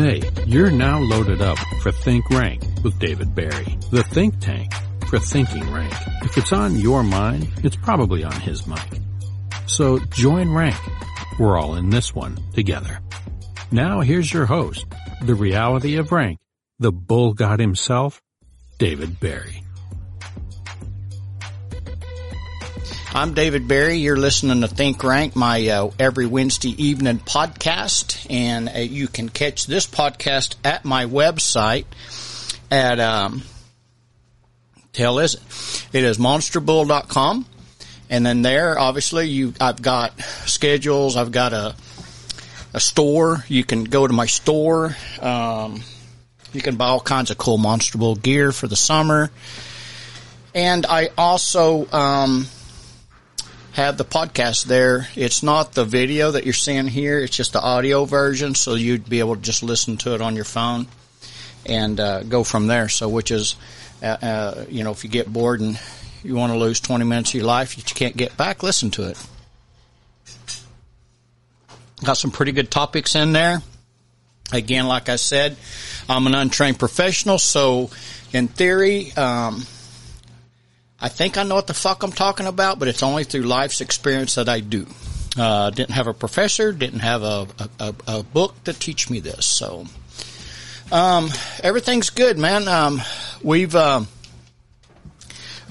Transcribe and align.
Hey, 0.00 0.22
you're 0.46 0.70
now 0.70 0.98
loaded 0.98 1.42
up 1.42 1.58
for 1.82 1.92
Think 1.92 2.30
Rank 2.30 2.62
with 2.82 2.98
David 2.98 3.34
Barry, 3.34 3.76
the 3.90 4.02
think 4.02 4.40
tank 4.40 4.72
for 5.10 5.18
thinking 5.18 5.70
rank. 5.70 5.92
If 6.22 6.38
it's 6.38 6.54
on 6.54 6.76
your 6.76 7.02
mind, 7.02 7.52
it's 7.62 7.76
probably 7.76 8.24
on 8.24 8.32
his 8.40 8.66
mind. 8.66 8.98
So 9.66 9.98
join 9.98 10.54
rank. 10.54 10.80
We're 11.38 11.58
all 11.58 11.74
in 11.74 11.90
this 11.90 12.14
one 12.14 12.38
together. 12.54 13.00
Now 13.70 14.00
here's 14.00 14.32
your 14.32 14.46
host, 14.46 14.86
the 15.20 15.34
reality 15.34 15.96
of 15.96 16.12
rank, 16.12 16.38
the 16.78 16.92
bull 16.92 17.34
god 17.34 17.60
himself, 17.60 18.22
David 18.78 19.20
Barry. 19.20 19.62
I'm 23.12 23.34
David 23.34 23.66
Barry. 23.66 23.96
You're 23.96 24.16
listening 24.16 24.60
to 24.60 24.68
Think 24.68 25.02
Rank, 25.02 25.34
my 25.34 25.66
uh, 25.66 25.90
every 25.98 26.26
Wednesday 26.26 26.70
evening 26.80 27.18
podcast, 27.18 28.24
and 28.30 28.68
uh, 28.68 28.78
you 28.78 29.08
can 29.08 29.28
catch 29.28 29.66
this 29.66 29.84
podcast 29.84 30.54
at 30.64 30.84
my 30.84 31.06
website 31.06 31.86
at 32.70 33.00
um, 33.00 33.42
is 34.94 35.34
it? 35.34 35.40
It 35.92 36.04
is 36.04 36.18
monsterbull.com, 36.18 37.46
and 38.10 38.24
then 38.24 38.42
there, 38.42 38.78
obviously, 38.78 39.28
you 39.28 39.54
I've 39.60 39.82
got 39.82 40.16
schedules. 40.46 41.16
I've 41.16 41.32
got 41.32 41.52
a 41.52 41.74
a 42.72 42.78
store. 42.80 43.44
You 43.48 43.64
can 43.64 43.82
go 43.82 44.06
to 44.06 44.12
my 44.12 44.26
store. 44.26 44.96
Um, 45.20 45.82
you 46.52 46.62
can 46.62 46.76
buy 46.76 46.86
all 46.86 47.00
kinds 47.00 47.32
of 47.32 47.38
cool 47.38 47.58
Monster 47.58 47.98
Bull 47.98 48.14
gear 48.14 48.52
for 48.52 48.68
the 48.68 48.76
summer, 48.76 49.32
and 50.54 50.86
I 50.86 51.10
also. 51.18 51.90
Um, 51.90 52.46
have 53.72 53.96
the 53.96 54.04
podcast 54.04 54.64
there. 54.64 55.08
It's 55.14 55.42
not 55.42 55.72
the 55.72 55.84
video 55.84 56.32
that 56.32 56.44
you're 56.44 56.52
seeing 56.52 56.86
here. 56.86 57.18
It's 57.18 57.36
just 57.36 57.52
the 57.52 57.60
audio 57.60 58.04
version. 58.04 58.54
So 58.54 58.74
you'd 58.74 59.08
be 59.08 59.20
able 59.20 59.36
to 59.36 59.42
just 59.42 59.62
listen 59.62 59.96
to 59.98 60.14
it 60.14 60.20
on 60.20 60.34
your 60.34 60.44
phone 60.44 60.86
and 61.66 62.00
uh, 62.00 62.22
go 62.24 62.42
from 62.42 62.66
there. 62.66 62.88
So 62.88 63.08
which 63.08 63.30
is, 63.30 63.56
uh, 64.02 64.06
uh, 64.06 64.64
you 64.68 64.82
know, 64.82 64.90
if 64.90 65.04
you 65.04 65.10
get 65.10 65.32
bored 65.32 65.60
and 65.60 65.78
you 66.22 66.34
want 66.34 66.52
to 66.52 66.58
lose 66.58 66.80
20 66.80 67.04
minutes 67.04 67.30
of 67.30 67.34
your 67.36 67.44
life 67.44 67.76
that 67.76 67.88
you 67.88 67.94
can't 67.94 68.16
get 68.16 68.36
back, 68.36 68.62
listen 68.62 68.90
to 68.92 69.08
it. 69.08 69.26
Got 72.04 72.14
some 72.14 72.30
pretty 72.30 72.52
good 72.52 72.70
topics 72.70 73.14
in 73.14 73.32
there. 73.32 73.62
Again, 74.52 74.86
like 74.86 75.08
I 75.08 75.16
said, 75.16 75.56
I'm 76.08 76.26
an 76.26 76.34
untrained 76.34 76.78
professional. 76.78 77.38
So 77.38 77.90
in 78.32 78.48
theory, 78.48 79.12
um, 79.12 79.64
I 81.00 81.08
think 81.08 81.38
I 81.38 81.44
know 81.44 81.54
what 81.54 81.66
the 81.66 81.74
fuck 81.74 82.02
I'm 82.02 82.12
talking 82.12 82.46
about, 82.46 82.78
but 82.78 82.88
it's 82.88 83.02
only 83.02 83.24
through 83.24 83.42
life's 83.42 83.80
experience 83.80 84.34
that 84.34 84.48
I 84.48 84.60
do. 84.60 84.86
Uh, 85.38 85.70
didn't 85.70 85.92
have 85.92 86.08
a 86.08 86.12
professor, 86.12 86.72
didn't 86.72 87.00
have 87.00 87.22
a, 87.22 87.46
a, 87.78 87.94
a 88.06 88.22
book 88.22 88.62
to 88.64 88.72
teach 88.72 89.08
me 89.08 89.20
this. 89.20 89.46
So, 89.46 89.86
um, 90.92 91.30
everything's 91.62 92.10
good, 92.10 92.36
man. 92.36 92.68
Um, 92.68 93.00
we've, 93.42 93.74
um, 93.74 94.08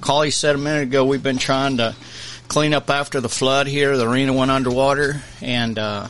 Collie 0.01 0.31
said 0.31 0.55
a 0.55 0.57
minute 0.57 0.83
ago, 0.83 1.05
we've 1.05 1.21
been 1.21 1.37
trying 1.37 1.77
to 1.77 1.95
clean 2.47 2.73
up 2.73 2.89
after 2.89 3.21
the 3.21 3.29
flood 3.29 3.67
here. 3.67 3.97
The 3.97 4.09
arena 4.09 4.33
went 4.33 4.49
underwater 4.49 5.21
and, 5.41 5.77
uh, 5.77 6.07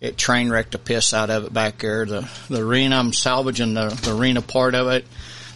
it 0.00 0.16
train 0.16 0.48
wrecked 0.48 0.72
the 0.72 0.78
piss 0.78 1.12
out 1.12 1.30
of 1.30 1.46
it 1.46 1.52
back 1.52 1.78
there. 1.78 2.06
The, 2.06 2.30
the 2.48 2.60
arena, 2.60 2.98
I'm 2.98 3.12
salvaging 3.12 3.74
the, 3.74 3.88
the 3.88 4.16
arena 4.16 4.42
part 4.42 4.76
of 4.76 4.86
it 4.88 5.04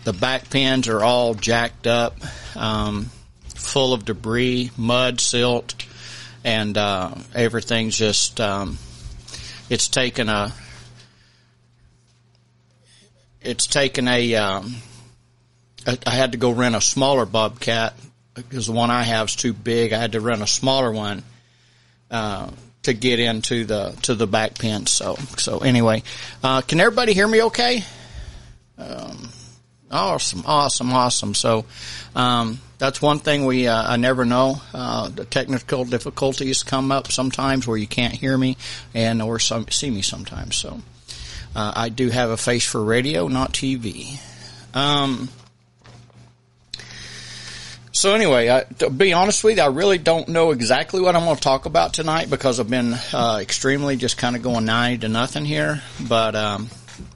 the 0.04 0.12
back 0.12 0.50
pins 0.50 0.88
are 0.88 1.02
all 1.02 1.34
jacked 1.34 1.86
up, 1.86 2.16
um, 2.56 3.10
full 3.54 3.92
of 3.92 4.04
debris, 4.04 4.70
mud, 4.76 5.20
silt, 5.20 5.74
and 6.44 6.76
uh, 6.76 7.14
everything's 7.34 7.96
just. 7.96 8.40
Um, 8.40 8.78
it's 9.70 9.88
taken 9.88 10.28
a. 10.28 10.52
It's 13.40 13.66
taken 13.66 14.08
a. 14.08 14.34
Um, 14.34 14.74
I, 15.86 16.10
had 16.10 16.32
to 16.32 16.38
go 16.38 16.50
rent 16.52 16.76
a 16.76 16.80
smaller 16.80 17.26
bobcat 17.26 17.94
because 18.34 18.66
the 18.66 18.72
one 18.72 18.90
I 18.90 19.02
have 19.02 19.28
is 19.28 19.36
too 19.36 19.52
big. 19.52 19.92
I 19.92 19.98
had 19.98 20.12
to 20.12 20.20
rent 20.20 20.42
a 20.42 20.46
smaller 20.46 20.92
one. 20.92 21.22
Uh, 22.10 22.50
to 22.82 22.92
get 22.92 23.20
into 23.20 23.64
the 23.64 23.96
to 24.02 24.14
the 24.14 24.26
back 24.26 24.58
pin. 24.58 24.86
So 24.86 25.14
so 25.36 25.58
anyway, 25.58 26.02
uh, 26.42 26.60
can 26.62 26.80
everybody 26.80 27.14
hear 27.14 27.28
me? 27.28 27.42
Okay. 27.44 27.84
Um, 28.76 29.28
Awesome, 29.92 30.42
awesome, 30.46 30.92
awesome. 30.92 31.34
So, 31.34 31.66
um, 32.16 32.58
that's 32.78 33.02
one 33.02 33.18
thing 33.18 33.44
we 33.44 33.68
uh, 33.68 33.92
I 33.92 33.96
never 33.96 34.24
know. 34.24 34.60
Uh, 34.72 35.08
the 35.08 35.26
technical 35.26 35.84
difficulties 35.84 36.62
come 36.62 36.90
up 36.90 37.12
sometimes 37.12 37.66
where 37.66 37.76
you 37.76 37.86
can't 37.86 38.14
hear 38.14 38.36
me 38.36 38.56
and 38.94 39.20
or 39.20 39.38
some, 39.38 39.68
see 39.68 39.90
me 39.90 40.00
sometimes. 40.00 40.56
So, 40.56 40.80
uh, 41.54 41.72
I 41.76 41.90
do 41.90 42.08
have 42.08 42.30
a 42.30 42.38
face 42.38 42.64
for 42.64 42.82
radio, 42.82 43.28
not 43.28 43.52
TV. 43.52 44.18
Um, 44.74 45.28
so 47.92 48.14
anyway, 48.14 48.48
I, 48.48 48.64
to 48.78 48.88
be 48.88 49.12
honest 49.12 49.44
with 49.44 49.58
you, 49.58 49.62
I 49.62 49.66
really 49.66 49.98
don't 49.98 50.28
know 50.28 50.50
exactly 50.50 51.02
what 51.02 51.14
I'm 51.14 51.24
going 51.24 51.36
to 51.36 51.42
talk 51.42 51.66
about 51.66 51.92
tonight 51.92 52.30
because 52.30 52.58
I've 52.58 52.70
been 52.70 52.94
uh, 53.12 53.38
extremely 53.42 53.96
just 53.96 54.16
kind 54.16 54.34
of 54.34 54.42
going 54.42 54.64
ninety 54.64 55.02
to 55.02 55.08
nothing 55.08 55.44
here. 55.44 55.82
But 56.08 56.34
um, 56.34 56.70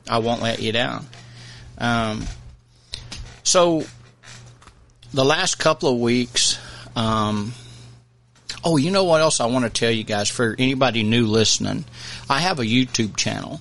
I 0.06 0.18
won't 0.18 0.42
let 0.42 0.60
you 0.60 0.72
down. 0.72 1.06
Um, 1.78 2.26
so, 3.46 3.84
the 5.14 5.24
last 5.24 5.60
couple 5.60 5.88
of 5.88 6.00
weeks, 6.00 6.58
um, 6.96 7.52
oh, 8.64 8.76
you 8.76 8.90
know 8.90 9.04
what 9.04 9.20
else 9.20 9.38
I 9.38 9.46
want 9.46 9.64
to 9.64 9.70
tell 9.70 9.90
you 9.90 10.02
guys 10.02 10.28
for 10.28 10.56
anybody 10.58 11.04
new 11.04 11.26
listening? 11.26 11.84
I 12.28 12.40
have 12.40 12.58
a 12.58 12.64
YouTube 12.64 13.16
channel, 13.16 13.60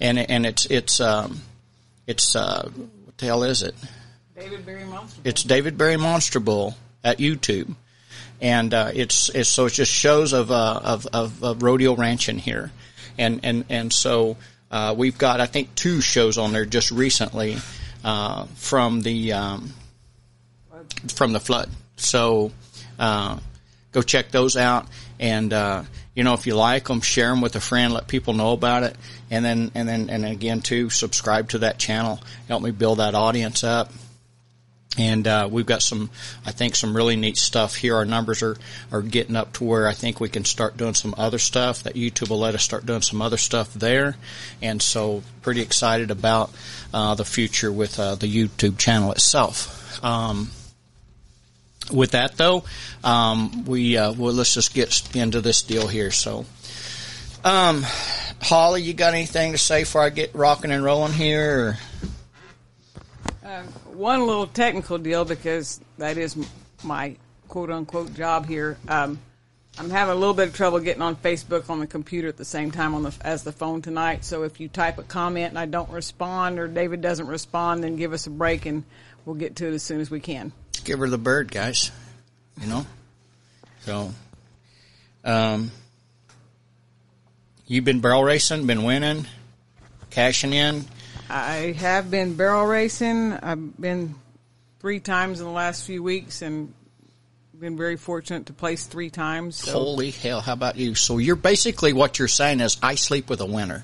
and 0.00 0.18
and 0.18 0.46
it's 0.46 0.64
it's 0.66 0.98
um, 1.00 1.42
it's 2.06 2.34
uh, 2.34 2.70
what 3.04 3.18
the 3.18 3.26
hell 3.26 3.42
is 3.42 3.62
it? 3.62 3.74
David 4.34 4.64
Barry 4.64 4.84
Monster. 4.86 5.20
It's 5.24 5.42
David 5.42 5.76
Barry 5.76 5.98
Monster 5.98 6.40
Bull 6.40 6.74
at 7.04 7.18
YouTube, 7.18 7.74
and 8.40 8.72
uh, 8.72 8.92
it's 8.94 9.28
it's 9.28 9.50
so 9.50 9.66
it's 9.66 9.76
just 9.76 9.92
shows 9.92 10.32
of 10.32 10.50
uh, 10.50 10.80
of, 10.82 11.06
of, 11.12 11.44
of 11.44 11.62
rodeo 11.62 11.94
ranching 11.94 12.38
here, 12.38 12.70
and 13.18 13.40
and 13.42 13.66
and 13.68 13.92
so 13.92 14.38
uh, 14.70 14.94
we've 14.96 15.18
got 15.18 15.42
I 15.42 15.46
think 15.46 15.74
two 15.74 16.00
shows 16.00 16.38
on 16.38 16.54
there 16.54 16.64
just 16.64 16.90
recently 16.90 17.58
uh, 18.04 18.46
from 18.54 19.02
the 19.02 19.32
um, 19.32 19.72
from 21.14 21.32
the 21.32 21.40
flood. 21.40 21.70
So 21.96 22.52
uh, 22.98 23.38
go 23.92 24.02
check 24.02 24.30
those 24.30 24.56
out, 24.56 24.86
and 25.18 25.52
uh, 25.52 25.84
you 26.14 26.24
know 26.24 26.34
if 26.34 26.46
you 26.46 26.54
like 26.54 26.88
them, 26.88 27.00
share 27.00 27.30
them 27.30 27.40
with 27.40 27.56
a 27.56 27.60
friend, 27.60 27.92
let 27.92 28.08
people 28.08 28.34
know 28.34 28.52
about 28.52 28.82
it, 28.82 28.96
and 29.30 29.44
then 29.44 29.70
and 29.74 29.88
then 29.88 30.10
and 30.10 30.24
again 30.24 30.60
too, 30.60 30.90
subscribe 30.90 31.50
to 31.50 31.58
that 31.58 31.78
channel, 31.78 32.20
help 32.48 32.62
me 32.62 32.70
build 32.70 32.98
that 32.98 33.14
audience 33.14 33.64
up. 33.64 33.92
And 34.96 35.28
uh, 35.28 35.48
we've 35.50 35.66
got 35.66 35.82
some, 35.82 36.10
I 36.46 36.50
think, 36.50 36.74
some 36.74 36.96
really 36.96 37.14
neat 37.14 37.36
stuff 37.36 37.76
here. 37.76 37.94
Our 37.96 38.04
numbers 38.04 38.42
are, 38.42 38.56
are 38.90 39.02
getting 39.02 39.36
up 39.36 39.52
to 39.54 39.64
where 39.64 39.86
I 39.86 39.92
think 39.92 40.18
we 40.18 40.28
can 40.28 40.44
start 40.44 40.76
doing 40.76 40.94
some 40.94 41.14
other 41.18 41.38
stuff. 41.38 41.82
That 41.82 41.94
YouTube 41.94 42.30
will 42.30 42.40
let 42.40 42.54
us 42.54 42.62
start 42.62 42.86
doing 42.86 43.02
some 43.02 43.20
other 43.20 43.36
stuff 43.36 43.72
there, 43.74 44.16
and 44.62 44.80
so 44.80 45.22
pretty 45.42 45.60
excited 45.60 46.10
about 46.10 46.50
uh, 46.92 47.14
the 47.14 47.24
future 47.24 47.70
with 47.70 48.00
uh, 48.00 48.14
the 48.14 48.26
YouTube 48.26 48.78
channel 48.78 49.12
itself. 49.12 50.02
Um, 50.02 50.50
with 51.92 52.12
that 52.12 52.36
though, 52.36 52.64
um, 53.04 53.64
we 53.64 53.96
uh, 53.96 54.12
well 54.12 54.34
let's 54.34 54.54
just 54.54 54.74
get 54.74 55.14
into 55.14 55.40
this 55.40 55.62
deal 55.62 55.86
here. 55.86 56.10
So, 56.10 56.44
um, 57.44 57.84
Holly, 58.42 58.82
you 58.82 58.94
got 58.94 59.14
anything 59.14 59.52
to 59.52 59.58
say 59.58 59.82
before 59.82 60.02
I 60.02 60.10
get 60.10 60.34
rocking 60.34 60.70
and 60.70 60.82
rolling 60.82 61.12
here? 61.12 61.78
Uh, 63.48 63.62
one 63.94 64.26
little 64.26 64.46
technical 64.46 64.98
deal 64.98 65.24
because 65.24 65.80
that 65.96 66.18
is 66.18 66.36
my 66.84 67.16
quote 67.48 67.70
unquote 67.70 68.12
job 68.12 68.46
here. 68.46 68.76
Um, 68.86 69.18
I'm 69.78 69.88
having 69.88 70.12
a 70.12 70.18
little 70.18 70.34
bit 70.34 70.48
of 70.48 70.54
trouble 70.54 70.80
getting 70.80 71.00
on 71.00 71.16
Facebook 71.16 71.70
on 71.70 71.80
the 71.80 71.86
computer 71.86 72.28
at 72.28 72.36
the 72.36 72.44
same 72.44 72.70
time 72.70 72.94
on 72.94 73.04
the 73.04 73.14
as 73.22 73.44
the 73.44 73.52
phone 73.52 73.80
tonight. 73.80 74.26
So 74.26 74.42
if 74.42 74.60
you 74.60 74.68
type 74.68 74.98
a 74.98 75.02
comment 75.02 75.48
and 75.48 75.58
I 75.58 75.64
don't 75.64 75.88
respond 75.88 76.58
or 76.58 76.68
David 76.68 77.00
doesn't 77.00 77.26
respond, 77.26 77.82
then 77.82 77.96
give 77.96 78.12
us 78.12 78.26
a 78.26 78.30
break 78.30 78.66
and 78.66 78.84
we'll 79.24 79.36
get 79.36 79.56
to 79.56 79.68
it 79.68 79.72
as 79.72 79.82
soon 79.82 80.02
as 80.02 80.10
we 80.10 80.20
can. 80.20 80.52
Give 80.84 80.98
her 80.98 81.08
the 81.08 81.16
bird, 81.16 81.50
guys. 81.50 81.90
You 82.60 82.66
know. 82.66 82.86
So, 83.80 84.12
um, 85.24 85.70
you've 87.66 87.84
been 87.84 88.00
barrel 88.00 88.24
racing, 88.24 88.66
been 88.66 88.82
winning, 88.82 89.26
cashing 90.10 90.52
in. 90.52 90.84
I 91.30 91.72
have 91.78 92.10
been 92.10 92.34
barrel 92.34 92.64
racing. 92.66 93.32
I've 93.34 93.78
been 93.80 94.14
three 94.80 95.00
times 95.00 95.40
in 95.40 95.46
the 95.46 95.52
last 95.52 95.84
few 95.84 96.02
weeks 96.02 96.42
and 96.42 96.72
been 97.58 97.76
very 97.76 97.96
fortunate 97.96 98.46
to 98.46 98.52
place 98.52 98.86
three 98.86 99.10
times. 99.10 99.56
So. 99.56 99.72
Holy 99.72 100.10
hell! 100.12 100.40
How 100.40 100.52
about 100.52 100.76
you? 100.76 100.94
So 100.94 101.18
you're 101.18 101.34
basically 101.36 101.92
what 101.92 102.18
you're 102.18 102.28
saying 102.28 102.60
is 102.60 102.76
I 102.82 102.94
sleep 102.94 103.28
with 103.28 103.40
a 103.40 103.46
winner. 103.46 103.82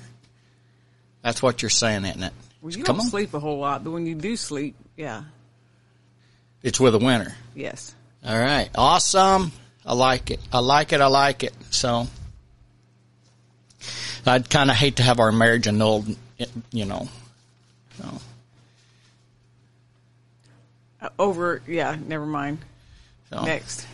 That's 1.21 1.41
what 1.43 1.61
you're 1.61 1.69
saying, 1.69 2.05
isn't 2.05 2.23
it? 2.23 2.33
Well, 2.61 2.71
you 2.71 2.83
Come 2.83 2.97
don't 2.97 3.05
on. 3.05 3.09
sleep 3.11 3.33
a 3.33 3.39
whole 3.39 3.59
lot, 3.59 3.83
but 3.83 3.91
when 3.91 4.05
you 4.05 4.15
do 4.15 4.35
sleep, 4.37 4.75
yeah, 4.95 5.23
It's 6.63 6.79
with 6.79 6.95
a 6.95 6.99
winner. 6.99 7.35
yes. 7.53 7.93
All 8.25 8.39
right, 8.39 8.69
awesome. 8.75 9.51
I 9.85 9.93
like 9.93 10.31
it. 10.31 10.39
I 10.51 10.59
like 10.59 10.93
it. 10.93 11.01
I 11.01 11.05
like 11.07 11.43
it. 11.43 11.53
So 11.69 12.07
I'd 14.25 14.49
kind 14.49 14.71
of 14.71 14.75
hate 14.77 14.95
to 14.95 15.03
have 15.03 15.19
our 15.19 15.31
marriage 15.31 15.67
annulled 15.67 16.07
you 16.71 16.85
know. 16.85 17.07
So. 17.97 18.21
Uh, 21.01 21.09
over, 21.19 21.61
yeah, 21.67 21.97
never 22.05 22.25
mind. 22.25 22.59
So. 23.29 23.43
Next. 23.43 23.85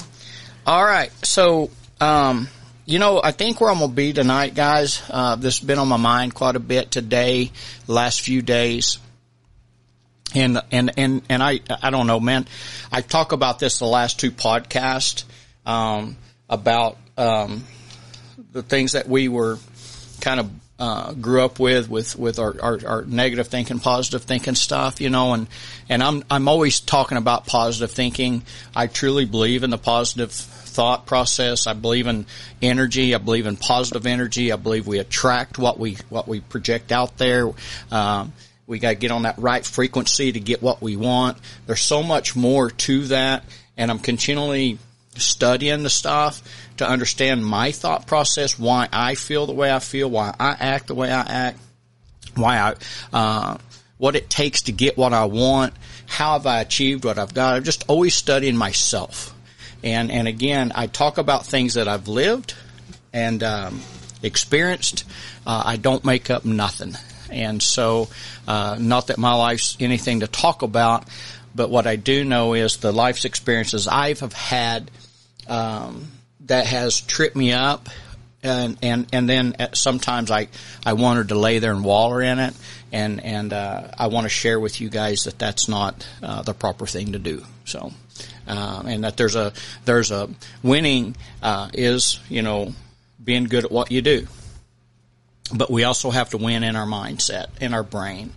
All 0.65 0.83
right. 0.83 1.11
So, 1.25 1.69
um, 1.99 2.47
you 2.85 2.99
know, 2.99 3.21
I 3.23 3.31
think 3.31 3.61
where 3.61 3.69
I'm 3.69 3.79
gonna 3.79 3.93
be 3.93 4.13
tonight, 4.13 4.53
guys. 4.53 5.01
Uh, 5.09 5.35
this 5.35 5.59
has 5.59 5.65
been 5.65 5.79
on 5.79 5.87
my 5.87 5.97
mind 5.97 6.33
quite 6.33 6.55
a 6.55 6.59
bit 6.59 6.91
today, 6.91 7.51
last 7.87 8.21
few 8.21 8.41
days. 8.41 8.99
And, 10.33 10.61
and, 10.71 10.91
and, 10.97 11.21
and 11.29 11.43
I, 11.43 11.59
I 11.81 11.89
don't 11.89 12.07
know, 12.07 12.19
man. 12.19 12.47
I 12.91 13.01
talk 13.01 13.33
about 13.33 13.59
this 13.59 13.79
the 13.79 13.85
last 13.85 14.19
two 14.19 14.31
podcasts, 14.31 15.25
um, 15.65 16.15
about, 16.49 16.97
um, 17.17 17.65
the 18.53 18.63
things 18.63 18.93
that 18.93 19.09
we 19.09 19.27
were 19.27 19.59
kind 20.21 20.39
of, 20.39 20.49
uh, 20.81 21.13
grew 21.13 21.45
up 21.45 21.59
with, 21.59 21.87
with, 21.87 22.17
with 22.17 22.39
our, 22.39 22.55
our, 22.59 22.79
our 22.87 23.01
negative 23.05 23.47
thinking, 23.47 23.77
positive 23.77 24.23
thinking 24.23 24.55
stuff, 24.55 24.99
you 24.99 25.11
know, 25.11 25.35
and, 25.35 25.45
and 25.89 26.01
I'm, 26.01 26.23
I'm 26.27 26.47
always 26.47 26.79
talking 26.79 27.19
about 27.19 27.45
positive 27.45 27.91
thinking. 27.91 28.41
I 28.75 28.87
truly 28.87 29.25
believe 29.25 29.61
in 29.61 29.69
the 29.69 29.77
positive 29.77 30.31
thought 30.31 31.05
process. 31.05 31.67
I 31.67 31.73
believe 31.73 32.07
in 32.07 32.25
energy. 32.63 33.13
I 33.13 33.19
believe 33.19 33.45
in 33.45 33.57
positive 33.57 34.07
energy. 34.07 34.51
I 34.51 34.55
believe 34.55 34.87
we 34.87 34.97
attract 34.97 35.59
what 35.59 35.77
we, 35.77 35.97
what 36.09 36.27
we 36.27 36.39
project 36.39 36.91
out 36.91 37.15
there. 37.19 37.51
Um, 37.91 38.33
we 38.65 38.79
got 38.79 38.89
to 38.89 38.95
get 38.95 39.11
on 39.11 39.21
that 39.21 39.37
right 39.37 39.63
frequency 39.63 40.31
to 40.31 40.39
get 40.39 40.63
what 40.63 40.81
we 40.81 40.97
want. 40.97 41.37
There's 41.67 41.81
so 41.81 42.01
much 42.01 42.35
more 42.35 42.71
to 42.71 43.05
that, 43.05 43.43
and 43.77 43.91
I'm 43.91 43.99
continually 43.99 44.79
studying 45.15 45.83
the 45.83 45.91
stuff 45.91 46.41
to 46.77 46.87
understand 46.87 47.45
my 47.45 47.71
thought 47.71 48.07
process, 48.07 48.57
why 48.57 48.87
I 48.91 49.15
feel 49.15 49.45
the 49.45 49.53
way 49.53 49.71
I 49.71 49.79
feel, 49.79 50.09
why 50.09 50.33
I 50.39 50.55
act 50.59 50.87
the 50.87 50.95
way 50.95 51.11
I 51.11 51.21
act, 51.21 51.59
why 52.35 52.57
I, 52.57 52.75
uh, 53.13 53.57
what 53.97 54.15
it 54.15 54.29
takes 54.29 54.63
to 54.63 54.71
get 54.71 54.97
what 54.97 55.13
I 55.13 55.25
want, 55.25 55.73
how 56.07 56.33
have 56.33 56.47
I 56.47 56.61
achieved 56.61 57.05
what 57.05 57.19
I've 57.19 57.33
got. 57.33 57.55
I'm 57.55 57.63
just 57.63 57.85
always 57.87 58.15
studying 58.15 58.57
myself. 58.57 59.33
And, 59.83 60.11
and 60.11 60.27
again, 60.27 60.71
I 60.73 60.87
talk 60.87 61.17
about 61.17 61.45
things 61.45 61.75
that 61.75 61.87
I've 61.87 62.07
lived 62.07 62.55
and, 63.13 63.43
um, 63.43 63.81
experienced. 64.23 65.03
Uh, 65.45 65.63
I 65.65 65.77
don't 65.77 66.05
make 66.05 66.29
up 66.29 66.45
nothing. 66.45 66.95
And 67.29 67.61
so, 67.61 68.09
uh, 68.47 68.77
not 68.79 69.07
that 69.07 69.17
my 69.17 69.33
life's 69.33 69.77
anything 69.79 70.19
to 70.19 70.27
talk 70.27 70.61
about, 70.61 71.07
but 71.55 71.69
what 71.69 71.87
I 71.87 71.95
do 71.95 72.23
know 72.23 72.53
is 72.53 72.77
the 72.77 72.91
life's 72.91 73.25
experiences 73.25 73.87
I've 73.87 74.19
have 74.19 74.33
had, 74.33 74.91
um, 75.47 76.11
that 76.45 76.67
has 76.67 77.01
tripped 77.01 77.35
me 77.35 77.51
up. 77.51 77.89
And, 78.43 78.77
and, 78.81 79.07
and 79.13 79.29
then 79.29 79.55
sometimes 79.73 80.31
I, 80.31 80.47
I 80.83 80.93
wanted 80.93 81.29
to 81.29 81.35
lay 81.35 81.59
there 81.59 81.73
and 81.73 81.85
waller 81.85 82.23
in 82.23 82.39
it. 82.39 82.55
And, 82.91 83.23
and, 83.23 83.53
uh, 83.53 83.89
I 83.97 84.07
want 84.07 84.25
to 84.25 84.29
share 84.29 84.59
with 84.59 84.81
you 84.81 84.89
guys 84.89 85.25
that 85.25 85.37
that's 85.37 85.67
not, 85.67 86.07
uh, 86.23 86.41
the 86.41 86.55
proper 86.55 86.87
thing 86.87 87.11
to 87.11 87.19
do. 87.19 87.43
So, 87.65 87.91
uh, 88.47 88.83
and 88.87 89.03
that 89.03 89.15
there's 89.15 89.35
a, 89.35 89.53
there's 89.85 90.09
a 90.09 90.27
winning, 90.63 91.15
uh, 91.43 91.69
is, 91.73 92.19
you 92.29 92.41
know, 92.41 92.73
being 93.23 93.43
good 93.43 93.65
at 93.65 93.71
what 93.71 93.91
you 93.91 94.01
do 94.01 94.27
but 95.53 95.69
we 95.69 95.83
also 95.83 96.11
have 96.11 96.29
to 96.31 96.37
win 96.37 96.63
in 96.63 96.75
our 96.75 96.85
mindset, 96.85 97.47
in 97.59 97.73
our 97.73 97.83
brain, 97.83 98.33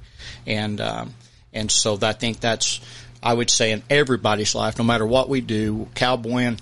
and 0.47 0.81
um, 0.81 1.15
and 1.53 1.71
so 1.71 1.99
I 2.03 2.13
think 2.13 2.41
that's 2.41 2.81
I 3.23 3.33
would 3.33 3.51
say 3.51 3.73
in 3.73 3.83
everybody's 3.89 4.55
life, 4.55 4.79
no 4.79 4.85
matter 4.85 5.07
what 5.07 5.29
we 5.29 5.41
do, 5.41 5.89
cowboying, 5.95 6.59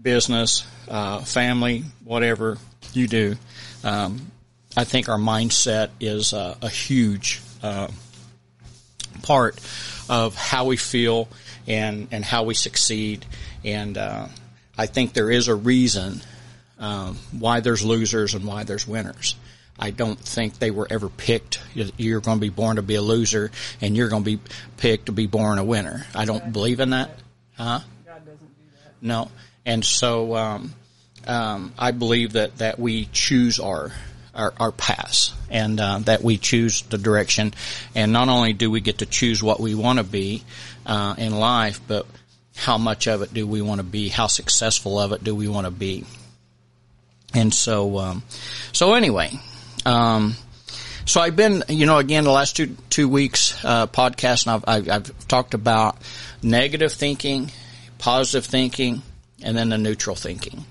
business, 0.00 0.66
uh, 0.90 1.20
family, 1.20 1.84
whatever 2.04 2.58
you 2.92 3.06
do, 3.06 3.36
um, 3.84 4.30
I 4.76 4.84
think 4.84 5.08
our 5.08 5.18
mindset 5.18 5.90
is 6.00 6.32
uh, 6.32 6.56
a 6.60 6.68
huge 6.68 7.40
uh, 7.62 7.88
part 9.22 9.58
of 10.08 10.34
how 10.34 10.66
we 10.66 10.76
feel 10.76 11.28
and 11.66 12.08
and 12.10 12.24
how 12.24 12.44
we 12.44 12.54
succeed, 12.54 13.24
and 13.64 13.96
uh, 13.96 14.26
I 14.76 14.86
think 14.86 15.12
there 15.12 15.30
is 15.30 15.48
a 15.48 15.54
reason 15.54 16.20
um, 16.78 17.18
why 17.38 17.60
there's 17.60 17.84
losers 17.84 18.34
and 18.34 18.44
why 18.44 18.64
there's 18.64 18.86
winners. 18.86 19.36
I 19.78 19.90
don't 19.90 20.18
think 20.18 20.58
they 20.58 20.70
were 20.70 20.86
ever 20.90 21.08
picked. 21.08 21.60
You're 21.74 22.20
going 22.20 22.36
to 22.36 22.40
be 22.40 22.50
born 22.50 22.76
to 22.76 22.82
be 22.82 22.96
a 22.96 23.02
loser, 23.02 23.50
and 23.80 23.96
you're 23.96 24.08
going 24.08 24.24
to 24.24 24.36
be 24.36 24.42
picked 24.76 25.06
to 25.06 25.12
be 25.12 25.26
born 25.26 25.58
a 25.58 25.64
winner. 25.64 26.06
I 26.14 26.26
don't 26.26 26.44
God 26.44 26.52
believe 26.52 26.80
in 26.80 26.90
that. 26.90 27.10
Huh? 27.56 27.80
God 28.06 28.24
doesn't 28.24 28.38
do 28.38 28.64
that. 28.84 28.94
No, 29.00 29.30
and 29.64 29.84
so 29.84 30.36
um, 30.36 30.74
um, 31.26 31.72
I 31.78 31.92
believe 31.92 32.32
that 32.32 32.58
that 32.58 32.78
we 32.78 33.06
choose 33.12 33.60
our 33.60 33.92
our, 34.34 34.54
our 34.58 34.72
paths 34.72 35.34
and 35.50 35.80
uh, 35.80 35.98
that 36.00 36.22
we 36.22 36.38
choose 36.38 36.82
the 36.82 36.98
direction. 36.98 37.54
And 37.94 38.12
not 38.12 38.28
only 38.28 38.52
do 38.52 38.70
we 38.70 38.80
get 38.80 38.98
to 38.98 39.06
choose 39.06 39.42
what 39.42 39.60
we 39.60 39.74
want 39.74 39.98
to 39.98 40.04
be 40.04 40.44
uh, 40.86 41.14
in 41.18 41.34
life, 41.34 41.80
but 41.86 42.06
how 42.56 42.78
much 42.78 43.06
of 43.06 43.22
it 43.22 43.32
do 43.32 43.46
we 43.46 43.62
want 43.62 43.80
to 43.80 43.84
be? 43.84 44.08
How 44.08 44.26
successful 44.26 44.98
of 44.98 45.12
it 45.12 45.24
do 45.24 45.34
we 45.34 45.48
want 45.48 45.66
to 45.66 45.70
be? 45.70 46.04
And 47.34 47.54
so, 47.54 47.98
um, 47.98 48.22
so 48.72 48.94
anyway, 48.94 49.30
um, 49.86 50.34
so 51.04 51.20
I've 51.20 51.36
been, 51.36 51.64
you 51.68 51.86
know, 51.86 51.98
again, 51.98 52.24
the 52.24 52.30
last 52.30 52.56
two, 52.56 52.76
two 52.88 53.08
weeks, 53.08 53.64
uh, 53.64 53.86
podcast 53.86 54.46
and 54.46 54.64
I've, 54.66 54.88
I've, 54.88 54.90
I've, 54.90 55.28
talked 55.28 55.54
about 55.54 55.96
negative 56.42 56.92
thinking, 56.92 57.50
positive 57.98 58.44
thinking, 58.44 59.02
and 59.42 59.56
then 59.56 59.70
the 59.70 59.78
neutral 59.78 60.16
thinking. 60.16 60.64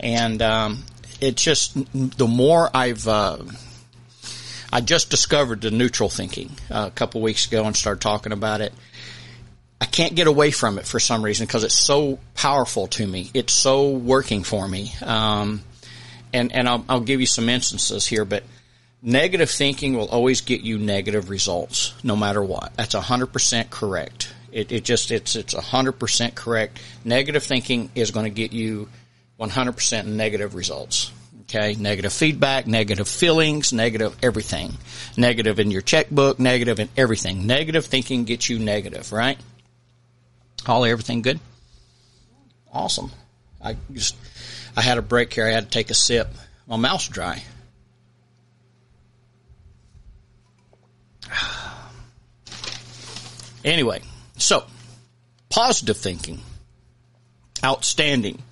And, 0.00 0.42
um, 0.42 0.82
it's 1.20 1.42
just, 1.42 1.76
the 1.94 2.26
more 2.26 2.70
I've, 2.74 3.06
uh, 3.06 3.38
I 4.72 4.80
just 4.80 5.10
discovered 5.10 5.60
the 5.60 5.70
neutral 5.70 6.08
thinking 6.08 6.50
uh, 6.70 6.86
a 6.88 6.90
couple 6.90 7.20
weeks 7.20 7.46
ago 7.46 7.64
and 7.64 7.76
started 7.76 8.00
talking 8.00 8.32
about 8.32 8.60
it. 8.60 8.72
I 9.80 9.86
can't 9.86 10.14
get 10.14 10.26
away 10.26 10.50
from 10.50 10.78
it 10.78 10.86
for 10.86 11.00
some 11.00 11.24
reason 11.24 11.46
because 11.46 11.64
it's 11.64 11.78
so 11.78 12.18
powerful 12.34 12.86
to 12.88 13.06
me. 13.06 13.30
It's 13.34 13.52
so 13.52 13.90
working 13.90 14.44
for 14.44 14.68
me. 14.68 14.92
Um, 15.02 15.62
and 16.32 16.52
and 16.52 16.68
I'll, 16.68 16.84
I'll 16.88 17.00
give 17.00 17.20
you 17.20 17.26
some 17.26 17.48
instances 17.48 18.06
here, 18.06 18.24
but 18.24 18.44
negative 19.02 19.50
thinking 19.50 19.96
will 19.96 20.08
always 20.08 20.42
get 20.42 20.60
you 20.60 20.78
negative 20.78 21.30
results, 21.30 21.94
no 22.04 22.14
matter 22.14 22.42
what. 22.42 22.76
That's 22.76 22.94
hundred 22.94 23.32
percent 23.32 23.70
correct. 23.70 24.32
It, 24.52 24.70
it 24.70 24.84
just 24.84 25.10
it's 25.10 25.34
it's 25.34 25.54
hundred 25.54 25.92
percent 25.92 26.34
correct. 26.34 26.80
Negative 27.04 27.42
thinking 27.42 27.90
is 27.94 28.10
going 28.10 28.24
to 28.24 28.30
get 28.30 28.52
you 28.52 28.88
one 29.40 29.48
hundred 29.48 29.72
percent 29.72 30.06
negative 30.06 30.54
results. 30.54 31.10
Okay, 31.44 31.74
negative 31.74 32.12
feedback, 32.12 32.66
negative 32.66 33.08
feelings, 33.08 33.72
negative 33.72 34.14
everything, 34.22 34.76
negative 35.16 35.58
in 35.58 35.70
your 35.70 35.80
checkbook, 35.80 36.38
negative 36.38 36.78
in 36.78 36.90
everything. 36.94 37.46
Negative 37.46 37.84
thinking 37.84 38.24
gets 38.24 38.50
you 38.50 38.58
negative, 38.58 39.10
right? 39.12 39.38
Holly, 40.62 40.90
everything 40.90 41.22
good? 41.22 41.40
Awesome. 42.70 43.10
I 43.64 43.76
just 43.90 44.14
I 44.76 44.82
had 44.82 44.98
a 44.98 45.02
break 45.02 45.32
here. 45.32 45.46
I 45.46 45.52
had 45.52 45.64
to 45.64 45.70
take 45.70 45.88
a 45.88 45.94
sip. 45.94 46.28
My 46.66 46.76
mouth's 46.76 47.08
dry. 47.08 47.42
Anyway, 53.62 54.00
so 54.38 54.64
positive 55.50 55.98
thinking, 55.98 56.40
outstanding. 57.62 58.42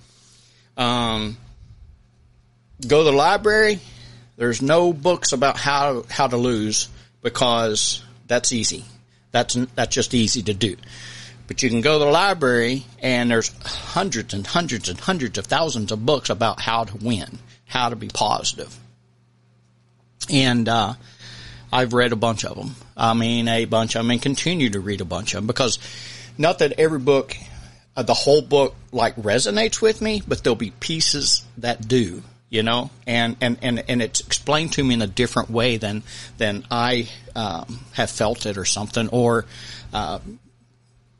Um, 0.79 1.37
go 2.87 3.03
to 3.03 3.11
the 3.11 3.15
library. 3.15 3.79
There's 4.37 4.61
no 4.61 4.93
books 4.93 5.33
about 5.33 5.57
how 5.57 6.05
how 6.09 6.27
to 6.27 6.37
lose 6.37 6.87
because 7.21 8.01
that's 8.27 8.53
easy. 8.53 8.85
That's 9.31 9.55
that's 9.75 9.93
just 9.93 10.13
easy 10.13 10.41
to 10.43 10.53
do. 10.53 10.77
But 11.47 11.61
you 11.61 11.69
can 11.69 11.81
go 11.81 11.99
to 11.99 12.05
the 12.05 12.11
library 12.11 12.85
and 12.99 13.29
there's 13.29 13.51
hundreds 13.63 14.33
and 14.33 14.45
hundreds 14.45 14.87
and 14.87 14.99
hundreds 14.99 15.37
of 15.37 15.45
thousands 15.45 15.91
of 15.91 16.05
books 16.05 16.29
about 16.29 16.61
how 16.61 16.85
to 16.85 16.97
win, 16.97 17.39
how 17.65 17.89
to 17.89 17.95
be 17.95 18.07
positive. 18.07 18.75
And, 20.31 20.69
uh, 20.69 20.93
I've 21.73 21.93
read 21.93 22.11
a 22.11 22.15
bunch 22.15 22.45
of 22.45 22.55
them. 22.55 22.75
I 22.95 23.13
mean, 23.15 23.47
a 23.47 23.65
bunch 23.65 23.95
of 23.95 24.01
them 24.01 24.11
and 24.11 24.21
continue 24.21 24.69
to 24.71 24.79
read 24.79 25.01
a 25.01 25.05
bunch 25.05 25.33
of 25.33 25.39
them 25.39 25.47
because 25.47 25.79
not 26.37 26.59
that 26.59 26.73
every 26.73 26.99
book, 26.99 27.35
uh, 27.99 28.03
the 28.03 28.13
whole 28.13 28.41
book 28.41 28.75
like 28.93 29.13
resonates 29.17 29.81
with 29.81 30.01
me, 30.01 30.21
but 30.25 30.41
there'll 30.41 30.55
be 30.55 30.71
pieces 30.71 31.43
that 31.57 31.85
do, 31.85 32.23
you 32.49 32.63
know, 32.63 32.89
and, 33.05 33.35
and, 33.41 33.57
and, 33.61 33.83
and 33.89 34.01
it's 34.01 34.21
explained 34.21 34.71
to 34.71 34.81
me 34.81 34.93
in 34.93 35.01
a 35.01 35.07
different 35.07 35.49
way 35.49 35.75
than, 35.75 36.03
than 36.37 36.63
I, 36.71 37.09
um, 37.35 37.81
have 37.91 38.09
felt 38.09 38.45
it 38.45 38.57
or 38.57 38.63
something 38.63 39.09
or, 39.09 39.45
uh, 39.91 40.19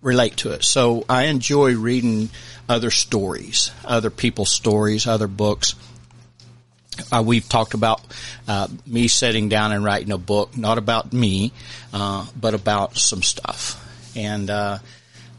relate 0.01 0.37
to 0.37 0.51
it. 0.51 0.63
So 0.63 1.03
I 1.09 1.23
enjoy 1.23 1.75
reading 1.75 2.29
other 2.69 2.91
stories, 2.91 3.71
other 3.83 4.09
people's 4.09 4.49
stories, 4.49 5.05
other 5.05 5.27
books. 5.27 5.75
Uh, 7.11 7.23
we've 7.25 7.49
talked 7.49 7.73
about 7.73 7.99
uh, 8.47 8.69
me 8.87 9.09
sitting 9.09 9.49
down 9.49 9.73
and 9.73 9.83
writing 9.83 10.13
a 10.13 10.17
book, 10.17 10.57
not 10.57 10.77
about 10.77 11.11
me, 11.11 11.51
uh, 11.93 12.25
but 12.39 12.53
about 12.53 12.97
some 12.97 13.21
stuff, 13.21 13.85
and 14.15 14.49
uh, 14.49 14.77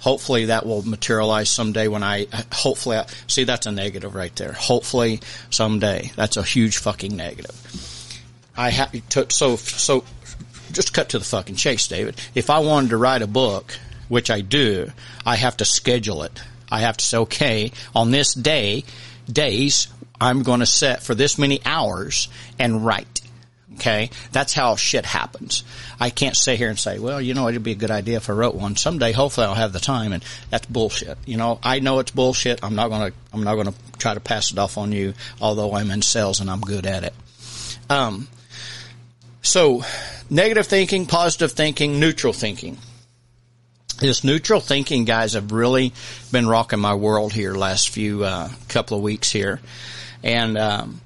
hopefully 0.00 0.46
that 0.46 0.66
will 0.66 0.82
materialize 0.82 1.48
someday. 1.48 1.88
When 1.88 2.02
I 2.02 2.26
hopefully 2.52 2.98
I, 2.98 3.06
see 3.26 3.44
that's 3.44 3.66
a 3.66 3.72
negative 3.72 4.14
right 4.14 4.34
there. 4.36 4.52
Hopefully 4.52 5.20
someday 5.50 6.10
that's 6.16 6.36
a 6.36 6.42
huge 6.42 6.78
fucking 6.78 7.16
negative. 7.16 7.56
I 8.56 8.70
have 8.70 9.08
took 9.08 9.30
so 9.30 9.56
so 9.56 10.04
just 10.72 10.92
cut 10.92 11.10
to 11.10 11.18
the 11.18 11.24
fucking 11.24 11.56
chase, 11.56 11.88
David. 11.88 12.20
If 12.34 12.50
I 12.50 12.60
wanted 12.60 12.90
to 12.90 12.96
write 12.96 13.22
a 13.22 13.26
book, 13.26 13.78
which 14.08 14.30
I 14.30 14.40
do, 14.40 14.90
I 15.24 15.36
have 15.36 15.56
to 15.58 15.64
schedule 15.64 16.22
it. 16.22 16.42
I 16.70 16.80
have 16.80 16.96
to 16.96 17.04
say, 17.04 17.18
okay, 17.18 17.72
on 17.94 18.10
this 18.10 18.34
day, 18.34 18.84
days, 19.30 19.88
I'm 20.20 20.42
going 20.42 20.60
to 20.60 20.66
set 20.66 21.02
for 21.02 21.14
this 21.14 21.38
many 21.38 21.60
hours 21.64 22.28
and 22.58 22.84
write. 22.84 23.20
Okay. 23.80 24.10
That's 24.30 24.52
how 24.52 24.76
shit 24.76 25.06
happens. 25.06 25.64
I 25.98 26.10
can't 26.10 26.36
sit 26.36 26.58
here 26.58 26.68
and 26.68 26.78
say, 26.78 26.98
well, 26.98 27.18
you 27.18 27.32
know, 27.32 27.48
it'd 27.48 27.62
be 27.62 27.72
a 27.72 27.74
good 27.76 27.90
idea 27.90 28.18
if 28.18 28.28
I 28.28 28.34
wrote 28.34 28.54
one 28.54 28.76
someday. 28.76 29.12
Hopefully 29.12 29.46
I'll 29.46 29.54
have 29.54 29.72
the 29.72 29.80
time 29.80 30.12
and 30.12 30.22
that's 30.50 30.66
bullshit. 30.66 31.16
You 31.24 31.38
know, 31.38 31.58
I 31.62 31.78
know 31.80 31.98
it's 32.00 32.10
bullshit. 32.10 32.62
I'm 32.62 32.74
not 32.74 32.88
going 32.88 33.10
to, 33.10 33.18
I'm 33.32 33.42
not 33.42 33.54
going 33.54 33.68
to 33.68 33.74
try 33.98 34.12
to 34.12 34.20
pass 34.20 34.52
it 34.52 34.58
off 34.58 34.76
on 34.76 34.92
you, 34.92 35.14
although 35.40 35.72
I'm 35.74 35.90
in 35.90 36.02
sales 36.02 36.40
and 36.40 36.50
I'm 36.50 36.60
good 36.60 36.84
at 36.84 37.04
it. 37.04 37.14
Um, 37.88 38.28
so 39.40 39.82
negative 40.28 40.66
thinking, 40.66 41.06
positive 41.06 41.52
thinking, 41.52 41.98
neutral 41.98 42.34
thinking. 42.34 42.76
This 43.98 44.24
neutral 44.24 44.60
thinking 44.60 45.06
guys 45.06 45.32
have 45.32 45.52
really 45.52 45.94
been 46.30 46.46
rocking 46.46 46.80
my 46.80 46.94
world 46.94 47.32
here 47.32 47.54
last 47.54 47.88
few, 47.88 48.24
uh, 48.24 48.50
couple 48.68 48.98
of 48.98 49.02
weeks 49.02 49.32
here. 49.32 49.58
And, 50.22 50.58
um, 50.58 51.00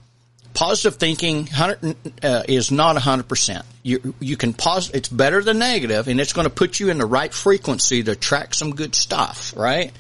positive 0.55 0.97
thinking 0.99 1.49
uh, 1.53 2.43
is 2.49 2.71
not 2.71 2.97
100%. 2.97 3.65
You, 3.83 4.15
you 4.21 4.37
can 4.37 4.55
pause, 4.55 4.91
it's 4.91 5.09
better 5.09 5.43
than 5.43 5.59
negative 5.59 6.09
and 6.09 6.21
it's 6.21 6.33
going 6.33 6.47
to 6.47 6.55
put 6.55 6.81
you 6.81 6.91
in 6.91 6.99
the 6.99 7.07
right 7.07 7.35
frequency 7.35 8.03
to 8.05 8.13
attract 8.13 8.55
some 8.55 8.75
good 8.75 8.95
stuff, 8.95 9.53
right? 9.57 9.93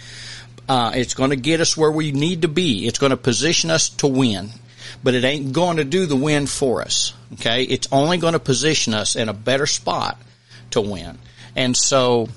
Uh, 0.68 0.92
it's 0.94 1.14
going 1.14 1.30
to 1.30 1.36
get 1.36 1.60
us 1.60 1.76
where 1.76 1.90
we 1.90 2.12
need 2.12 2.42
to 2.42 2.48
be. 2.48 2.86
It's 2.86 2.98
going 2.98 3.10
to 3.10 3.16
position 3.16 3.70
us 3.70 3.90
to 3.90 4.06
win, 4.06 4.50
but 5.02 5.14
it 5.14 5.24
ain't 5.24 5.52
going 5.52 5.76
to 5.76 5.84
do 5.84 6.06
the 6.06 6.16
win 6.16 6.46
for 6.46 6.80
us. 6.80 7.12
Okay. 7.34 7.64
It's 7.64 7.88
only 7.92 8.16
going 8.18 8.32
to 8.32 8.38
position 8.38 8.94
us 8.94 9.16
in 9.16 9.28
a 9.28 9.34
better 9.34 9.66
spot 9.66 10.18
to 10.70 10.80
win. 10.80 11.18
And 11.56 11.76
so, 11.76 12.28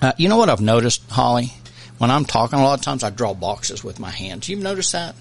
uh, 0.00 0.12
you 0.18 0.28
know 0.28 0.36
what 0.36 0.50
I've 0.50 0.60
noticed, 0.60 1.10
Holly? 1.10 1.52
When 1.98 2.10
I'm 2.10 2.26
talking, 2.26 2.58
a 2.58 2.62
lot 2.62 2.78
of 2.78 2.84
times 2.84 3.02
I 3.02 3.10
draw 3.10 3.32
boxes 3.32 3.82
with 3.82 3.98
my 3.98 4.10
hands. 4.10 4.48
You've 4.48 4.62
noticed 4.62 4.92
that? 4.92 5.16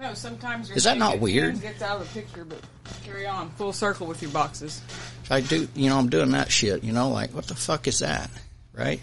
No, 0.00 0.14
sometimes 0.14 0.70
is 0.70 0.84
that 0.84 0.96
not 0.96 1.20
weird? 1.20 1.60
Gets 1.60 1.82
out 1.82 2.00
of 2.00 2.08
the 2.12 2.20
picture, 2.20 2.44
but 2.44 2.58
carry 3.04 3.26
on 3.26 3.50
full 3.50 3.72
circle 3.72 4.06
with 4.06 4.22
your 4.22 4.30
boxes. 4.30 4.80
I 5.28 5.42
do, 5.42 5.68
you 5.74 5.90
know, 5.90 5.98
I'm 5.98 6.08
doing 6.08 6.30
that 6.30 6.50
shit. 6.50 6.82
You 6.82 6.92
know, 6.92 7.10
like 7.10 7.34
what 7.34 7.46
the 7.46 7.54
fuck 7.54 7.86
is 7.86 7.98
that, 7.98 8.30
right? 8.72 9.00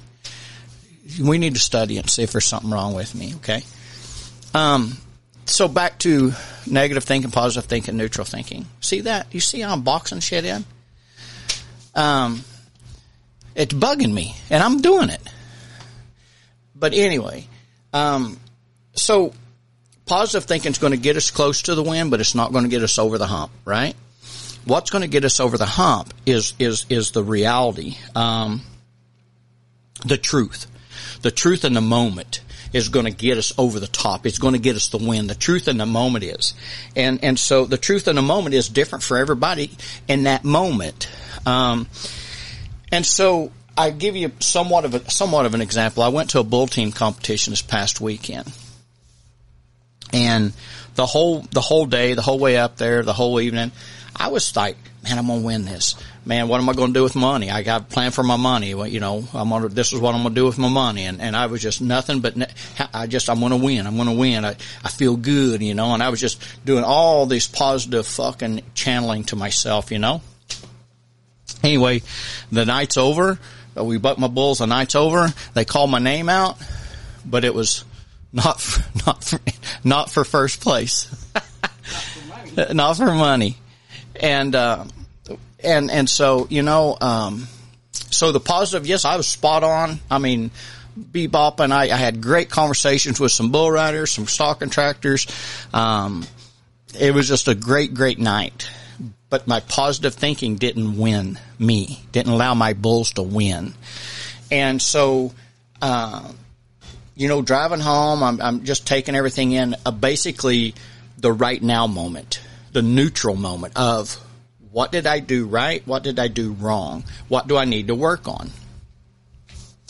We 1.22 1.38
need 1.38 1.54
to 1.54 1.60
study 1.60 2.00
and 2.00 2.10
see 2.10 2.24
if 2.24 2.32
there's 2.32 2.46
something 2.46 2.72
wrong 2.72 2.96
with 2.96 3.13
me. 3.13 3.36
Okay. 3.36 3.62
Um. 4.56 4.98
So 5.46 5.68
back 5.68 6.00
to 6.00 6.34
negative 6.66 7.04
thinking, 7.04 7.30
positive 7.32 7.70
thinking, 7.70 7.96
neutral 7.96 8.25
thinking. 8.25 8.66
See 8.82 9.01
that? 9.01 9.27
You 9.32 9.39
see 9.39 9.62
how 9.62 9.74
I'm 9.74 9.84
boxing 9.84 10.20
shit 10.20 10.46
in? 10.46 10.66
Um. 11.94 12.44
It's 13.56 13.74
bugging 13.74 14.13
me, 14.13 14.36
and 14.50 14.63
I'm 14.63 14.82
doing 14.82 15.10
it. 15.10 15.22
But 16.75 16.94
anyway, 16.94 17.48
um, 17.92 18.39
so 18.94 19.34
positive 20.08 20.46
thinking 20.46 20.72
is 20.72 20.78
going 20.78 20.92
to 20.92 20.98
get 20.98 21.18
us 21.18 21.30
close 21.30 21.64
to 21.64 21.76
the 21.76 21.84
win, 21.84 22.10
but 22.10 22.20
it's 22.20 22.34
not 22.34 22.52
going 22.52 22.64
to 22.64 22.70
get 22.70 22.82
us 22.82 22.98
over 22.98 23.18
the 23.18 23.28
hump, 23.28 23.52
right? 23.66 23.96
What's 24.66 24.90
going 24.90 25.04
to 25.04 25.08
get 25.08 25.24
us 25.24 25.40
over 25.40 25.58
the 25.58 25.66
hump 25.66 26.14
is 26.26 26.54
is 26.60 26.86
is 26.90 27.12
the 27.12 27.24
reality, 27.24 27.98
um, 28.16 28.62
the 30.06 30.18
truth, 30.18 30.68
the 31.22 31.32
truth 31.32 31.64
in 31.64 31.74
the 31.74 31.82
moment 31.82 32.42
is 32.74 32.90
going 32.90 33.06
to 33.06 33.12
get 33.12 33.38
us 33.38 33.54
over 33.58 33.80
the 33.80 33.88
top. 33.88 34.26
It's 34.26 34.40
going 34.40 34.54
to 34.54 34.60
get 34.60 34.76
us 34.76 34.90
the 34.90 34.98
win. 34.98 35.28
The 35.28 35.36
truth 35.36 35.70
in 35.70 35.78
the 35.78 35.86
moment 35.86 36.26
is, 36.26 36.54
and 36.96 37.24
and 37.24 37.40
so 37.40 37.66
the 37.66 37.78
truth 37.78 38.08
in 38.08 38.16
the 38.16 38.22
moment 38.22 38.56
is 38.56 38.68
different 38.68 39.04
for 39.04 39.18
everybody 39.18 39.72
in 40.08 40.24
that 40.24 40.44
moment, 40.44 41.10
um, 41.46 41.88
and 42.92 43.06
so 43.06 43.52
I 43.78 43.92
give 43.92 44.18
you 44.18 44.34
somewhat 44.40 44.84
of 44.84 44.96
a 44.96 45.10
somewhat 45.10 45.46
of 45.46 45.54
an 45.54 45.62
example. 45.62 46.04
I 46.04 46.10
went 46.10 46.32
to 46.32 46.40
a 46.40 46.44
bull 46.44 46.68
team 46.68 46.92
competition 46.92 47.52
this 47.52 47.62
past 47.62 48.02
weekend 48.02 48.52
and 50.14 50.54
the 50.96 51.06
whole, 51.06 51.42
the 51.52 51.62
whole 51.62 51.86
day, 51.86 52.14
the 52.14 52.22
whole 52.22 52.40
way 52.40 52.58
up 52.58 52.78
there, 52.78 53.04
the 53.04 53.14
whole 53.14 53.40
evening, 53.40 53.72
I 54.16 54.30
was 54.30 54.56
like, 54.56 54.78
man, 55.04 55.20
I'm 55.20 55.28
to 55.28 55.46
win 55.46 55.66
this. 55.66 55.96
Man, 56.26 56.48
what 56.50 56.60
am 56.60 56.68
I 56.68 56.74
to 56.74 56.88
do 56.88 57.04
with 57.04 57.16
money? 57.16 57.50
I 57.50 57.64
got 57.64 57.82
a 57.82 57.84
plan 57.86 58.12
for 58.12 58.24
my 58.24 58.36
money. 58.36 58.74
Well, 58.74 58.88
you 58.88 59.00
know, 59.00 59.24
I'm 59.34 59.50
to, 59.50 59.70
this 59.70 59.94
is 59.94 60.00
what 60.00 60.14
I'm 60.14 60.24
to 60.24 60.30
do 60.30 60.46
with 60.46 60.58
my 60.58 60.68
money. 60.70 61.06
And, 61.06 61.22
and 61.22 61.36
I 61.36 61.46
was 61.46 61.62
just 61.62 61.82
nothing 61.82 62.20
but, 62.20 62.36
I 62.94 63.08
just, 63.08 63.30
I'm 63.30 63.40
to 63.40 63.56
win. 63.56 63.88
I'm 63.88 63.96
to 63.96 64.12
win. 64.12 64.44
I, 64.44 64.56
I 64.84 64.90
feel 64.90 65.16
good, 65.16 65.62
you 65.62 65.74
know, 65.74 65.94
and 65.94 66.04
I 66.04 66.10
was 66.10 66.20
just 66.20 66.42
doing 66.66 66.84
all 66.84 67.28
this 67.28 67.48
positive 67.48 68.06
fucking 68.08 68.62
channeling 68.74 69.24
to 69.26 69.36
myself, 69.36 69.92
you 69.92 70.00
know. 70.00 70.22
Anyway, 71.64 72.02
the 72.52 72.66
night's 72.66 72.98
over. 72.98 73.40
We 73.76 73.98
bucked 73.98 74.20
my 74.20 74.28
bulls. 74.28 74.58
The 74.60 74.68
night's 74.68 74.96
over. 74.96 75.28
They 75.54 75.64
called 75.64 75.92
my 75.92 76.00
name 76.00 76.28
out, 76.28 76.58
but 77.26 77.46
it 77.46 77.54
was, 77.54 77.86
not 78.38 78.62
for, 78.62 78.84
not 79.06 79.24
for, 79.24 79.39
not 79.84 80.12
for 80.12 80.24
first 80.24 80.62
place, 80.62 81.13
not, 82.74 82.96
for 82.96 83.08
for 83.08 83.13
money, 83.13 83.58
and 84.15 84.56
uh, 84.56 84.86
and 85.63 85.91
and 85.91 86.10
so 86.10 86.48
you 86.50 86.62
know, 86.62 86.96
um, 87.01 87.48
so 87.91 88.32
the 88.32 88.39
positive, 88.39 88.88
yes, 88.88 89.06
I 89.06 89.17
was 89.17 89.27
spot 89.27 89.63
on. 89.63 90.00
I 90.10 90.20
mean, 90.20 90.51
Bebop 90.98 91.60
and 91.60 91.74
I, 91.74 91.84
I 91.84 91.98
had 91.98 92.22
great 92.22 92.50
conversations 92.50 93.20
with 93.20 93.32
some 93.32 93.51
bull 93.51 93.72
riders, 93.72 94.12
some 94.12 94.27
stock 94.27 94.60
contractors. 94.60 95.27
Um, 95.74 96.25
it 97.00 97.13
was 97.13 97.27
just 97.27 97.48
a 97.48 97.56
great, 97.56 97.94
great 97.94 98.20
night. 98.20 98.70
But 99.29 99.46
my 99.46 99.60
positive 99.60 100.13
thinking 100.13 100.56
didn't 100.56 100.98
win 100.98 101.38
me, 101.60 102.01
didn't 102.13 102.32
allow 102.32 102.53
my 102.53 102.74
bulls 102.74 103.12
to 103.13 103.24
win. 103.24 103.74
And 104.50 104.82
so, 104.82 105.34
uh, 105.82 106.32
you 107.18 107.28
know, 107.28 107.42
driving 107.42 107.80
home, 107.80 108.22
I'm, 108.22 108.40
I'm 108.40 108.64
just 108.64 108.86
taking 108.86 109.16
everything 109.16 109.52
in, 109.52 109.76
uh, 109.86 109.92
basically 109.92 110.76
the 111.18 111.32
right 111.32 111.62
now 111.62 111.88
moment, 111.88 112.40
the 112.74 112.84
neutral 112.84 113.36
moment 113.36 113.74
of 113.76 114.16
what 114.72 114.92
did 114.92 115.08
I 115.08 115.20
do 115.20 115.48
right? 115.48 115.86
What 115.88 116.04
did 116.04 116.20
I 116.20 116.28
do 116.28 116.52
wrong? 116.54 117.04
What 117.28 117.48
do 117.48 117.58
I 117.58 117.66
need 117.66 117.88
to 117.88 117.96
work 117.96 118.28
on? 118.28 118.52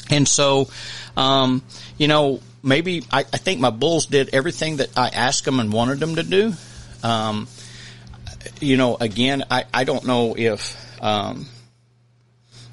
And 0.10 0.26
so, 0.26 0.70
um, 1.18 1.64
you 1.98 2.08
know, 2.08 2.40
maybe 2.64 3.04
I, 3.12 3.20
I, 3.20 3.38
think 3.38 3.60
my 3.60 3.72
bulls 3.72 4.06
did 4.06 4.30
everything 4.34 4.78
that 4.78 4.98
I 4.98 5.10
asked 5.10 5.44
them 5.44 5.60
and 5.60 5.74
wanted 5.74 6.00
them 6.00 6.16
to 6.16 6.24
do. 6.24 6.54
Um, 7.04 7.50
you 8.62 8.78
know, 8.78 8.96
again, 8.96 9.44
I, 9.52 9.66
I 9.74 9.84
don't 9.84 10.08
know 10.08 10.34
if, 10.38 10.78
um, 11.04 11.46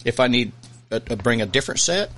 if 0.05 0.21
I 0.21 0.29
need 0.29 0.53
to 0.91 1.17
bring 1.17 1.43
a 1.43 1.47
different 1.47 1.81
set 1.81 2.13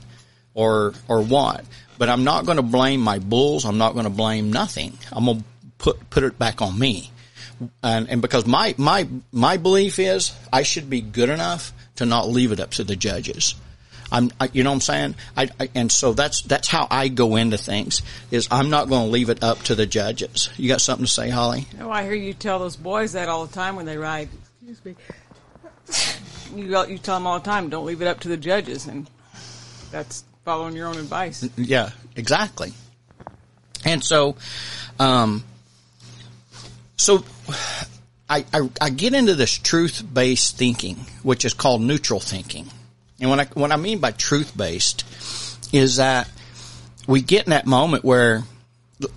or, 0.53 0.93
or 1.09 1.23
what. 1.23 1.65
But 1.99 2.09
I'm 2.09 2.25
not 2.25 2.45
going 2.45 2.57
to 2.57 2.63
blame 2.63 3.01
my 3.01 3.19
bulls. 3.19 3.65
I'm 3.65 3.79
not 3.79 3.95
going 3.95 4.05
to 4.05 4.11
blame 4.11 4.53
nothing. 4.53 4.99
I'm 5.13 5.25
going 5.25 5.39
to 5.39 5.45
put 5.79 6.11
put 6.11 6.23
it 6.23 6.39
back 6.39 6.63
on 6.63 6.79
me. 6.79 7.11
And, 7.83 8.09
and 8.11 8.21
because 8.21 8.47
my 8.47 8.75
my 8.77 9.09
my 9.33 9.57
belief 9.57 9.99
is 9.99 10.35
I 10.53 10.63
should 10.63 10.91
be 10.91 11.01
good 11.01 11.31
enough 11.31 11.73
to 11.97 12.07
not 12.07 12.29
leave 12.29 12.53
it 12.53 12.61
up 12.61 12.73
to 12.73 12.85
the 12.85 12.97
judges. 12.97 13.55
I'm, 14.11 14.31
I, 14.41 14.49
you 14.53 14.63
know 14.63 14.71
what 14.71 14.75
I'm 14.75 14.81
saying? 14.83 15.15
I, 15.37 15.49
I, 15.59 15.69
and 15.75 15.91
so 15.91 16.13
that's, 16.13 16.43
that's 16.43 16.69
how 16.69 16.87
I 16.91 17.09
go 17.09 17.37
into 17.37 17.59
things 17.59 18.03
is 18.31 18.49
I'm 18.51 18.71
not 18.71 18.89
going 18.89 19.07
to 19.07 19.11
leave 19.11 19.31
it 19.31 19.43
up 19.43 19.63
to 19.65 19.75
the 19.75 19.87
judges. 19.87 20.49
You 20.57 20.69
got 20.69 20.81
something 20.81 21.07
to 21.07 21.11
say, 21.11 21.29
Holly? 21.29 21.67
Oh, 21.81 21.91
I 21.91 22.05
hear 22.05 22.15
you 22.15 22.33
tell 22.33 22.59
those 22.59 22.77
boys 22.77 23.13
that 23.13 23.29
all 23.29 23.47
the 23.47 23.53
time 23.53 23.77
when 23.77 23.87
they 23.87 23.97
ride. 23.97 24.29
Excuse 24.63 24.85
me. 24.85 24.95
You, 26.55 26.87
you 26.87 26.99
tell 26.99 27.17
them 27.17 27.27
all 27.27 27.41
the 27.41 27.45
time, 27.45 27.69
don't 27.69 27.85
leave 27.85 28.03
it 28.03 28.07
up 28.07 28.21
to 28.21 28.29
the 28.29 28.37
judges. 28.37 28.87
And 28.87 29.11
that's 29.91 30.25
following 30.47 30.77
your 30.77 30.87
own 30.87 30.97
advice. 30.97 31.45
Yeah, 31.57 31.91
exactly. 32.15 32.73
And 33.85 34.03
so, 34.03 34.37
um, 34.97 35.43
so 36.97 37.25
I, 38.31 38.45
I, 38.55 38.71
I 38.81 38.91
get 38.91 39.13
into 39.13 39.35
this 39.35 39.59
truth 39.59 40.05
based 40.15 40.57
thinking, 40.57 40.99
which 41.25 41.45
is 41.45 41.53
called 41.53 41.83
neutral 41.83 42.21
thinking. 42.21 42.71
And 43.21 43.29
when 43.29 43.41
I, 43.41 43.47
what 43.55 43.73
I 43.73 43.77
mean 43.77 43.99
by 43.99 44.13
truth 44.13 44.57
based 44.57 45.05
is 45.75 45.97
that 45.97 46.31
we 47.09 47.23
get 47.23 47.47
in 47.47 47.51
that 47.51 47.67
moment 47.67 48.05
where, 48.05 48.45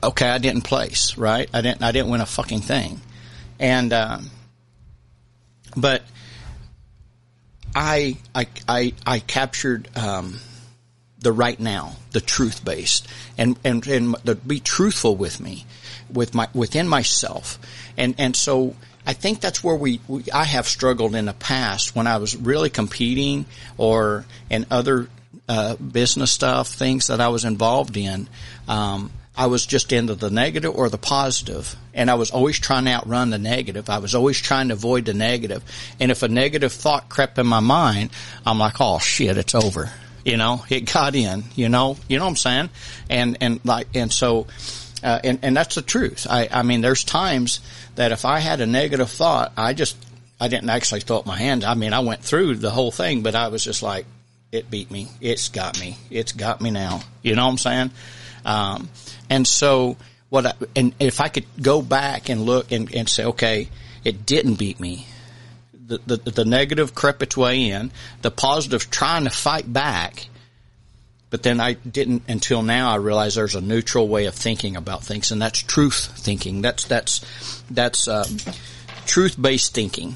okay, 0.02 0.28
I 0.28 0.40
didn't 0.40 0.64
place, 0.64 1.16
right? 1.16 1.48
I 1.54 1.62
didn't, 1.62 1.84
I 1.84 1.92
didn't 1.92 2.10
win 2.10 2.22
a 2.22 2.26
fucking 2.26 2.62
thing. 2.62 3.02
And, 3.60 3.94
um, 3.94 4.32
but 5.78 6.02
I, 7.76 8.18
I, 8.34 8.48
I, 8.68 8.94
I 9.06 9.20
captured, 9.20 9.96
um, 9.96 10.40
the 11.22 11.32
right 11.32 11.60
now, 11.60 11.96
the 12.12 12.22
truth 12.22 12.64
based, 12.64 13.08
and 13.38 13.58
and 13.64 13.86
and 13.88 14.16
the, 14.24 14.36
be 14.36 14.60
truthful 14.60 15.16
with 15.16 15.40
me, 15.40 15.66
with 16.12 16.34
my 16.34 16.48
within 16.54 16.88
myself, 16.88 17.60
and 17.98 18.16
and 18.18 18.36
so 18.36 18.76
I 19.06 19.14
think 19.14 19.42
that's 19.42 19.64
where 19.64 19.76
we, 19.76 20.00
we 20.08 20.24
I 20.32 20.44
have 20.44 20.68
struggled 20.68 21.16
in 21.16 21.26
the 21.26 21.34
past 21.34 21.96
when 21.96 22.08
I 22.08 22.18
was 22.18 22.36
really 22.36 22.70
competing 22.70 23.46
or 23.78 24.26
in 24.50 24.66
other 24.70 25.10
uh, 25.48 25.76
business 25.76 26.32
stuff, 26.32 26.68
things 26.68 27.08
that 27.08 27.20
I 27.20 27.30
was 27.30 27.44
involved 27.44 27.98
in. 27.98 28.28
Um, 28.68 29.12
I 29.36 29.48
was 29.48 29.66
just 29.66 29.94
into 29.94 30.16
the 30.16 30.30
negative 30.30 30.76
or 30.76 30.90
the 30.90 30.98
positive, 30.98 31.76
and 31.94 32.12
I 32.12 32.16
was 32.16 32.30
always 32.30 32.60
trying 32.60 32.86
to 32.86 32.92
outrun 32.92 33.30
the 33.30 33.38
negative. 33.38 33.90
I 33.90 34.00
was 34.00 34.14
always 34.14 34.38
trying 34.40 34.68
to 34.68 34.74
avoid 34.74 35.06
the. 35.06 35.62
And 36.00 36.12
if 36.12 36.24
a 36.24 36.28
negative 36.28 36.74
thought 36.74 37.10
crept 37.10 37.40
in 37.40 37.48
my 37.48 37.62
mind, 37.62 38.10
I'm 38.46 38.60
like, 38.60 38.76
oh 38.80 39.00
shit, 39.00 39.38
it's 39.38 39.56
over. 39.56 39.92
You 40.26 40.38
know, 40.38 40.64
it 40.70 40.92
got 40.92 41.16
in, 41.16 41.44
you 41.56 41.70
know, 41.70 41.98
you 42.08 42.18
know 42.18 42.26
what 42.26 42.32
I'm 42.32 42.36
saying? 42.36 42.70
And, 43.10 43.38
and 43.42 43.60
like, 43.64 43.88
and 43.96 44.12
so, 44.12 44.48
uh, 45.04 45.20
and, 45.24 45.40
and 45.44 45.56
that's 45.56 45.76
the 45.76 45.82
truth. 45.82 46.28
I, 46.30 46.50
I 46.52 46.64
mean, 46.64 46.82
there's 46.82 47.04
times 47.04 47.62
that 47.96 48.12
if 48.12 48.26
I 48.26 48.40
had 48.40 48.62
a 48.62 48.66
negative 48.66 49.10
thought, 49.10 49.54
I 49.56 49.74
just, 49.74 49.98
I 50.40 50.48
didn't 50.48 50.70
actually 50.70 51.02
throw 51.02 51.18
up 51.18 51.26
my 51.26 51.38
hands. 51.38 51.64
I 51.66 51.74
mean, 51.74 51.94
I 51.94 52.00
went 52.00 52.22
through 52.22 52.56
the 52.56 52.70
whole 52.70 52.92
thing, 52.92 53.22
but 53.22 53.36
I 53.36 53.48
was 53.48 53.64
just 53.64 53.82
like, 53.82 54.06
it 54.52 54.70
beat 54.70 54.90
me. 54.90 55.08
It's 55.22 55.50
got 55.50 55.80
me. 55.80 55.98
It's 56.10 56.32
got 56.32 56.60
me 56.60 56.72
now. 56.72 57.02
You 57.22 57.36
know 57.36 57.46
what 57.46 57.52
I'm 57.52 57.58
saying? 57.58 57.92
Um, 58.46 58.90
and 59.30 59.48
so 59.48 59.98
what, 60.30 60.46
I, 60.46 60.54
and 60.76 60.94
if 61.00 61.22
I 61.22 61.28
could 61.28 61.46
go 61.62 61.82
back 61.82 62.30
and 62.30 62.42
look 62.42 62.72
and, 62.72 62.94
and 62.94 63.08
say, 63.08 63.26
okay, 63.26 63.70
it 64.04 64.26
didn't 64.26 64.56
beat 64.56 64.80
me. 64.80 65.06
The, 65.90 65.98
the, 66.06 66.32
the 66.32 66.46
negative 66.46 66.94
crept 66.94 67.22
its 67.24 67.36
way 67.36 67.72
in, 67.72 67.92
the 68.22 68.32
positive 68.32 68.90
trying 68.92 69.24
to 69.24 69.32
fight 69.32 69.72
back, 69.72 70.28
but 71.32 71.44
then 71.44 71.60
I 71.60 71.74
didn't 71.74 72.24
until 72.28 72.62
now 72.62 72.92
I 72.92 72.96
realized 72.98 73.38
there's 73.38 73.56
a 73.56 73.62
neutral 73.62 74.08
way 74.08 74.26
of 74.26 74.36
thinking 74.36 74.76
about 74.76 75.04
things 75.04 75.32
and 75.32 75.42
that's 75.42 75.60
truth 75.60 76.14
thinking. 76.16 76.62
That's, 76.62 76.86
that's, 76.86 77.64
that's, 77.72 78.08
um, 78.08 78.38
truth 79.08 79.42
based 79.42 79.74
thinking. 79.74 80.16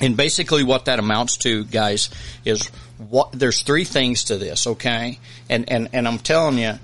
And 0.00 0.16
basically 0.16 0.64
what 0.64 0.86
that 0.86 0.98
amounts 0.98 1.36
to, 1.38 1.64
guys, 1.64 2.08
is 2.44 2.68
what, 2.96 3.32
there's 3.32 3.62
three 3.62 3.84
things 3.84 4.24
to 4.24 4.38
this, 4.38 4.66
okay? 4.66 5.18
And, 5.50 5.70
and, 5.70 5.90
and 5.92 6.08
I'm 6.08 6.18
telling 6.18 6.56
you, 6.56 6.78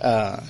uh, 0.00 0.40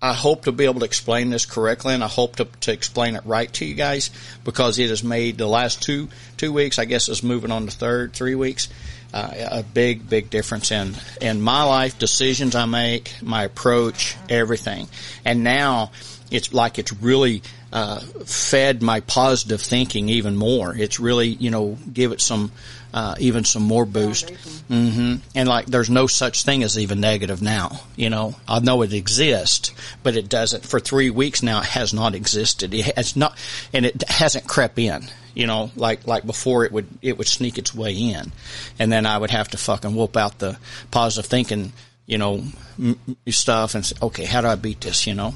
I 0.00 0.14
hope 0.14 0.44
to 0.44 0.52
be 0.52 0.64
able 0.64 0.80
to 0.80 0.86
explain 0.86 1.30
this 1.30 1.44
correctly, 1.44 1.92
and 1.92 2.04
I 2.04 2.08
hope 2.08 2.36
to, 2.36 2.44
to 2.60 2.72
explain 2.72 3.16
it 3.16 3.26
right 3.26 3.52
to 3.54 3.64
you 3.64 3.74
guys 3.74 4.10
because 4.44 4.78
it 4.78 4.90
has 4.90 5.02
made 5.02 5.38
the 5.38 5.46
last 5.46 5.82
two 5.82 6.08
two 6.36 6.52
weeks. 6.52 6.78
I 6.78 6.84
guess 6.84 7.08
it's 7.08 7.24
moving 7.24 7.50
on 7.50 7.66
to 7.66 7.72
third 7.72 8.12
three 8.12 8.36
weeks. 8.36 8.68
Uh, 9.12 9.32
a 9.50 9.62
big 9.62 10.08
big 10.08 10.30
difference 10.30 10.70
in 10.70 10.94
in 11.20 11.40
my 11.40 11.64
life, 11.64 11.98
decisions 11.98 12.54
I 12.54 12.66
make, 12.66 13.12
my 13.22 13.44
approach, 13.44 14.16
everything, 14.28 14.86
and 15.24 15.42
now 15.42 15.90
it's 16.30 16.52
like 16.54 16.78
it's 16.78 16.92
really 16.92 17.42
uh, 17.72 17.98
fed 17.98 18.82
my 18.82 19.00
positive 19.00 19.60
thinking 19.60 20.08
even 20.10 20.36
more. 20.36 20.76
It's 20.76 21.00
really 21.00 21.28
you 21.28 21.50
know 21.50 21.76
give 21.92 22.12
it 22.12 22.20
some 22.20 22.52
uh, 22.98 23.14
even 23.20 23.44
some 23.44 23.62
more 23.62 23.86
boost. 23.86 24.26
Mm-hmm. 24.26 25.16
And 25.36 25.48
like, 25.48 25.66
there's 25.66 25.88
no 25.88 26.08
such 26.08 26.42
thing 26.42 26.64
as 26.64 26.76
even 26.76 27.00
negative 27.00 27.40
now. 27.40 27.80
You 27.94 28.10
know, 28.10 28.34
I 28.48 28.58
know 28.58 28.82
it 28.82 28.92
exists, 28.92 29.72
but 30.02 30.16
it 30.16 30.28
doesn't. 30.28 30.66
For 30.66 30.80
three 30.80 31.08
weeks 31.08 31.40
now, 31.40 31.60
it 31.60 31.66
has 31.66 31.94
not 31.94 32.16
existed. 32.16 32.74
It 32.74 32.96
has 32.96 33.14
not, 33.14 33.38
and 33.72 33.86
it 33.86 34.02
hasn't 34.08 34.48
crept 34.48 34.80
in. 34.80 35.06
You 35.32 35.46
know, 35.46 35.70
like 35.76 36.08
like 36.08 36.26
before, 36.26 36.64
it 36.64 36.72
would 36.72 36.88
it 37.00 37.16
would 37.18 37.28
sneak 37.28 37.56
its 37.56 37.72
way 37.72 37.94
in, 37.94 38.32
and 38.80 38.90
then 38.90 39.06
I 39.06 39.16
would 39.16 39.30
have 39.30 39.46
to 39.48 39.58
fucking 39.58 39.94
whoop 39.94 40.16
out 40.16 40.40
the 40.40 40.58
positive 40.90 41.30
thinking. 41.30 41.72
You 42.06 42.18
know, 42.18 42.42
m- 42.80 42.98
stuff 43.28 43.76
and 43.76 43.86
say, 43.86 43.94
okay, 44.02 44.24
how 44.24 44.40
do 44.40 44.48
I 44.48 44.56
beat 44.56 44.80
this? 44.80 45.06
You 45.06 45.14
know 45.14 45.34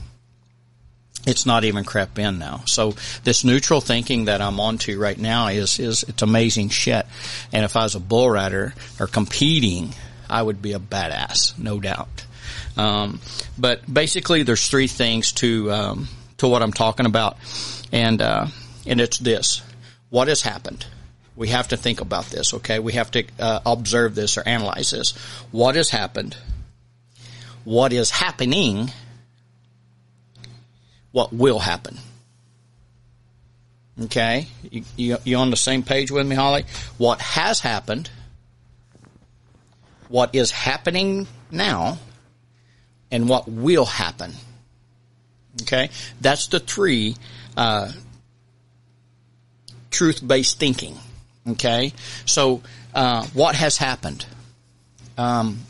it's 1.26 1.47
not 1.47 1.64
even 1.64 1.85
crept 1.85 2.19
in 2.19 2.38
now. 2.38 2.62
So 2.67 2.95
this 3.23 3.45
neutral 3.45 3.81
thinking 3.81 4.25
that 4.25 4.41
I'm 4.41 4.59
onto 4.59 4.99
right 4.99 5.19
now 5.19 5.49
is, 5.49 5.79
is, 5.79 6.02
it's 6.05 6.23
amazing 6.23 6.71
shit. 6.71 7.07
And 7.52 7.64
if 7.64 7.76
I 7.76 7.85
was 7.85 7.95
a 7.95 8.00
bull 8.00 8.29
rider 8.31 8.75
or 8.99 9.07
competing, 9.07 9.95
I 10.29 10.43
would 10.43 10.61
be 10.61 10.73
a 10.73 10.81
badass, 10.81 11.59
no 11.59 11.79
doubt. 11.79 12.26
Um, 12.76 13.21
but 13.57 13.93
basically 13.93 14.43
there's 14.43 14.69
three 14.69 14.88
things 14.88 15.33
to, 15.33 15.71
um, 15.71 16.09
to 16.38 16.49
what 16.49 16.62
I'm 16.62 16.73
talking 16.73 17.07
about. 17.07 17.37
And, 17.93 18.21
uh, 18.21 18.47
and 18.87 19.00
it's 19.00 19.19
this. 19.19 19.62
What 20.11 20.29
has 20.29 20.43
happened? 20.43 20.87
We 21.37 21.49
have 21.49 21.69
to 21.69 21.76
think 21.76 22.00
about 22.00 22.26
this, 22.26 22.52
okay? 22.55 22.78
We 22.78 22.95
have 22.95 23.11
to, 23.13 23.25
uh, 23.39 23.61
observe 23.65 24.15
this 24.15 24.37
or 24.37 24.43
analyze 24.47 24.91
this. 24.91 25.13
What 25.50 25.76
has 25.76 25.91
happened? 25.91 26.37
What 27.65 27.93
is 27.93 28.11
happening? 28.11 28.91
What 31.13 31.33
will 31.33 31.59
happen. 31.59 31.99
Okay, 34.05 34.47
you, 34.71 34.85
you, 34.97 35.19
you 35.25 35.37
on 35.37 35.51
the 35.51 35.57
same 35.57 35.83
page 35.83 36.11
with 36.11 36.27
me, 36.27 36.35
Holly? 36.35 36.65
What 36.97 37.21
has 37.21 37.61
happened, 37.61 38.11
what 40.09 40.35
is 40.35 40.51
happening 40.51 41.27
now, 41.51 41.99
and 43.11 43.29
what 43.29 43.47
will 43.47 43.85
happen. 43.85 44.33
Okay, 45.63 45.91
that's 46.23 46.47
the 46.47 46.59
three 46.59 47.17
uh, 47.57 47.93
truth-based 49.91 50.59
thinking. 50.59 50.97
Okay, 51.47 51.93
so 52.25 52.63
uh, 52.95 53.27
what 53.35 53.55
has 53.55 53.77
happened? 53.77 54.25
Um, 55.19 55.61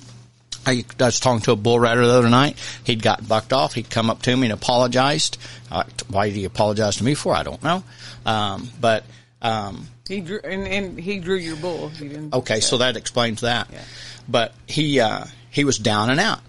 I, 0.66 0.84
was 0.98 1.20
talking 1.20 1.42
to 1.42 1.52
a 1.52 1.56
bull 1.56 1.78
rider 1.78 2.06
the 2.06 2.12
other 2.12 2.30
night. 2.30 2.58
He'd 2.84 3.02
got 3.02 3.26
bucked 3.26 3.52
off. 3.52 3.74
He'd 3.74 3.90
come 3.90 4.10
up 4.10 4.22
to 4.22 4.36
me 4.36 4.46
and 4.46 4.52
apologized. 4.52 5.38
Uh, 5.70 5.84
why 6.08 6.28
did 6.28 6.36
he 6.36 6.44
apologize 6.44 6.96
to 6.96 7.04
me 7.04 7.14
for? 7.14 7.34
I 7.34 7.42
don't 7.42 7.62
know. 7.62 7.82
Um, 8.24 8.68
but 8.80 9.04
um, 9.40 9.88
he 10.08 10.20
drew 10.20 10.40
and, 10.44 10.66
and, 10.66 10.98
he 10.98 11.18
drew 11.18 11.36
your 11.36 11.56
bull. 11.56 11.90
okay, 12.32 12.60
so 12.60 12.78
that 12.78 12.96
explains 12.96 13.40
that. 13.40 13.68
Yeah. 13.72 13.82
But 14.28 14.54
he 14.66 15.00
uh, 15.00 15.24
he 15.50 15.64
was 15.64 15.78
down 15.78 16.10
and 16.10 16.20
out, 16.20 16.40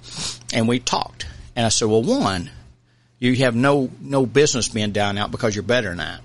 and 0.54 0.68
we 0.68 0.80
talked. 0.80 1.26
And 1.56 1.66
I 1.66 1.70
said, 1.70 1.88
well, 1.88 2.04
one, 2.04 2.50
you 3.20 3.36
have 3.38 3.56
no 3.56 3.90
no 4.00 4.26
business 4.26 4.70
being 4.70 4.92
down 4.92 5.12
and 5.12 5.20
out 5.20 5.32
because 5.32 5.56
you're 5.56 5.64
better 5.64 5.90
than 5.90 5.98
that. 5.98 6.22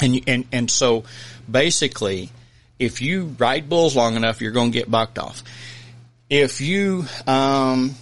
And 0.00 0.20
and 0.26 0.44
and 0.50 0.70
so 0.70 1.04
basically, 1.50 2.30
if 2.78 3.02
you 3.02 3.34
ride 3.38 3.68
bulls 3.68 3.94
long 3.94 4.16
enough, 4.16 4.40
you're 4.40 4.52
going 4.52 4.72
to 4.72 4.78
get 4.78 4.90
bucked 4.90 5.18
off 5.18 5.42
if 6.30 6.60
you 6.60 7.04
um, 7.26 7.94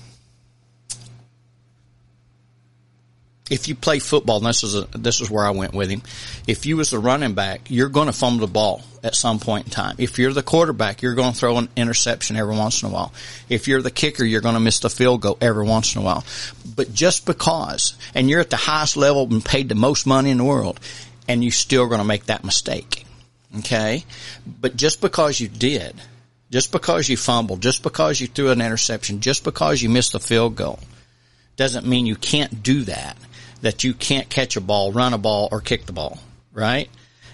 if 3.48 3.68
you 3.68 3.74
play 3.76 4.00
football, 4.00 4.38
and 4.38 4.46
this 4.46 4.64
is 4.64 4.74
a, 4.74 4.86
this 4.98 5.20
is 5.20 5.30
where 5.30 5.44
I 5.44 5.50
went 5.50 5.72
with 5.72 5.88
him. 5.88 6.02
If 6.48 6.66
you 6.66 6.76
was 6.76 6.90
the 6.90 6.98
running 6.98 7.34
back, 7.34 7.70
you're 7.70 7.88
going 7.88 8.06
to 8.06 8.12
fumble 8.12 8.46
the 8.46 8.52
ball 8.52 8.82
at 9.04 9.14
some 9.14 9.38
point 9.38 9.66
in 9.66 9.70
time. 9.70 9.96
If 9.98 10.18
you're 10.18 10.32
the 10.32 10.42
quarterback, 10.42 11.00
you're 11.00 11.14
going 11.14 11.32
to 11.32 11.38
throw 11.38 11.58
an 11.58 11.68
interception 11.76 12.36
every 12.36 12.56
once 12.56 12.82
in 12.82 12.88
a 12.88 12.92
while. 12.92 13.12
If 13.48 13.68
you're 13.68 13.82
the 13.82 13.90
kicker, 13.92 14.24
you're 14.24 14.40
going 14.40 14.54
to 14.54 14.60
miss 14.60 14.80
the 14.80 14.90
field 14.90 15.20
goal 15.20 15.38
every 15.40 15.64
once 15.64 15.94
in 15.94 16.02
a 16.02 16.04
while. 16.04 16.24
But 16.74 16.92
just 16.92 17.24
because, 17.24 17.94
and 18.14 18.28
you're 18.28 18.40
at 18.40 18.50
the 18.50 18.56
highest 18.56 18.96
level 18.96 19.28
and 19.30 19.44
paid 19.44 19.68
the 19.68 19.76
most 19.76 20.06
money 20.06 20.30
in 20.30 20.38
the 20.38 20.44
world, 20.44 20.80
and 21.28 21.44
you're 21.44 21.52
still 21.52 21.86
going 21.86 22.00
to 22.00 22.04
make 22.04 22.26
that 22.26 22.44
mistake. 22.44 23.04
Okay, 23.58 24.04
but 24.60 24.76
just 24.76 25.00
because 25.00 25.38
you 25.38 25.46
did 25.48 25.94
just 26.56 26.72
because 26.72 27.06
you 27.06 27.18
fumbled, 27.18 27.60
just 27.60 27.82
because 27.82 28.18
you 28.18 28.26
threw 28.26 28.48
an 28.48 28.62
interception, 28.62 29.20
just 29.20 29.44
because 29.44 29.82
you 29.82 29.90
missed 29.90 30.12
the 30.12 30.18
field 30.18 30.56
goal, 30.56 30.78
doesn't 31.56 31.84
mean 31.84 32.06
you 32.06 32.16
can't 32.16 32.62
do 32.62 32.84
that. 32.84 33.14
That 33.60 33.84
you 33.84 33.92
can't 33.92 34.30
catch 34.30 34.56
a 34.56 34.62
ball, 34.62 34.90
run 34.90 35.12
a 35.12 35.18
ball, 35.18 35.50
or 35.52 35.60
kick 35.60 35.84
the 35.84 35.92
ball, 35.92 36.18
right? 36.54 36.88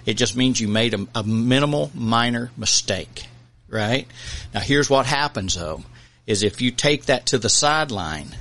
It 0.07 0.15
just 0.15 0.37
means 0.37 0.61
you 0.61 0.67
made 0.67 0.95
a, 0.95 1.07
a 1.15 1.23
minimal, 1.23 1.93
minor 1.95 2.51
mistake, 2.57 3.29
right? 3.69 4.09
Now 4.53 4.59
here's 4.59 4.91
what 4.91 5.07
happens 5.07 5.55
though, 5.55 5.85
is 6.27 6.43
if 6.43 6.61
you 6.61 6.73
take 6.73 7.05
that 7.05 7.27
to 7.27 7.39
the 7.39 7.49
sideline 7.49 8.37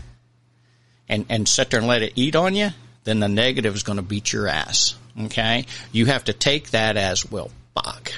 and, 1.07 1.27
and 1.29 1.47
sit 1.47 1.69
there 1.69 1.81
and 1.81 1.87
let 1.87 2.01
it 2.01 2.13
eat 2.15 2.35
on 2.35 2.55
you, 2.55 2.69
then 3.03 3.19
the 3.19 3.29
negative 3.29 3.75
is 3.75 3.83
going 3.83 3.97
to 3.97 4.01
beat 4.01 4.33
your 4.33 4.47
ass. 4.47 4.95
Okay? 5.25 5.67
You 5.91 6.07
have 6.07 6.23
to 6.23 6.33
take 6.33 6.71
that 6.71 6.97
as, 6.97 7.29
well, 7.29 7.51
fuck. 7.75 8.11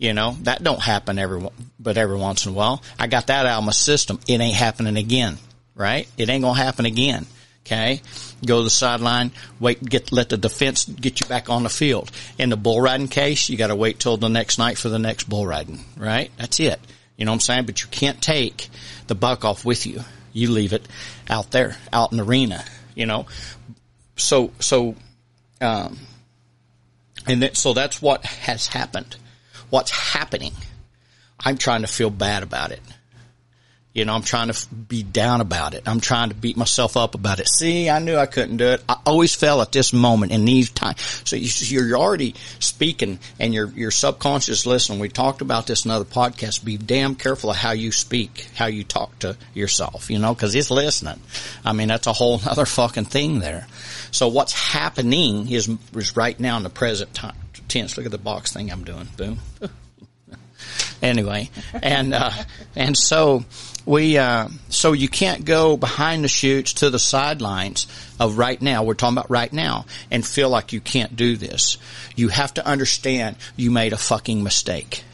You 0.00 0.14
know, 0.14 0.34
that 0.44 0.64
don't 0.64 0.80
happen 0.80 1.18
every, 1.18 1.46
but 1.78 1.98
every 1.98 2.16
once 2.16 2.46
in 2.46 2.52
a 2.52 2.54
while. 2.54 2.82
I 2.98 3.06
got 3.06 3.26
that 3.26 3.44
out 3.44 3.58
of 3.58 3.64
my 3.64 3.72
system. 3.72 4.18
It 4.26 4.40
ain't 4.40 4.56
happening 4.56 4.96
again, 4.96 5.36
right? 5.74 6.08
It 6.16 6.30
ain't 6.30 6.42
gonna 6.42 6.58
happen 6.58 6.86
again. 6.86 7.26
Okay. 7.66 8.00
Go 8.44 8.56
to 8.56 8.64
the 8.64 8.70
sideline, 8.70 9.30
wait, 9.60 9.84
get, 9.84 10.10
let 10.10 10.30
the 10.30 10.38
defense 10.38 10.86
get 10.86 11.20
you 11.20 11.26
back 11.26 11.50
on 11.50 11.64
the 11.64 11.68
field. 11.68 12.10
In 12.38 12.48
the 12.48 12.56
bull 12.56 12.80
riding 12.80 13.08
case, 13.08 13.50
you 13.50 13.58
gotta 13.58 13.76
wait 13.76 14.00
till 14.00 14.16
the 14.16 14.30
next 14.30 14.58
night 14.58 14.78
for 14.78 14.88
the 14.88 14.98
next 14.98 15.28
bull 15.28 15.46
riding, 15.46 15.84
right? 15.98 16.30
That's 16.38 16.58
it. 16.60 16.80
You 17.18 17.26
know 17.26 17.32
what 17.32 17.36
I'm 17.36 17.40
saying? 17.40 17.66
But 17.66 17.82
you 17.82 17.88
can't 17.90 18.22
take 18.22 18.70
the 19.06 19.14
buck 19.14 19.44
off 19.44 19.66
with 19.66 19.86
you. 19.86 20.00
You 20.32 20.50
leave 20.50 20.72
it 20.72 20.88
out 21.28 21.50
there, 21.50 21.76
out 21.92 22.10
in 22.10 22.16
the 22.16 22.24
arena, 22.24 22.64
you 22.94 23.04
know? 23.04 23.26
So, 24.16 24.50
so, 24.60 24.94
um, 25.60 25.98
and 27.26 27.42
that, 27.42 27.58
so 27.58 27.74
that's 27.74 28.00
what 28.00 28.24
has 28.24 28.66
happened 28.66 29.16
what's 29.70 29.90
happening. 29.90 30.52
I'm 31.38 31.56
trying 31.56 31.82
to 31.82 31.88
feel 31.88 32.10
bad 32.10 32.42
about 32.42 32.72
it. 32.72 32.80
You 33.92 34.04
know, 34.04 34.14
I'm 34.14 34.22
trying 34.22 34.52
to 34.52 34.68
be 34.68 35.02
down 35.02 35.40
about 35.40 35.74
it. 35.74 35.82
I'm 35.86 35.98
trying 35.98 36.28
to 36.28 36.34
beat 36.36 36.56
myself 36.56 36.96
up 36.96 37.16
about 37.16 37.40
it. 37.40 37.48
See, 37.48 37.90
I 37.90 37.98
knew 37.98 38.16
I 38.16 38.26
couldn't 38.26 38.58
do 38.58 38.68
it. 38.68 38.84
I 38.88 38.96
always 39.04 39.34
fell 39.34 39.60
at 39.62 39.72
this 39.72 39.92
moment 39.92 40.30
in 40.30 40.44
these 40.44 40.70
times. 40.70 41.00
So 41.24 41.34
you, 41.34 41.48
you're 41.82 41.98
already 41.98 42.36
speaking 42.60 43.18
and 43.40 43.52
your, 43.52 43.66
your 43.70 43.90
subconscious 43.90 44.64
listen. 44.64 45.00
We 45.00 45.08
talked 45.08 45.40
about 45.40 45.66
this 45.66 45.84
in 45.84 45.90
other 45.90 46.04
podcasts. 46.04 46.64
Be 46.64 46.76
damn 46.76 47.16
careful 47.16 47.50
of 47.50 47.56
how 47.56 47.72
you 47.72 47.90
speak, 47.90 48.46
how 48.54 48.66
you 48.66 48.84
talk 48.84 49.18
to 49.20 49.36
yourself, 49.54 50.08
you 50.08 50.20
know, 50.20 50.36
cause 50.36 50.54
it's 50.54 50.70
listening. 50.70 51.18
I 51.64 51.72
mean, 51.72 51.88
that's 51.88 52.06
a 52.06 52.12
whole 52.12 52.40
other 52.46 52.66
fucking 52.66 53.06
thing 53.06 53.40
there. 53.40 53.66
So 54.12 54.28
what's 54.28 54.52
happening 54.52 55.50
is, 55.50 55.68
is 55.96 56.16
right 56.16 56.38
now 56.38 56.56
in 56.58 56.62
the 56.62 56.70
present 56.70 57.12
time, 57.12 57.36
tense. 57.70 57.96
Look 57.96 58.06
at 58.06 58.12
the 58.12 58.18
box 58.18 58.52
thing 58.52 58.70
I'm 58.70 58.84
doing. 58.84 59.08
Boom. 59.16 59.38
anyway, 61.02 61.50
and 61.72 62.12
uh, 62.12 62.30
and 62.76 62.96
so 62.96 63.44
we 63.86 64.18
uh, 64.18 64.48
so 64.68 64.92
you 64.92 65.08
can't 65.08 65.44
go 65.44 65.76
behind 65.76 66.24
the 66.24 66.28
chutes 66.28 66.74
to 66.74 66.90
the 66.90 66.98
sidelines 66.98 67.86
of 68.18 68.38
right 68.38 68.60
now. 68.60 68.84
We're 68.84 68.94
talking 68.94 69.16
about 69.16 69.30
right 69.30 69.52
now, 69.52 69.86
and 70.10 70.26
feel 70.26 70.50
like 70.50 70.72
you 70.72 70.80
can't 70.80 71.16
do 71.16 71.36
this. 71.36 71.78
You 72.16 72.28
have 72.28 72.54
to 72.54 72.66
understand 72.66 73.36
you 73.56 73.70
made 73.70 73.92
a 73.92 73.98
fucking 73.98 74.42
mistake. 74.42 75.04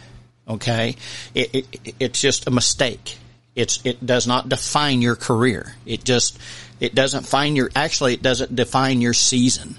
Okay, 0.49 0.97
it, 1.35 1.55
it 1.55 1.95
it's 2.01 2.21
just 2.21 2.47
a 2.47 2.51
mistake. 2.51 3.19
It's 3.55 3.85
it 3.85 4.05
does 4.05 4.27
not 4.27 4.49
define 4.49 5.03
your 5.03 5.17
career. 5.17 5.75
It 5.87 6.05
just 6.05 6.39
it 6.81 6.95
doesn't 6.95 7.27
find 7.27 7.57
your 7.57 7.71
actually 7.75 8.15
it 8.15 8.23
doesn't 8.23 8.55
define 8.55 9.01
your 9.01 9.15
season. 9.15 9.77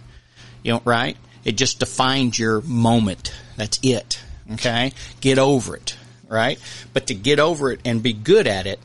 You 0.63 0.73
know, 0.73 0.81
right? 0.83 1.17
It 1.43 1.53
just 1.53 1.79
defines 1.79 2.37
your 2.37 2.61
moment. 2.61 3.33
That's 3.55 3.79
it. 3.83 4.21
Okay? 4.53 4.93
Get 5.21 5.39
over 5.39 5.75
it. 5.75 5.97
Right? 6.27 6.59
But 6.93 7.07
to 7.07 7.13
get 7.15 7.39
over 7.39 7.71
it 7.71 7.79
and 7.85 8.03
be 8.03 8.13
good 8.13 8.47
at 8.47 8.67
it, 8.67 8.79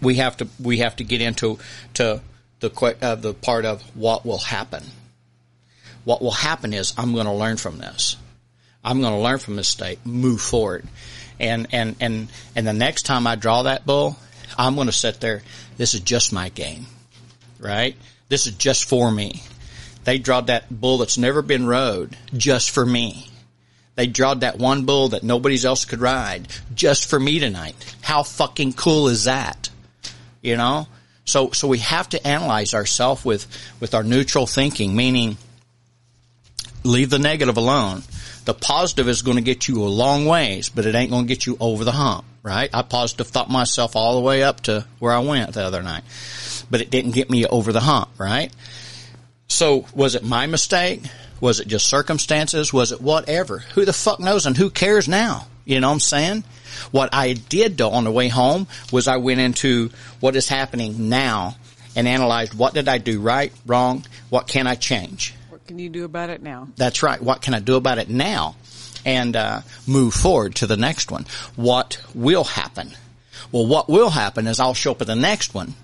we 0.00 0.16
have 0.16 0.36
to 0.38 0.48
we 0.60 0.78
have 0.78 0.96
to 0.96 1.04
get 1.04 1.20
into 1.20 1.58
to 1.94 2.20
the 2.60 2.96
uh, 3.00 3.14
the 3.14 3.34
part 3.34 3.64
of 3.64 3.82
what 3.96 4.24
will 4.24 4.38
happen. 4.38 4.82
What 6.04 6.22
will 6.22 6.30
happen 6.30 6.72
is 6.72 6.94
I'm 6.96 7.12
going 7.12 7.26
to 7.26 7.32
learn 7.32 7.56
from 7.56 7.78
this. 7.78 8.16
I'm 8.84 9.00
going 9.00 9.12
to 9.12 9.20
learn 9.20 9.38
from 9.38 9.56
this 9.56 9.78
mistake, 9.78 10.04
move 10.06 10.40
forward, 10.40 10.86
and 11.38 11.66
and 11.72 11.96
and 12.00 12.28
and 12.56 12.66
the 12.66 12.72
next 12.72 13.02
time 13.02 13.26
I 13.26 13.34
draw 13.34 13.64
that 13.64 13.84
bull, 13.84 14.16
I'm 14.56 14.74
going 14.74 14.86
to 14.86 14.92
sit 14.92 15.20
there. 15.20 15.42
This 15.76 15.94
is 15.94 16.00
just 16.00 16.32
my 16.32 16.48
game, 16.48 16.86
right? 17.58 17.96
This 18.28 18.46
is 18.46 18.54
just 18.54 18.88
for 18.88 19.10
me. 19.10 19.42
They 20.08 20.16
drawed 20.16 20.46
that 20.46 20.70
bull 20.70 20.96
that's 20.96 21.18
never 21.18 21.42
been 21.42 21.66
rode 21.66 22.16
just 22.32 22.70
for 22.70 22.86
me. 22.86 23.28
They 23.94 24.06
drawed 24.06 24.40
that 24.40 24.56
one 24.56 24.86
bull 24.86 25.10
that 25.10 25.22
nobody 25.22 25.62
else 25.62 25.84
could 25.84 26.00
ride 26.00 26.48
just 26.74 27.10
for 27.10 27.20
me 27.20 27.38
tonight. 27.40 27.74
How 28.00 28.22
fucking 28.22 28.72
cool 28.72 29.08
is 29.08 29.24
that? 29.24 29.68
You 30.40 30.56
know? 30.56 30.86
So, 31.26 31.50
so 31.50 31.68
we 31.68 31.76
have 31.80 32.08
to 32.08 32.26
analyze 32.26 32.72
ourselves 32.72 33.22
with, 33.22 33.46
with 33.80 33.94
our 33.94 34.02
neutral 34.02 34.46
thinking, 34.46 34.96
meaning 34.96 35.36
leave 36.84 37.10
the 37.10 37.18
negative 37.18 37.58
alone. 37.58 38.02
The 38.46 38.54
positive 38.54 39.10
is 39.10 39.20
going 39.20 39.36
to 39.36 39.42
get 39.42 39.68
you 39.68 39.82
a 39.82 39.92
long 39.92 40.24
ways, 40.24 40.70
but 40.70 40.86
it 40.86 40.94
ain't 40.94 41.10
going 41.10 41.26
to 41.26 41.28
get 41.28 41.44
you 41.44 41.58
over 41.60 41.84
the 41.84 41.92
hump, 41.92 42.24
right? 42.42 42.70
I 42.72 42.80
positive 42.80 43.26
thought 43.26 43.50
myself 43.50 43.94
all 43.94 44.14
the 44.14 44.22
way 44.22 44.42
up 44.42 44.62
to 44.62 44.86
where 45.00 45.12
I 45.12 45.18
went 45.18 45.52
the 45.52 45.64
other 45.64 45.82
night, 45.82 46.04
but 46.70 46.80
it 46.80 46.88
didn't 46.88 47.10
get 47.10 47.28
me 47.28 47.44
over 47.44 47.74
the 47.74 47.80
hump, 47.80 48.08
right? 48.16 48.50
So 49.48 49.86
was 49.94 50.14
it 50.14 50.22
my 50.22 50.46
mistake? 50.46 51.02
Was 51.40 51.58
it 51.58 51.68
just 51.68 51.86
circumstances? 51.86 52.72
Was 52.72 52.92
it 52.92 53.00
whatever? 53.00 53.58
Who 53.74 53.84
the 53.84 53.92
fuck 53.92 54.20
knows 54.20 54.46
and 54.46 54.56
who 54.56 54.70
cares 54.70 55.08
now? 55.08 55.46
You 55.64 55.80
know 55.80 55.88
what 55.88 55.94
I'm 55.94 56.00
saying? 56.00 56.44
What 56.90 57.08
I 57.12 57.32
did 57.32 57.76
though 57.76 57.90
on 57.90 58.04
the 58.04 58.12
way 58.12 58.28
home 58.28 58.66
was 58.92 59.08
I 59.08 59.16
went 59.16 59.40
into 59.40 59.90
what 60.20 60.36
is 60.36 60.48
happening 60.48 61.08
now 61.08 61.56
and 61.96 62.06
analyzed 62.06 62.54
what 62.54 62.74
did 62.74 62.88
I 62.88 62.98
do 62.98 63.20
right, 63.20 63.52
wrong, 63.66 64.04
what 64.28 64.46
can 64.46 64.66
I 64.66 64.74
change? 64.74 65.34
What 65.48 65.66
can 65.66 65.78
you 65.78 65.88
do 65.88 66.04
about 66.04 66.30
it 66.30 66.42
now? 66.42 66.68
That's 66.76 67.02
right. 67.02 67.20
What 67.20 67.42
can 67.42 67.54
I 67.54 67.60
do 67.60 67.76
about 67.76 67.98
it 67.98 68.08
now? 68.08 68.54
And 69.04 69.34
uh, 69.34 69.62
move 69.86 70.12
forward 70.12 70.56
to 70.56 70.66
the 70.66 70.76
next 70.76 71.10
one. 71.10 71.24
What 71.56 72.00
will 72.14 72.44
happen? 72.44 72.92
Well, 73.50 73.66
what 73.66 73.88
will 73.88 74.10
happen 74.10 74.46
is 74.46 74.60
I'll 74.60 74.74
show 74.74 74.92
up 74.92 75.00
at 75.00 75.06
the 75.06 75.16
next 75.16 75.54
one 75.54 75.74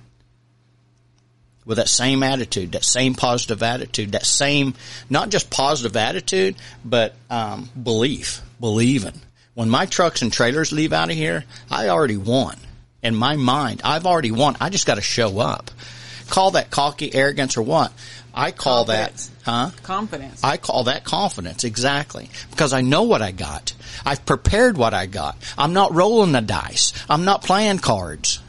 with 1.65 1.79
that 1.79 1.89
same 1.89 2.23
attitude, 2.23 2.73
that 2.73 2.85
same 2.85 3.15
positive 3.15 3.63
attitude, 3.63 4.13
that 4.13 4.27
same 4.27 4.75
not 5.09 5.31
just 5.31 5.51
positive 5.51 5.97
attitude, 5.97 6.57
but 6.85 7.15
um, 7.31 7.69
belief, 7.81 8.43
believing. 8.61 9.21
When 9.55 9.71
my 9.71 9.87
trucks 9.87 10.23
and 10.23 10.33
trailers 10.33 10.73
leave 10.73 10.93
out 10.93 11.11
of 11.11 11.17
here, 11.17 11.45
I 11.71 11.89
already 11.89 12.17
won. 12.17 12.57
In 13.03 13.15
my 13.15 13.37
mind, 13.37 13.83
I've 13.85 14.07
already 14.07 14.31
won. 14.33 14.57
I 14.61 14.69
just 14.71 14.87
got 14.87 14.97
to 14.97 15.01
show 15.03 15.39
up. 15.39 15.71
Call 16.29 16.53
that 16.53 16.71
cocky 16.71 17.15
arrogance 17.15 17.57
or 17.57 17.63
what? 17.63 17.93
I 18.35 18.51
call 18.51 18.85
Confidence. 18.87 19.27
that, 19.29 19.51
huh? 19.51 19.71
Confidence. 19.85 20.43
I 20.43 20.57
call 20.57 20.85
that 20.85 21.05
confidence, 21.05 21.63
exactly. 21.63 22.31
Because 22.51 22.73
I 22.73 22.81
know 22.81 23.05
what 23.05 23.23
I 23.23 23.31
got. 23.31 23.75
I've 24.05 24.27
prepared 24.27 24.77
what 24.77 24.93
I 24.93 25.07
got. 25.07 25.37
I'm 25.57 25.73
not 25.73 25.95
rolling 25.95 26.33
the 26.33 26.41
dice. 26.41 26.93
I'm 27.09 27.25
not 27.25 27.45
playing 27.45 27.79
cards. 27.79 28.41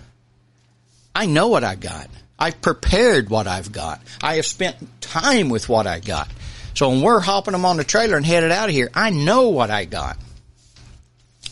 I 1.13 1.28
know 1.28 1.49
what 1.49 1.63
I 1.63 1.75
got. 1.75 2.08
I've 2.38 2.62
prepared 2.62 3.30
what 3.30 3.48
I've 3.48 3.71
got. 3.71 4.02
I 4.21 4.36
have 4.36 4.45
spent 4.45 5.02
time 5.02 5.50
with 5.50 5.69
what 5.69 5.88
I 5.88 6.00
got. 6.00 6.30
So 6.74 6.89
when 6.89 7.02
we're 7.02 7.21
hopping 7.21 7.54
them 7.54 7.65
on 7.65 7.78
the 7.78 7.84
trailer 7.84 8.17
and 8.17 8.26
headed 8.26 8.52
out 8.52 8.67
of 8.69 8.76
here, 8.76 8.89
I 8.93 9.10
know 9.10 9.50
what 9.50 9.69
I 9.69 9.86
got. 9.86 10.17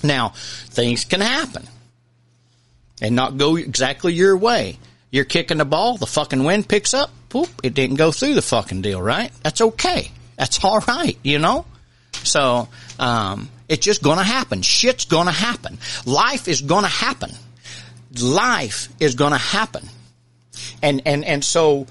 Now, 0.03 0.29
things 0.29 1.05
can 1.05 1.21
happen 1.21 1.65
and 3.01 3.15
not 3.15 3.37
go 3.37 3.55
exactly 3.55 4.13
your 4.13 4.35
way. 4.35 4.77
You're 5.11 5.23
kicking 5.23 5.59
the 5.59 5.65
ball, 5.65 5.97
the 5.97 6.07
fucking 6.07 6.43
wind 6.43 6.67
picks 6.67 6.93
up, 6.93 7.11
poop, 7.29 7.49
it 7.63 7.73
didn't 7.73 7.95
go 7.95 8.11
through 8.11 8.33
the 8.33 8.41
fucking 8.41 8.81
deal, 8.81 9.01
right? 9.01 9.31
That's 9.43 9.61
okay. 9.61 10.11
That's 10.37 10.63
all 10.65 10.79
right, 10.79 11.17
you 11.23 11.39
know? 11.39 11.65
So, 12.23 12.67
um, 12.99 13.49
it's 13.69 13.85
just 13.85 14.03
gonna 14.03 14.23
happen. 14.23 14.61
Shit's 14.61 15.05
gonna 15.05 15.31
happen. 15.31 15.77
Life 16.05 16.47
is 16.47 16.61
gonna 16.61 16.87
happen. 16.87 17.31
Life 18.21 18.89
is 18.99 19.15
gonna 19.15 19.37
happen. 19.37 19.87
And, 20.81 21.01
and, 21.05 21.25
and 21.25 21.43
so 21.43 21.87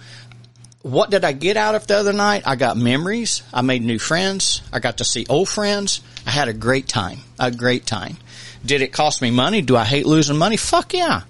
what 0.82 1.10
did 1.10 1.24
I 1.24 1.32
get 1.32 1.56
out 1.56 1.74
of 1.74 1.86
the 1.86 1.96
other 1.96 2.12
night? 2.12 2.42
I 2.46 2.56
got 2.56 2.76
memories. 2.76 3.42
I 3.52 3.62
made 3.62 3.82
new 3.82 3.98
friends. 3.98 4.62
I 4.72 4.80
got 4.80 4.98
to 4.98 5.04
see 5.04 5.26
old 5.28 5.48
friends. 5.48 6.00
I 6.26 6.30
had 6.30 6.48
a 6.48 6.52
great 6.52 6.88
time. 6.88 7.18
A 7.38 7.50
great 7.50 7.86
time. 7.86 8.16
Did 8.64 8.82
it 8.82 8.92
cost 8.92 9.22
me 9.22 9.30
money? 9.30 9.62
Do 9.62 9.76
I 9.76 9.84
hate 9.84 10.06
losing 10.06 10.36
money? 10.36 10.56
Fuck 10.56 10.94
yeah. 10.94 11.22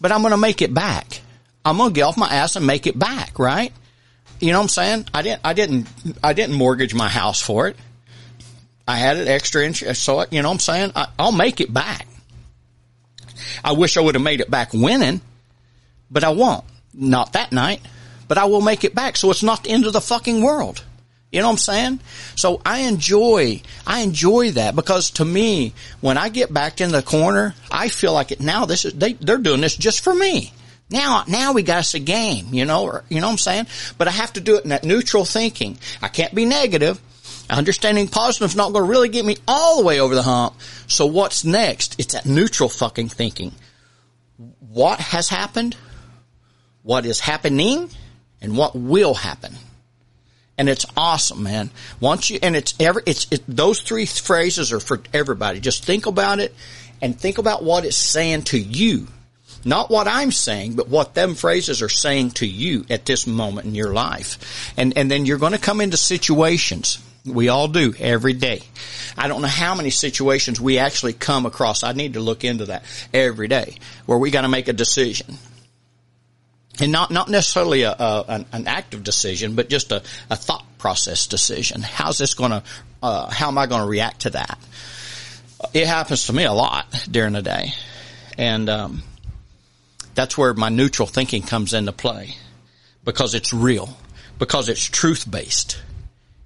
But 0.00 0.12
I'm 0.12 0.20
going 0.20 0.32
to 0.32 0.38
make 0.38 0.62
it 0.62 0.72
back. 0.72 1.20
I'm 1.64 1.76
going 1.76 1.90
to 1.90 1.94
get 1.94 2.02
off 2.02 2.16
my 2.16 2.28
ass 2.28 2.56
and 2.56 2.66
make 2.66 2.86
it 2.86 2.98
back, 2.98 3.38
right? 3.38 3.72
You 4.40 4.52
know 4.52 4.58
what 4.58 4.64
I'm 4.64 4.68
saying? 4.68 5.08
I 5.12 5.22
didn't, 5.22 5.40
I 5.44 5.52
didn't, 5.52 5.88
I 6.22 6.32
didn't 6.32 6.54
mortgage 6.54 6.94
my 6.94 7.08
house 7.08 7.40
for 7.40 7.68
it. 7.68 7.76
I 8.86 8.96
had 8.96 9.18
it 9.18 9.28
extra 9.28 9.66
interest. 9.66 10.02
So, 10.02 10.24
you 10.30 10.40
know 10.40 10.48
what 10.48 10.54
I'm 10.54 10.60
saying? 10.60 10.92
I, 10.96 11.08
I'll 11.18 11.32
make 11.32 11.60
it 11.60 11.72
back. 11.72 12.06
I 13.62 13.72
wish 13.72 13.96
I 13.96 14.00
would 14.00 14.14
have 14.14 14.24
made 14.24 14.40
it 14.40 14.50
back 14.50 14.72
winning, 14.72 15.20
but 16.10 16.24
I 16.24 16.30
won't. 16.30 16.64
Not 16.94 17.34
that 17.34 17.52
night, 17.52 17.80
but 18.26 18.38
I 18.38 18.46
will 18.46 18.60
make 18.60 18.84
it 18.84 18.94
back. 18.94 19.16
So 19.16 19.30
it's 19.30 19.42
not 19.42 19.64
the 19.64 19.70
end 19.70 19.86
of 19.86 19.92
the 19.92 20.00
fucking 20.00 20.42
world. 20.42 20.84
You 21.30 21.40
know 21.40 21.48
what 21.48 21.52
I'm 21.52 21.58
saying? 21.58 22.00
So 22.36 22.62
I 22.64 22.80
enjoy, 22.80 23.60
I 23.86 24.00
enjoy 24.00 24.52
that 24.52 24.74
because 24.74 25.10
to 25.12 25.24
me, 25.24 25.74
when 26.00 26.16
I 26.16 26.30
get 26.30 26.52
back 26.52 26.80
in 26.80 26.90
the 26.90 27.02
corner, 27.02 27.54
I 27.70 27.88
feel 27.88 28.14
like 28.14 28.32
it 28.32 28.40
now. 28.40 28.64
This 28.64 28.86
is 28.86 28.94
they, 28.94 29.12
they're 29.12 29.36
doing 29.36 29.60
this 29.60 29.76
just 29.76 30.02
for 30.02 30.14
me. 30.14 30.52
Now, 30.90 31.24
now 31.28 31.52
we 31.52 31.62
got 31.62 31.80
us 31.80 31.92
a 31.92 31.98
game, 31.98 32.54
you 32.54 32.64
know, 32.64 32.84
or, 32.84 33.04
you 33.10 33.20
know 33.20 33.26
what 33.26 33.32
I'm 33.32 33.38
saying? 33.38 33.66
But 33.98 34.08
I 34.08 34.12
have 34.12 34.32
to 34.34 34.40
do 34.40 34.56
it 34.56 34.64
in 34.64 34.70
that 34.70 34.84
neutral 34.84 35.26
thinking. 35.26 35.76
I 36.00 36.08
can't 36.08 36.34
be 36.34 36.46
negative. 36.46 36.98
Understanding 37.50 38.08
positive 38.08 38.50
is 38.50 38.56
not 38.56 38.72
going 38.72 38.84
to 38.84 38.90
really 38.90 39.10
get 39.10 39.24
me 39.24 39.36
all 39.46 39.78
the 39.78 39.84
way 39.84 40.00
over 40.00 40.14
the 40.14 40.22
hump. 40.22 40.54
So 40.86 41.04
what's 41.04 41.44
next? 41.44 41.96
It's 41.98 42.14
that 42.14 42.24
neutral 42.24 42.70
fucking 42.70 43.10
thinking. 43.10 43.52
What 44.60 44.98
has 44.98 45.28
happened? 45.28 45.76
What 46.88 47.04
is 47.04 47.20
happening? 47.20 47.90
And 48.40 48.56
what 48.56 48.74
will 48.74 49.12
happen? 49.12 49.52
and 50.56 50.70
it's 50.70 50.86
awesome, 50.96 51.42
man. 51.42 51.68
Once 52.00 52.30
you 52.30 52.38
and 52.42 52.56
it's 52.56 52.74
every 52.80 53.02
it's 53.04 53.26
it, 53.30 53.42
those 53.46 53.82
three 53.82 54.06
phrases 54.06 54.72
are 54.72 54.80
for 54.80 55.02
everybody. 55.12 55.60
Just 55.60 55.84
think 55.84 56.06
about 56.06 56.40
it 56.40 56.54
and 57.02 57.14
think 57.14 57.36
about 57.36 57.62
what 57.62 57.84
it's 57.84 57.94
saying 57.94 58.44
to 58.44 58.58
you. 58.58 59.06
Not 59.66 59.90
what 59.90 60.08
I'm 60.08 60.32
saying, 60.32 60.76
but 60.76 60.88
what 60.88 61.14
them 61.14 61.34
phrases 61.34 61.82
are 61.82 61.90
saying 61.90 62.30
to 62.32 62.46
you 62.46 62.86
at 62.88 63.04
this 63.04 63.26
moment 63.26 63.66
in 63.66 63.74
your 63.74 63.92
life. 63.92 64.72
And 64.78 64.96
and 64.96 65.10
then 65.10 65.26
you're 65.26 65.36
going 65.36 65.52
to 65.52 65.58
come 65.58 65.82
into 65.82 65.98
situations. 65.98 67.04
We 67.26 67.50
all 67.50 67.68
do 67.68 67.92
every 67.98 68.32
day. 68.32 68.62
I 69.14 69.28
don't 69.28 69.42
know 69.42 69.48
how 69.48 69.74
many 69.74 69.90
situations 69.90 70.58
we 70.58 70.78
actually 70.78 71.12
come 71.12 71.44
across. 71.44 71.84
I 71.84 71.92
need 71.92 72.14
to 72.14 72.20
look 72.20 72.44
into 72.44 72.64
that 72.66 72.84
every 73.12 73.48
day 73.48 73.76
where 74.06 74.16
we 74.16 74.30
got 74.30 74.42
to 74.42 74.48
make 74.48 74.68
a 74.68 74.72
decision 74.72 75.36
and 76.80 76.92
not 76.92 77.10
not 77.10 77.28
necessarily 77.28 77.82
a, 77.82 77.92
a 77.92 78.24
an, 78.28 78.46
an, 78.52 78.66
active 78.66 79.02
decision, 79.02 79.54
but 79.54 79.68
just 79.68 79.92
a, 79.92 80.02
a 80.30 80.36
thought 80.36 80.64
process 80.78 81.26
decision. 81.26 81.82
How's 81.82 82.18
this 82.18 82.34
going 82.34 82.50
to? 82.50 82.62
Uh, 83.02 83.30
how 83.30 83.48
am 83.48 83.58
I 83.58 83.66
going 83.66 83.82
to 83.82 83.88
react 83.88 84.20
to 84.22 84.30
that? 84.30 84.58
It 85.74 85.86
happens 85.86 86.26
to 86.26 86.32
me 86.32 86.44
a 86.44 86.52
lot 86.52 86.86
during 87.10 87.32
the 87.32 87.42
day, 87.42 87.72
and 88.36 88.68
um, 88.68 89.02
that's 90.14 90.38
where 90.38 90.54
my 90.54 90.68
neutral 90.68 91.08
thinking 91.08 91.42
comes 91.42 91.74
into 91.74 91.92
play 91.92 92.36
because 93.04 93.34
it's 93.34 93.52
real, 93.52 93.96
because 94.38 94.68
it's 94.68 94.84
truth 94.84 95.28
based. 95.28 95.80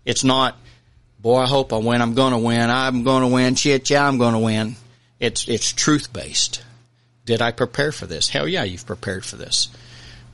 It's 0.05 0.25
not, 0.25 0.57
boy, 1.21 1.39
I 1.39 1.47
hope 1.47 1.73
I 1.73 1.77
win. 1.77 2.03
I'm 2.03 2.15
going 2.15 2.33
to 2.33 2.39
win. 2.39 2.71
I'm 2.71 3.05
going 3.05 3.23
to 3.23 3.29
win. 3.29 3.55
Shit, 3.55 3.91
yeah, 3.91 4.07
I'm 4.07 4.19
going 4.19 4.35
to 4.35 4.41
win. 4.41 4.77
It's 5.21 5.47
it's 5.47 5.73
truth 5.73 6.13
based. 6.13 6.63
Did 7.25 7.41
I 7.41 7.53
prepare 7.53 7.93
for 7.93 8.07
this? 8.07 8.29
Hell 8.29 8.49
yeah, 8.49 8.65
you've 8.65 8.87
prepared 8.87 9.25
for 9.25 9.37
this. 9.37 9.69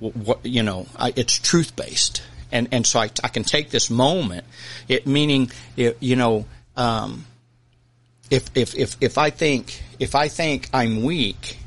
What, 0.00 0.44
you 0.46 0.62
know, 0.62 0.86
I, 0.96 1.12
it's 1.16 1.38
truth 1.38 1.74
based, 1.74 2.22
and 2.52 2.68
and 2.72 2.86
so 2.86 3.00
I, 3.00 3.10
I 3.24 3.28
can 3.28 3.44
take 3.44 3.70
this 3.70 3.90
moment, 3.90 4.44
it 4.88 5.06
meaning 5.06 5.50
it, 5.76 5.96
you 6.00 6.16
know, 6.16 6.46
um, 6.76 7.26
if 8.30 8.50
if 8.56 8.76
if 8.76 8.96
if 9.00 9.18
I 9.18 9.30
think 9.30 9.82
if 9.98 10.14
I 10.14 10.28
think 10.28 10.68
I'm 10.72 11.02
weak, 11.02 11.58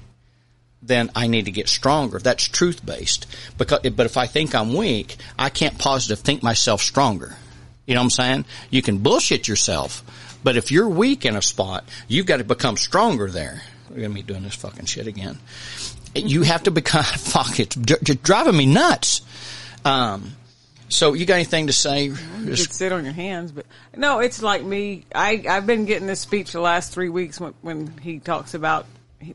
then 0.81 1.11
I 1.15 1.27
need 1.27 1.45
to 1.45 1.51
get 1.51 1.67
stronger. 1.67 2.19
That's 2.19 2.47
truth 2.47 2.85
based. 2.85 3.27
Because, 3.57 3.81
but 3.81 4.05
if 4.05 4.17
I 4.17 4.27
think 4.27 4.55
I'm 4.55 4.73
weak, 4.73 5.17
I 5.37 5.49
can't 5.49 5.77
positive 5.77 6.19
think 6.19 6.41
myself 6.41 6.81
stronger. 6.81 7.35
You 7.85 7.95
know 7.95 8.01
what 8.01 8.05
I'm 8.05 8.09
saying? 8.11 8.45
You 8.69 8.81
can 8.81 8.99
bullshit 8.99 9.47
yourself, 9.47 10.03
but 10.43 10.55
if 10.55 10.71
you're 10.71 10.87
weak 10.87 11.25
in 11.25 11.35
a 11.35 11.41
spot, 11.41 11.83
you've 12.07 12.25
got 12.25 12.37
to 12.37 12.43
become 12.43 12.77
stronger 12.77 13.29
there. 13.29 13.61
We're 13.89 14.03
gonna 14.03 14.13
be 14.13 14.21
doing 14.21 14.43
this 14.43 14.55
fucking 14.55 14.85
shit 14.85 15.07
again. 15.07 15.37
You 16.15 16.43
have 16.43 16.63
to 16.63 16.71
become 16.71 17.03
fuck. 17.17 17.59
It's 17.59 17.75
just 17.75 18.23
driving 18.23 18.57
me 18.57 18.65
nuts. 18.65 19.21
Um, 19.85 20.35
so 20.91 21.13
you 21.13 21.25
got 21.25 21.35
anything 21.35 21.67
to 21.67 21.73
say? 21.73 22.05
You 22.05 22.15
could 22.45 22.57
sit 22.57 22.91
on 22.91 23.05
your 23.05 23.13
hands, 23.13 23.51
but 23.51 23.65
no, 23.95 24.19
it's 24.19 24.41
like 24.41 24.63
me. 24.63 25.05
I 25.15 25.43
I've 25.49 25.65
been 25.65 25.85
getting 25.85 26.05
this 26.05 26.19
speech 26.19 26.51
the 26.51 26.59
last 26.59 26.91
three 26.91 27.07
weeks 27.07 27.39
when, 27.39 27.53
when 27.61 27.97
he 27.99 28.19
talks 28.19 28.53
about 28.53 28.85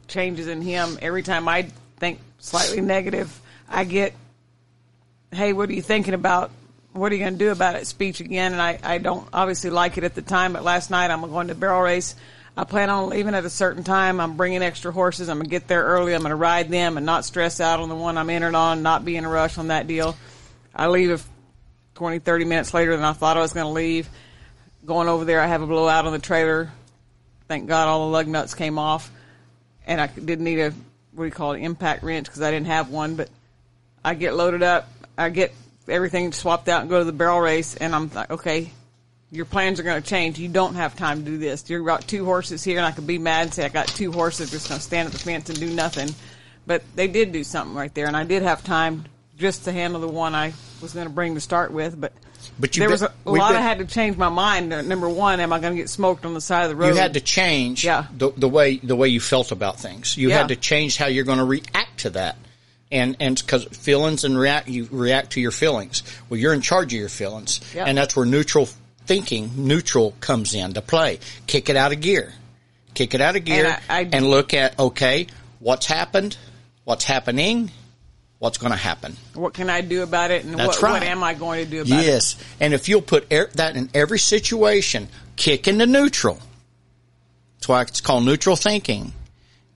changes 0.06 0.48
in 0.48 0.60
him. 0.60 0.98
Every 1.00 1.22
time 1.22 1.48
I 1.48 1.68
think 1.96 2.20
slightly 2.38 2.82
negative, 2.82 3.40
I 3.68 3.84
get, 3.84 4.12
"Hey, 5.32 5.54
what 5.54 5.70
are 5.70 5.72
you 5.72 5.82
thinking 5.82 6.12
about? 6.12 6.50
What 6.92 7.10
are 7.10 7.14
you 7.14 7.22
going 7.22 7.38
to 7.38 7.38
do 7.38 7.50
about 7.50 7.76
it?" 7.76 7.86
Speech 7.86 8.20
again, 8.20 8.52
and 8.52 8.60
I 8.60 8.78
I 8.82 8.98
don't 8.98 9.26
obviously 9.32 9.70
like 9.70 9.96
it 9.96 10.04
at 10.04 10.14
the 10.14 10.22
time, 10.22 10.52
but 10.52 10.62
last 10.62 10.90
night 10.90 11.10
I'm 11.10 11.22
going 11.22 11.48
to 11.48 11.54
barrel 11.54 11.80
race. 11.80 12.16
I 12.56 12.64
plan 12.64 12.88
on 12.88 13.10
leaving 13.10 13.34
at 13.34 13.44
a 13.44 13.50
certain 13.50 13.84
time. 13.84 14.18
I'm 14.18 14.36
bringing 14.36 14.62
extra 14.62 14.90
horses. 14.90 15.28
I'm 15.28 15.38
gonna 15.38 15.48
get 15.48 15.68
there 15.68 15.84
early. 15.84 16.14
I'm 16.14 16.22
gonna 16.22 16.36
ride 16.36 16.70
them 16.70 16.96
and 16.96 17.04
not 17.04 17.24
stress 17.24 17.60
out 17.60 17.80
on 17.80 17.88
the 17.88 17.94
one 17.94 18.16
I'm 18.16 18.30
entered 18.30 18.54
on. 18.54 18.82
Not 18.82 19.04
be 19.04 19.16
in 19.16 19.24
a 19.24 19.28
rush 19.28 19.58
on 19.58 19.68
that 19.68 19.86
deal. 19.86 20.16
I 20.74 20.88
leave 20.88 21.26
20, 21.96 22.18
30 22.18 22.44
minutes 22.44 22.74
later 22.74 22.94
than 22.94 23.04
I 23.04 23.14
thought 23.14 23.38
I 23.38 23.40
was 23.40 23.54
going 23.54 23.66
to 23.66 23.72
leave. 23.72 24.08
Going 24.84 25.08
over 25.08 25.24
there, 25.24 25.40
I 25.40 25.46
have 25.46 25.62
a 25.62 25.66
blowout 25.66 26.06
on 26.06 26.12
the 26.12 26.18
trailer. 26.18 26.70
Thank 27.48 27.66
God 27.66 27.88
all 27.88 28.06
the 28.06 28.12
lug 28.12 28.28
nuts 28.28 28.54
came 28.54 28.78
off. 28.78 29.10
And 29.86 30.00
I 30.00 30.06
didn't 30.06 30.44
need 30.44 30.60
a, 30.60 30.70
what 31.12 31.24
do 31.24 31.24
you 31.24 31.30
call 31.30 31.52
it, 31.52 31.62
impact 31.62 32.02
wrench 32.02 32.26
because 32.26 32.42
I 32.42 32.50
didn't 32.50 32.66
have 32.66 32.90
one. 32.90 33.16
But 33.16 33.30
I 34.04 34.14
get 34.14 34.34
loaded 34.34 34.62
up. 34.62 34.88
I 35.16 35.30
get 35.30 35.54
everything 35.88 36.32
swapped 36.32 36.68
out 36.68 36.82
and 36.82 36.90
go 36.90 36.98
to 36.98 37.04
the 37.04 37.12
barrel 37.12 37.40
race. 37.40 37.74
And 37.74 37.94
I'm 37.94 38.10
like, 38.12 38.30
okay, 38.30 38.70
your 39.30 39.44
plans 39.44 39.80
are 39.80 39.82
going 39.82 40.00
to 40.00 40.08
change. 40.08 40.38
You 40.38 40.48
don't 40.48 40.74
have 40.74 40.96
time 40.96 41.24
to 41.24 41.30
do 41.30 41.38
this. 41.38 41.68
You've 41.68 41.84
got 41.86 42.06
two 42.06 42.24
horses 42.24 42.62
here, 42.62 42.76
and 42.78 42.86
I 42.86 42.92
could 42.92 43.06
be 43.06 43.18
mad 43.18 43.42
and 43.42 43.54
say 43.54 43.64
I 43.64 43.68
got 43.68 43.88
two 43.88 44.12
horses 44.12 44.50
just 44.50 44.68
going 44.68 44.78
to 44.78 44.84
stand 44.84 45.06
at 45.06 45.12
the 45.12 45.18
fence 45.18 45.48
and 45.50 45.58
do 45.58 45.70
nothing. 45.70 46.08
But 46.66 46.82
they 46.94 47.08
did 47.08 47.32
do 47.32 47.44
something 47.44 47.74
right 47.76 47.92
there, 47.94 48.06
and 48.06 48.16
I 48.16 48.24
did 48.24 48.42
have 48.42 48.62
time 48.64 49.04
just 49.38 49.64
to 49.64 49.72
handle 49.72 50.00
the 50.00 50.08
one 50.08 50.34
I 50.34 50.52
was 50.80 50.92
going 50.92 51.06
to 51.06 51.12
bring 51.12 51.34
to 51.34 51.40
start 51.40 51.70
with. 51.72 52.00
But 52.00 52.12
But 52.58 52.76
you 52.76 52.80
there 52.80 52.90
was 52.90 53.02
a, 53.02 53.12
a 53.26 53.30
lot 53.30 53.50
been- 53.50 53.58
I 53.58 53.60
had 53.62 53.78
to 53.78 53.84
change 53.84 54.16
my 54.16 54.28
mind. 54.30 54.72
Uh, 54.72 54.82
Number 54.82 55.08
one, 55.08 55.40
am 55.40 55.52
I 55.52 55.58
going 55.60 55.74
to 55.74 55.76
get 55.76 55.90
smoked 55.90 56.24
on 56.24 56.32
the 56.34 56.40
side 56.40 56.64
of 56.64 56.70
the 56.70 56.76
road? 56.76 56.88
You 56.88 56.94
had 56.94 57.14
to 57.14 57.20
change 57.20 57.84
Yeah. 57.84 58.06
the, 58.16 58.30
the 58.36 58.48
way 58.48 58.76
the 58.78 58.96
way 58.96 59.08
you 59.08 59.20
felt 59.20 59.52
about 59.52 59.78
things. 59.78 60.16
You 60.16 60.28
Yeah. 60.30 60.38
had 60.38 60.48
to 60.48 60.56
change 60.56 60.96
how 60.96 61.06
you're 61.06 61.24
going 61.24 61.38
to 61.38 61.44
react 61.44 61.98
to 61.98 62.10
that, 62.10 62.36
and 62.90 63.16
and 63.20 63.36
because 63.38 63.64
feelings 63.64 64.24
and 64.24 64.38
react 64.38 64.68
you 64.68 64.88
react 64.90 65.32
to 65.32 65.40
your 65.40 65.50
feelings. 65.52 66.02
Well, 66.30 66.40
you're 66.40 66.54
in 66.54 66.62
charge 66.62 66.92
of 66.94 66.98
your 66.98 67.08
feelings, 67.08 67.60
Yeah. 67.74 67.84
and 67.84 67.98
that's 67.98 68.16
where 68.16 68.24
neutral 68.26 68.68
thinking, 69.06 69.50
neutral 69.56 70.14
comes 70.20 70.54
into 70.54 70.82
play. 70.82 71.20
Kick 71.46 71.68
it 71.68 71.76
out 71.76 71.92
of 71.92 72.00
gear, 72.00 72.34
kick 72.94 73.14
it 73.14 73.20
out 73.20 73.36
of 73.36 73.44
gear, 73.44 73.66
And 73.66 73.78
I- 73.88 74.00
I- 74.00 74.08
and 74.12 74.28
look 74.28 74.52
at 74.54 74.78
okay, 74.78 75.26
what's 75.60 75.86
happened, 75.86 76.36
what's 76.84 77.04
happening, 77.04 77.70
what's 78.38 78.58
going 78.58 78.72
to 78.72 78.78
happen. 78.78 79.16
What 79.34 79.54
can 79.54 79.70
I 79.70 79.80
do 79.80 80.02
about 80.02 80.30
it, 80.30 80.44
and 80.44 80.56
what, 80.56 80.80
what 80.82 81.02
am 81.02 81.22
I 81.22 81.34
going 81.34 81.64
to 81.64 81.70
do 81.70 81.82
about 81.82 82.00
it? 82.00 82.06
Yes, 82.06 82.36
and 82.60 82.74
if 82.74 82.88
you'll 82.88 83.02
put 83.02 83.32
er- 83.32 83.50
that 83.54 83.76
in 83.76 83.88
every 83.94 84.18
situation, 84.18 85.08
kick 85.36 85.68
into 85.68 85.86
neutral. 85.86 86.38
That's 87.56 87.68
why 87.68 87.82
it's 87.82 88.00
called 88.00 88.24
neutral 88.24 88.56
thinking, 88.56 89.12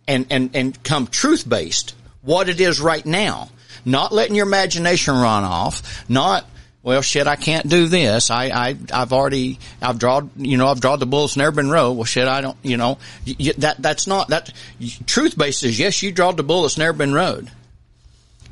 and 0.06 0.26
and 0.30 0.50
and 0.54 0.82
come 0.82 1.06
truth 1.06 1.48
based. 1.48 1.94
What 2.22 2.48
it 2.50 2.60
is 2.60 2.80
right 2.80 3.04
now, 3.06 3.48
not 3.84 4.12
letting 4.12 4.34
your 4.34 4.46
imagination 4.46 5.14
run 5.14 5.44
off. 5.44 6.04
Not 6.08 6.44
well, 6.82 7.02
shit, 7.02 7.26
I 7.26 7.36
can't 7.36 7.68
do 7.68 7.88
this. 7.88 8.30
I 8.30 8.44
I 8.46 8.76
I've 8.92 9.12
already 9.12 9.58
I've 9.82 9.98
drawn 9.98 10.30
you 10.36 10.56
know 10.56 10.68
I've 10.68 10.80
drawn 10.80 10.98
the 10.98 11.06
bullets 11.06 11.36
never 11.36 11.52
been 11.52 11.70
row. 11.70 11.92
Well, 11.92 12.04
shit, 12.04 12.26
I 12.26 12.40
don't 12.40 12.56
you 12.62 12.76
know 12.76 12.98
that 13.58 13.76
that's 13.78 14.06
not 14.06 14.28
that 14.28 14.52
truth 15.06 15.36
based 15.36 15.62
is 15.62 15.78
yes, 15.78 16.02
you 16.02 16.12
draw 16.12 16.32
the 16.32 16.42
bullets 16.42 16.78
never 16.78 16.96
been 16.96 17.12
rowed. 17.12 17.50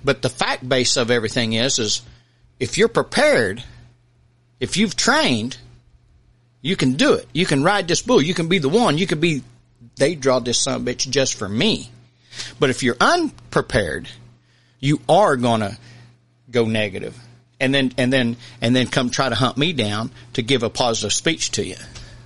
But 0.05 0.23
the 0.23 0.29
fact 0.29 0.69
base 0.69 0.97
of 0.97 1.11
everything 1.11 1.55
is, 1.55 1.79
is 1.79 2.03
if 2.61 2.79
you're 2.79 2.89
prepared, 2.89 3.63
if 4.61 4.77
you've 4.77 4.97
trained, 4.97 5.57
you 6.61 6.77
can 6.77 6.95
do 6.95 7.15
it. 7.15 7.27
You 7.33 7.47
can 7.47 7.63
ride 7.63 7.89
this 7.89 8.03
bull. 8.03 8.23
You 8.23 8.35
can 8.35 8.49
be 8.49 8.59
the 8.59 8.69
one. 8.69 8.99
You 8.99 9.07
can 9.07 9.21
be, 9.21 9.43
they 9.97 10.15
draw 10.15 10.39
this 10.39 10.61
son 10.61 10.85
bitch 10.85 11.09
just 11.09 11.35
for 11.35 11.49
me. 11.49 11.91
But 12.61 12.71
if 12.71 12.83
you're 12.83 12.97
unprepared, 13.01 14.09
you 14.81 15.01
are 15.09 15.37
gonna 15.37 15.77
go 16.51 16.65
negative. 16.67 17.19
And 17.61 17.75
then, 17.75 17.93
and 17.99 18.13
then, 18.13 18.37
and 18.61 18.75
then 18.75 18.87
come 18.87 19.11
try 19.11 19.29
to 19.29 19.35
hunt 19.35 19.57
me 19.57 19.73
down 19.73 20.11
to 20.35 20.43
give 20.43 20.63
a 20.63 20.71
positive 20.71 21.13
speech 21.13 21.51
to 21.53 21.65
you. 21.65 21.77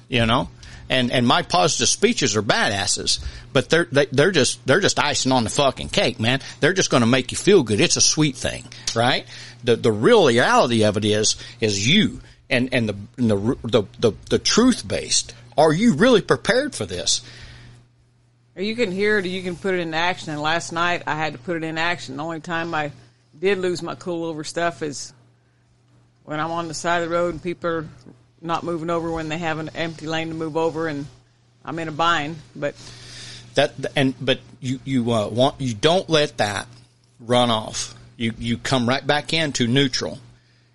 You 0.08 0.26
know? 0.26 0.48
And, 0.90 1.10
and 1.10 1.26
my 1.26 1.40
positive 1.40 1.88
speeches 1.88 2.36
are 2.36 2.42
badasses, 2.42 3.24
but 3.52 3.70
they're, 3.70 3.86
they, 3.90 4.06
they're 4.06 4.30
just, 4.30 4.66
they're 4.66 4.80
just 4.80 4.98
icing 4.98 5.32
on 5.32 5.44
the 5.44 5.48
fucking 5.48 5.88
cake, 5.88 6.20
man. 6.20 6.40
They're 6.60 6.74
just 6.74 6.90
gonna 6.90 7.06
make 7.06 7.30
you 7.30 7.38
feel 7.38 7.62
good. 7.62 7.80
It's 7.80 7.96
a 7.96 8.02
sweet 8.02 8.36
thing, 8.36 8.64
right? 8.94 9.26
The, 9.64 9.76
the 9.76 9.90
real 9.90 10.26
reality 10.26 10.84
of 10.84 10.98
it 10.98 11.06
is, 11.06 11.36
is 11.62 11.88
you 11.88 12.20
and, 12.50 12.74
and 12.74 12.88
the, 12.90 12.96
and 13.16 13.30
the, 13.30 13.56
the, 13.64 13.82
the, 14.00 14.12
the 14.28 14.38
truth 14.38 14.86
based. 14.86 15.34
Are 15.56 15.72
you 15.72 15.94
really 15.94 16.20
prepared 16.20 16.74
for 16.74 16.84
this? 16.84 17.22
You 18.54 18.76
can 18.76 18.92
hear 18.92 19.18
it, 19.18 19.24
you 19.24 19.42
can 19.42 19.56
put 19.56 19.72
it 19.72 19.80
in 19.80 19.94
action. 19.94 20.30
And 20.32 20.42
last 20.42 20.72
night, 20.72 21.04
I 21.06 21.16
had 21.16 21.32
to 21.32 21.38
put 21.38 21.56
it 21.56 21.64
in 21.64 21.78
action. 21.78 22.18
The 22.18 22.22
only 22.22 22.40
time 22.40 22.74
I 22.74 22.92
did 23.38 23.56
lose 23.58 23.82
my 23.82 23.94
cool 23.94 24.24
over 24.24 24.44
stuff 24.44 24.82
is 24.82 25.14
when 26.24 26.40
I'm 26.40 26.50
on 26.50 26.68
the 26.68 26.74
side 26.74 27.02
of 27.02 27.08
the 27.08 27.14
road 27.14 27.34
and 27.34 27.42
people 27.42 27.70
are 27.70 27.88
not 28.40 28.64
moving 28.64 28.90
over 28.90 29.10
when 29.10 29.28
they 29.28 29.38
have 29.38 29.58
an 29.58 29.70
empty 29.74 30.06
lane 30.06 30.28
to 30.28 30.34
move 30.34 30.56
over, 30.56 30.88
and 30.88 31.06
I'm 31.64 31.78
in 31.78 31.88
a 31.88 31.92
bind. 31.92 32.36
But 32.54 32.74
That 33.54 33.72
and 33.96 34.14
but 34.20 34.40
you 34.60 34.80
you 34.84 35.12
uh, 35.12 35.28
want 35.28 35.60
you 35.60 35.74
don't 35.74 36.08
let 36.08 36.38
that 36.38 36.66
run 37.20 37.50
off. 37.50 37.94
You 38.16 38.32
you 38.38 38.58
come 38.58 38.88
right 38.88 39.06
back 39.06 39.32
into 39.32 39.66
neutral 39.66 40.18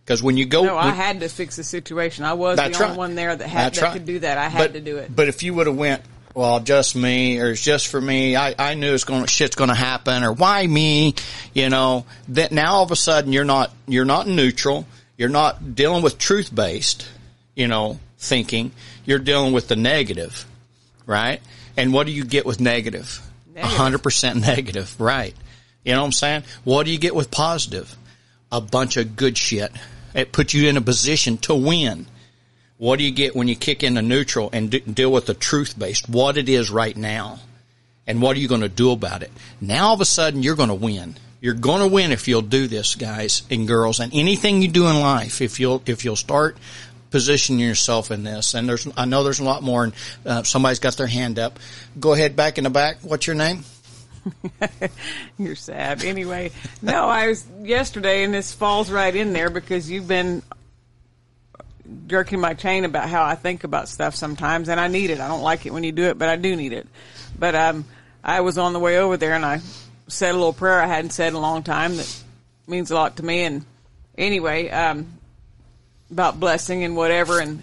because 0.03 0.23
when 0.23 0.37
you 0.37 0.45
go, 0.45 0.63
no, 0.63 0.77
I 0.77 0.85
when- 0.87 0.95
had 0.95 1.19
to 1.21 1.29
fix 1.29 1.55
the 1.55 1.63
situation. 1.63 2.23
I 2.23 2.33
was 2.33 2.57
the 2.57 2.65
only 2.65 2.79
right. 2.79 2.97
one 2.97 3.15
there 3.15 3.35
that 3.35 3.47
had 3.47 3.73
that 3.73 3.81
right. 3.81 3.93
could 3.93 4.05
do 4.05 4.19
that. 4.19 4.37
I 4.37 4.47
had 4.47 4.59
But- 4.59 4.73
to 4.73 4.81
do 4.81 4.97
it. 4.97 5.13
But 5.13 5.27
if 5.27 5.43
you 5.43 5.53
would 5.53 5.67
have 5.67 5.75
went, 5.75 6.01
well, 6.33 6.59
just 6.59 6.95
me, 6.95 7.39
or 7.39 7.49
it's 7.49 7.61
just 7.63 7.87
for 7.87 7.99
me, 7.99 8.35
I, 8.35 8.53
I 8.57 8.73
knew 8.75 8.93
it's 8.93 9.03
going 9.05 9.25
shit's 9.25 9.55
going 9.55 9.69
to 9.69 9.75
happen, 9.75 10.23
or 10.23 10.31
why 10.31 10.65
me, 10.65 11.15
you 11.53 11.69
know, 11.69 12.05
that 12.29 12.51
now 12.51 12.75
all 12.75 12.83
of 12.83 12.91
a 12.91 12.95
sudden 12.95 13.33
you're 13.33 13.43
not 13.43 13.71
you're 13.87 14.05
not 14.05 14.27
neutral. 14.27 14.85
You're 15.17 15.29
not 15.29 15.75
dealing 15.75 16.03
with 16.03 16.17
truth 16.17 16.53
based, 16.53 17.07
you 17.55 17.67
know, 17.67 17.99
thinking. 18.19 18.71
You're 19.05 19.19
dealing 19.19 19.51
with 19.51 19.67
the 19.67 19.75
negative, 19.75 20.45
right? 21.05 21.41
And 21.75 21.91
what 21.91 22.05
do 22.05 22.13
you 22.13 22.23
get 22.23 22.45
with 22.45 22.59
negative? 22.59 23.21
Hundred 23.59 24.03
percent 24.03 24.39
negative, 24.41 24.99
right? 24.99 25.33
You 25.83 25.93
know 25.93 26.01
what 26.01 26.05
I'm 26.07 26.11
saying? 26.11 26.43
What 26.63 26.85
do 26.85 26.91
you 26.91 26.99
get 26.99 27.15
with 27.15 27.31
positive? 27.31 27.95
A 28.51 28.61
bunch 28.61 28.97
of 28.97 29.15
good 29.15 29.37
shit. 29.37 29.71
It 30.13 30.31
puts 30.31 30.53
you 30.53 30.69
in 30.69 30.77
a 30.77 30.81
position 30.81 31.37
to 31.39 31.55
win. 31.55 32.05
What 32.77 32.99
do 32.99 33.05
you 33.05 33.11
get 33.11 33.35
when 33.35 33.47
you 33.47 33.55
kick 33.55 33.83
into 33.83 34.01
neutral 34.01 34.49
and 34.53 34.69
d- 34.69 34.79
deal 34.79 35.11
with 35.11 35.25
the 35.25 35.33
truth 35.33 35.77
based? 35.77 36.07
What 36.07 36.37
it 36.37 36.47
is 36.47 36.69
right 36.69 36.95
now. 36.95 37.39
And 38.05 38.21
what 38.21 38.37
are 38.37 38.39
you 38.39 38.47
going 38.47 38.61
to 38.61 38.69
do 38.69 38.91
about 38.91 39.23
it? 39.23 39.31
Now 39.59 39.87
all 39.87 39.93
of 39.95 40.01
a 40.01 40.05
sudden 40.05 40.43
you're 40.43 40.55
going 40.55 40.69
to 40.69 40.75
win. 40.75 41.15
You're 41.39 41.53
going 41.53 41.81
to 41.81 41.87
win 41.87 42.11
if 42.11 42.27
you'll 42.27 42.41
do 42.41 42.67
this, 42.67 42.95
guys 42.95 43.43
and 43.49 43.67
girls, 43.67 43.99
and 43.99 44.13
anything 44.13 44.61
you 44.61 44.67
do 44.67 44.87
in 44.87 44.99
life. 44.99 45.41
If 45.41 45.59
you'll 45.59 45.83
if 45.85 46.03
you'll 46.03 46.15
start 46.15 46.57
positioning 47.11 47.59
yourself 47.59 48.11
in 48.11 48.23
this, 48.23 48.53
and 48.53 48.67
there's 48.67 48.87
I 48.97 49.05
know 49.05 49.23
there's 49.23 49.39
a 49.39 49.43
lot 49.43 49.61
more. 49.61 49.85
And 49.85 49.93
uh, 50.25 50.43
somebody's 50.43 50.79
got 50.79 50.97
their 50.97 51.07
hand 51.07 51.37
up. 51.37 51.59
Go 51.99 52.13
ahead, 52.13 52.35
back 52.35 52.57
in 52.57 52.63
the 52.63 52.69
back. 52.69 52.97
What's 53.01 53.27
your 53.27 53.35
name? 53.35 53.63
You're 55.37 55.55
sad. 55.55 56.03
Anyway, 56.03 56.51
no, 56.81 57.07
I 57.07 57.27
was 57.27 57.45
yesterday, 57.61 58.23
and 58.23 58.33
this 58.33 58.51
falls 58.51 58.89
right 58.89 59.15
in 59.15 59.33
there 59.33 59.49
because 59.49 59.89
you've 59.89 60.07
been 60.07 60.41
jerking 62.07 62.39
my 62.39 62.53
chain 62.53 62.83
about 62.83 63.09
how 63.09 63.23
I 63.23 63.35
think 63.35 63.63
about 63.63 63.87
stuff 63.89 64.15
sometimes, 64.15 64.69
and 64.69 64.79
I 64.79 64.87
need 64.87 65.11
it. 65.11 65.19
I 65.19 65.27
don't 65.27 65.43
like 65.43 65.65
it 65.65 65.73
when 65.73 65.83
you 65.83 65.91
do 65.91 66.03
it, 66.05 66.17
but 66.17 66.29
I 66.29 66.35
do 66.35 66.55
need 66.55 66.73
it. 66.73 66.87
But 67.37 67.55
um, 67.55 67.85
I 68.23 68.41
was 68.41 68.57
on 68.57 68.73
the 68.73 68.79
way 68.79 68.97
over 68.97 69.15
there 69.15 69.33
and 69.33 69.45
I 69.45 69.61
said 70.07 70.31
a 70.31 70.37
little 70.37 70.53
prayer 70.53 70.81
I 70.81 70.87
hadn't 70.87 71.11
said 71.11 71.29
in 71.29 71.35
a 71.35 71.39
long 71.39 71.63
time 71.63 71.97
that 71.97 72.23
means 72.67 72.91
a 72.91 72.95
lot 72.95 73.17
to 73.17 73.25
me. 73.25 73.43
And 73.43 73.65
anyway, 74.17 74.69
um, 74.69 75.07
about 76.11 76.39
blessing 76.39 76.83
and 76.83 76.95
whatever. 76.95 77.39
And 77.39 77.61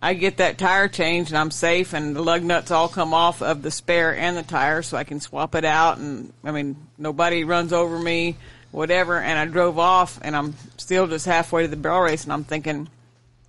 I 0.00 0.14
get 0.14 0.38
that 0.38 0.58
tire 0.58 0.88
change 0.88 1.28
and 1.28 1.38
I'm 1.38 1.50
safe 1.50 1.92
and 1.92 2.14
the 2.14 2.22
lug 2.22 2.42
nuts 2.42 2.70
all 2.70 2.88
come 2.88 3.14
off 3.14 3.42
of 3.42 3.62
the 3.62 3.70
spare 3.70 4.16
and 4.16 4.36
the 4.36 4.42
tire 4.42 4.82
so 4.82 4.96
I 4.96 5.04
can 5.04 5.20
swap 5.20 5.54
it 5.54 5.64
out. 5.64 5.98
And 5.98 6.32
I 6.44 6.50
mean, 6.50 6.76
nobody 6.98 7.44
runs 7.44 7.72
over 7.72 7.98
me, 7.98 8.36
whatever. 8.70 9.18
And 9.18 9.38
I 9.38 9.44
drove 9.46 9.78
off 9.78 10.18
and 10.22 10.36
I'm 10.36 10.54
still 10.76 11.06
just 11.06 11.26
halfway 11.26 11.62
to 11.62 11.68
the 11.68 11.76
barrel 11.76 12.02
race 12.02 12.24
and 12.24 12.32
I'm 12.32 12.44
thinking, 12.44 12.88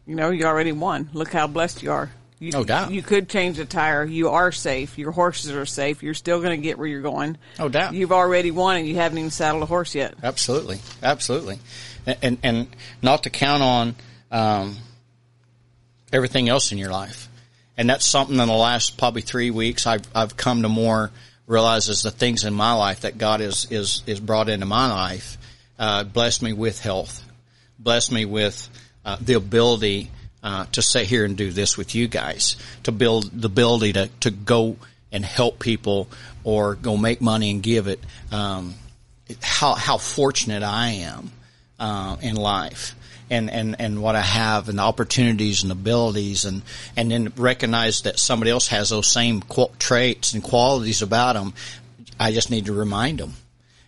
you 0.06 0.15
know, 0.15 0.32
you 0.32 0.45
already 0.45 0.71
won. 0.73 1.10
Look 1.13 1.32
how 1.32 1.47
blessed 1.47 1.82
you 1.82 1.91
are. 1.91 2.12
You, 2.43 2.51
No 2.51 2.65
doubt. 2.65 2.91
You 2.91 3.01
could 3.01 3.29
change 3.29 3.56
the 3.56 3.63
tire. 3.63 4.03
You 4.03 4.27
are 4.27 4.51
safe. 4.51 4.97
Your 4.97 5.12
horses 5.12 5.51
are 5.51 5.65
safe. 5.65 6.03
You're 6.03 6.13
still 6.13 6.41
going 6.41 6.60
to 6.60 6.62
get 6.62 6.77
where 6.77 6.86
you're 6.86 7.01
going. 7.01 7.38
No 7.58 7.69
doubt. 7.69 7.93
You've 7.93 8.12
already 8.12 8.51
won 8.51 8.75
and 8.75 8.86
you 8.86 8.95
haven't 8.95 9.17
even 9.17 9.32
saddled 9.32 9.63
a 9.63 9.65
horse 9.65 9.95
yet. 9.95 10.15
Absolutely, 10.21 10.79
absolutely, 11.01 11.60
and 12.06 12.17
and, 12.21 12.38
and 12.43 12.67
not 13.01 13.23
to 13.23 13.29
count 13.29 13.63
on 13.63 13.95
um, 14.29 14.75
everything 16.12 16.49
else 16.49 16.73
in 16.73 16.77
your 16.77 16.91
life, 16.91 17.29
and 17.77 17.89
that's 17.89 18.06
something 18.06 18.38
in 18.38 18.47
the 18.49 18.53
last 18.53 18.97
probably 18.97 19.21
three 19.21 19.49
weeks 19.49 19.88
I've 19.88 20.06
I've 20.13 20.36
come 20.36 20.63
to 20.63 20.69
more 20.69 21.12
realize 21.47 21.88
is 21.88 22.03
the 22.03 22.12
things 22.12 22.43
in 22.43 22.53
my 22.53 22.73
life 22.73 23.01
that 23.01 23.17
God 23.17 23.39
is 23.39 23.67
is 23.71 24.03
is 24.06 24.19
brought 24.19 24.49
into 24.49 24.65
my 24.65 24.91
life, 24.91 25.38
uh, 25.79 26.03
blessed 26.03 26.41
me 26.41 26.51
with 26.51 26.82
health, 26.82 27.23
blessed 27.79 28.12
me 28.12 28.25
with 28.25 28.67
uh, 29.06 29.15
the 29.21 29.36
ability. 29.36 30.12
Uh, 30.43 30.65
to 30.73 30.82
sit 30.82 31.08
here 31.08 31.23
and 31.23 31.38
do 31.38 31.51
this 31.51 31.77
with 31.77 31.95
you 31.95 32.06
guys, 32.06 32.58
to 32.84 32.91
build 32.91 33.32
the 33.32 33.47
ability 33.47 33.93
to, 33.93 34.10
to 34.19 34.29
go 34.29 34.75
and 35.10 35.23
help 35.23 35.58
people 35.58 36.10
or 36.43 36.75
go 36.75 36.97
make 36.97 37.21
money 37.21 37.49
and 37.49 37.63
give 37.63 37.88
it. 37.88 37.99
Um, 38.29 38.73
how 39.41 39.73
how 39.73 39.97
fortunate 39.97 40.62
I 40.62 40.89
am 40.89 41.32
uh, 41.79 42.17
in 42.21 42.36
life. 42.36 42.93
And, 43.29 43.49
and, 43.49 43.77
and 43.79 44.01
what 44.01 44.15
I 44.15 44.21
have 44.21 44.69
and 44.69 44.77
the 44.77 44.84
opportunities 44.84 45.63
and 45.63 45.71
abilities 45.71 46.45
and, 46.45 46.62
and 46.95 47.10
then 47.10 47.34
recognize 47.38 48.01
that 48.01 48.19
somebody 48.19 48.51
else 48.51 48.67
has 48.67 48.89
those 48.89 49.08
same 49.08 49.41
traits 49.79 50.34
and 50.34 50.43
qualities 50.43 51.01
about 51.01 51.34
them. 51.34 51.53
I 52.19 52.32
just 52.32 52.51
need 52.51 52.65
to 52.65 52.73
remind 52.73 53.19
them, 53.19 53.34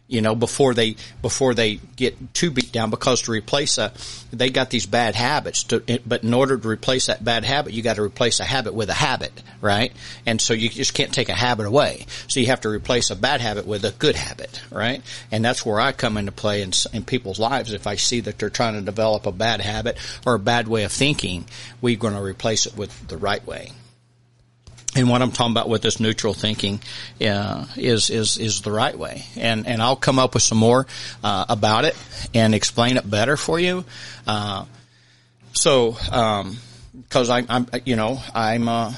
you 0.08 0.22
know, 0.22 0.36
before 0.36 0.74
they, 0.74 0.96
before 1.22 1.56
they 1.56 1.76
get 1.96 2.34
too 2.34 2.52
beat 2.52 2.72
down 2.72 2.92
because 2.92 3.24
to 3.24 3.32
replace 3.32 3.80
a, 3.80 3.92
they 4.32 4.52
got 4.52 4.70
these 4.70 4.86
bad 4.86 5.16
habits 5.16 5.64
to, 5.64 5.80
but 6.06 6.24
in 6.24 6.34
order 6.34 6.58
to 6.58 6.68
replace 6.68 7.08
that 7.08 7.24
bad 7.24 7.44
habit, 7.44 7.74
you 7.74 7.82
got 7.82 7.96
to 7.96 8.04
replace 8.04 8.40
a 8.40 8.44
habit 8.44 8.76
with 8.76 8.90
a 8.90 8.94
habit, 8.94 9.32
right? 9.62 9.92
And 10.26 10.40
so 10.40 10.54
you 10.54 10.70
just 10.70 10.94
can't 10.94 11.12
take 11.12 11.30
a 11.30 11.34
habit 11.34 11.66
away. 11.66 12.06
So 12.28 12.40
you 12.40 12.48
have 12.48 12.62
to 12.62 12.70
replace 12.70 13.10
a 13.10 13.16
bad 13.16 13.42
habit 13.42 13.66
with 13.66 13.84
a 13.84 13.92
good 13.92 14.16
habit, 14.16 14.62
right? 14.70 15.02
And 15.32 15.44
that's 15.44 15.66
where 15.66 15.80
I 15.80 15.92
come 15.92 16.18
into 16.18 16.32
play 16.32 16.62
in, 16.62 16.72
in 16.94 17.04
people's 17.04 17.40
lives. 17.40 17.74
If 17.74 17.88
I 17.88 17.96
see 17.96 18.20
that 18.22 18.38
they're 18.38 18.52
trying 18.52 18.76
to 18.76 18.82
develop 18.82 19.26
a 19.26 19.32
bad 19.32 19.62
habit 19.62 19.98
or 20.26 20.36
a 20.36 20.40
bad 20.40 20.68
way 20.68 20.84
of 20.84 20.92
thinking, 20.92 21.46
we're 21.82 21.98
going 21.98 22.14
to 22.14 22.22
replace 22.22 22.68
it 22.68 22.78
with 22.78 23.08
the 23.08 23.18
right 23.18 23.46
way. 23.46 23.72
And 24.96 25.10
what 25.10 25.22
I'm 25.22 25.32
talking 25.32 25.52
about 25.52 25.68
with 25.68 25.82
this 25.82 26.00
neutral 26.00 26.34
thinking 26.34 26.80
uh, 27.22 27.66
is 27.76 28.10
is 28.10 28.38
is 28.38 28.62
the 28.62 28.72
right 28.72 28.98
way, 28.98 29.26
and 29.36 29.68
and 29.68 29.82
I'll 29.82 29.98
come 29.98 30.20
up 30.20 30.34
with 30.34 30.44
some 30.44 30.58
more 30.58 30.88
uh, 31.22 31.46
about 31.50 31.84
it 31.84 31.98
and 32.34 32.56
explain 32.56 32.96
it 32.96 33.10
better 33.10 33.36
for 33.36 33.60
you. 33.60 33.84
Uh, 34.26 34.66
so, 35.52 35.92
because 35.92 37.30
I, 37.30 37.44
I'm, 37.50 37.68
you 37.86 37.96
know, 37.96 38.20
I'm, 38.34 38.68
uh, 38.68 38.94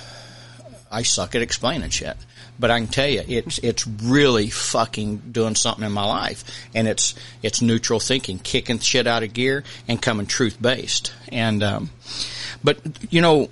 I 0.92 1.04
suck 1.04 1.36
at 1.36 1.42
explaining 1.42 1.90
shit, 1.90 2.18
but 2.60 2.72
I 2.72 2.80
can 2.80 2.88
tell 2.88 3.08
you, 3.08 3.24
it's 3.28 3.60
it's 3.60 3.86
really 3.88 4.50
fucking 4.50 5.18
doing 5.32 5.56
something 5.56 5.86
in 5.86 5.92
my 5.92 6.06
life, 6.06 6.44
and 6.74 6.88
it's 6.88 7.16
it's 7.44 7.62
neutral 7.62 8.00
thinking, 8.00 8.40
kicking 8.40 8.80
shit 8.80 9.08
out 9.08 9.24
of 9.24 9.34
gear, 9.34 9.64
and 9.88 10.02
coming 10.02 10.26
truth 10.26 10.62
based, 10.62 11.14
and 11.32 11.62
um, 11.62 11.90
but 12.64 12.80
you 13.12 13.22
know, 13.22 13.50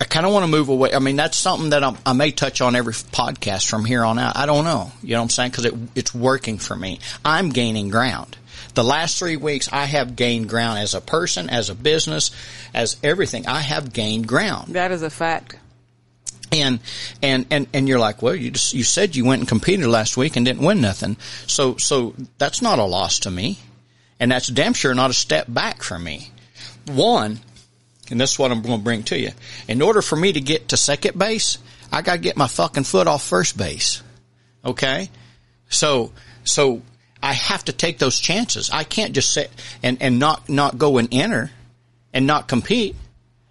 I 0.00 0.04
kind 0.04 0.24
of 0.24 0.32
want 0.32 0.44
to 0.44 0.50
move 0.50 0.70
away. 0.70 0.94
I 0.94 0.98
mean, 0.98 1.16
that's 1.16 1.36
something 1.36 1.70
that 1.70 1.84
I'm, 1.84 1.98
I 2.06 2.14
may 2.14 2.30
touch 2.30 2.62
on 2.62 2.74
every 2.74 2.94
podcast 2.94 3.68
from 3.68 3.84
here 3.84 4.02
on 4.02 4.18
out. 4.18 4.36
I 4.36 4.46
don't 4.46 4.64
know. 4.64 4.90
You 5.02 5.10
know 5.10 5.18
what 5.18 5.24
I'm 5.24 5.28
saying? 5.30 5.50
Because 5.50 5.66
it, 5.66 5.74
it's 5.94 6.14
working 6.14 6.56
for 6.56 6.74
me. 6.74 7.00
I'm 7.22 7.50
gaining 7.50 7.90
ground. 7.90 8.38
The 8.74 8.84
last 8.84 9.18
three 9.18 9.36
weeks, 9.36 9.68
I 9.70 9.84
have 9.84 10.16
gained 10.16 10.48
ground 10.48 10.78
as 10.78 10.94
a 10.94 11.00
person, 11.00 11.50
as 11.50 11.68
a 11.68 11.74
business, 11.74 12.30
as 12.72 12.96
everything. 13.02 13.46
I 13.46 13.60
have 13.60 13.92
gained 13.92 14.26
ground. 14.26 14.74
That 14.74 14.90
is 14.90 15.02
a 15.02 15.10
fact. 15.10 15.56
And, 16.52 16.80
and, 17.22 17.46
and, 17.50 17.66
and 17.72 17.88
you're 17.88 17.98
like, 17.98 18.22
well, 18.22 18.34
you 18.34 18.52
just, 18.52 18.72
you 18.74 18.84
said 18.84 19.14
you 19.14 19.24
went 19.24 19.40
and 19.40 19.48
competed 19.48 19.86
last 19.86 20.16
week 20.16 20.36
and 20.36 20.46
didn't 20.46 20.64
win 20.64 20.80
nothing. 20.80 21.16
So, 21.46 21.76
so 21.76 22.14
that's 22.38 22.62
not 22.62 22.78
a 22.78 22.84
loss 22.84 23.20
to 23.20 23.30
me. 23.30 23.58
And 24.18 24.30
that's 24.32 24.48
damn 24.48 24.74
sure 24.74 24.94
not 24.94 25.10
a 25.10 25.14
step 25.14 25.46
back 25.48 25.82
for 25.82 25.98
me. 25.98 26.30
One, 26.86 27.40
and 28.10 28.20
this 28.20 28.32
is 28.32 28.38
what 28.38 28.50
I'm 28.50 28.62
going 28.62 28.78
to 28.78 28.84
bring 28.84 29.02
to 29.04 29.18
you. 29.18 29.30
In 29.68 29.82
order 29.82 30.02
for 30.02 30.16
me 30.16 30.32
to 30.32 30.40
get 30.40 30.68
to 30.68 30.76
second 30.76 31.18
base, 31.18 31.58
I 31.92 32.02
got 32.02 32.14
to 32.14 32.18
get 32.18 32.36
my 32.36 32.46
fucking 32.46 32.84
foot 32.84 33.06
off 33.06 33.24
first 33.24 33.56
base. 33.56 34.02
Okay? 34.64 35.10
So, 35.68 36.12
so 36.44 36.82
I 37.22 37.32
have 37.32 37.64
to 37.66 37.72
take 37.72 37.98
those 37.98 38.18
chances. 38.18 38.70
I 38.70 38.84
can't 38.84 39.12
just 39.12 39.32
sit 39.32 39.50
and, 39.82 40.00
and 40.00 40.18
not, 40.18 40.48
not 40.48 40.78
go 40.78 40.98
and 40.98 41.08
enter 41.12 41.50
and 42.12 42.26
not 42.26 42.48
compete. 42.48 42.96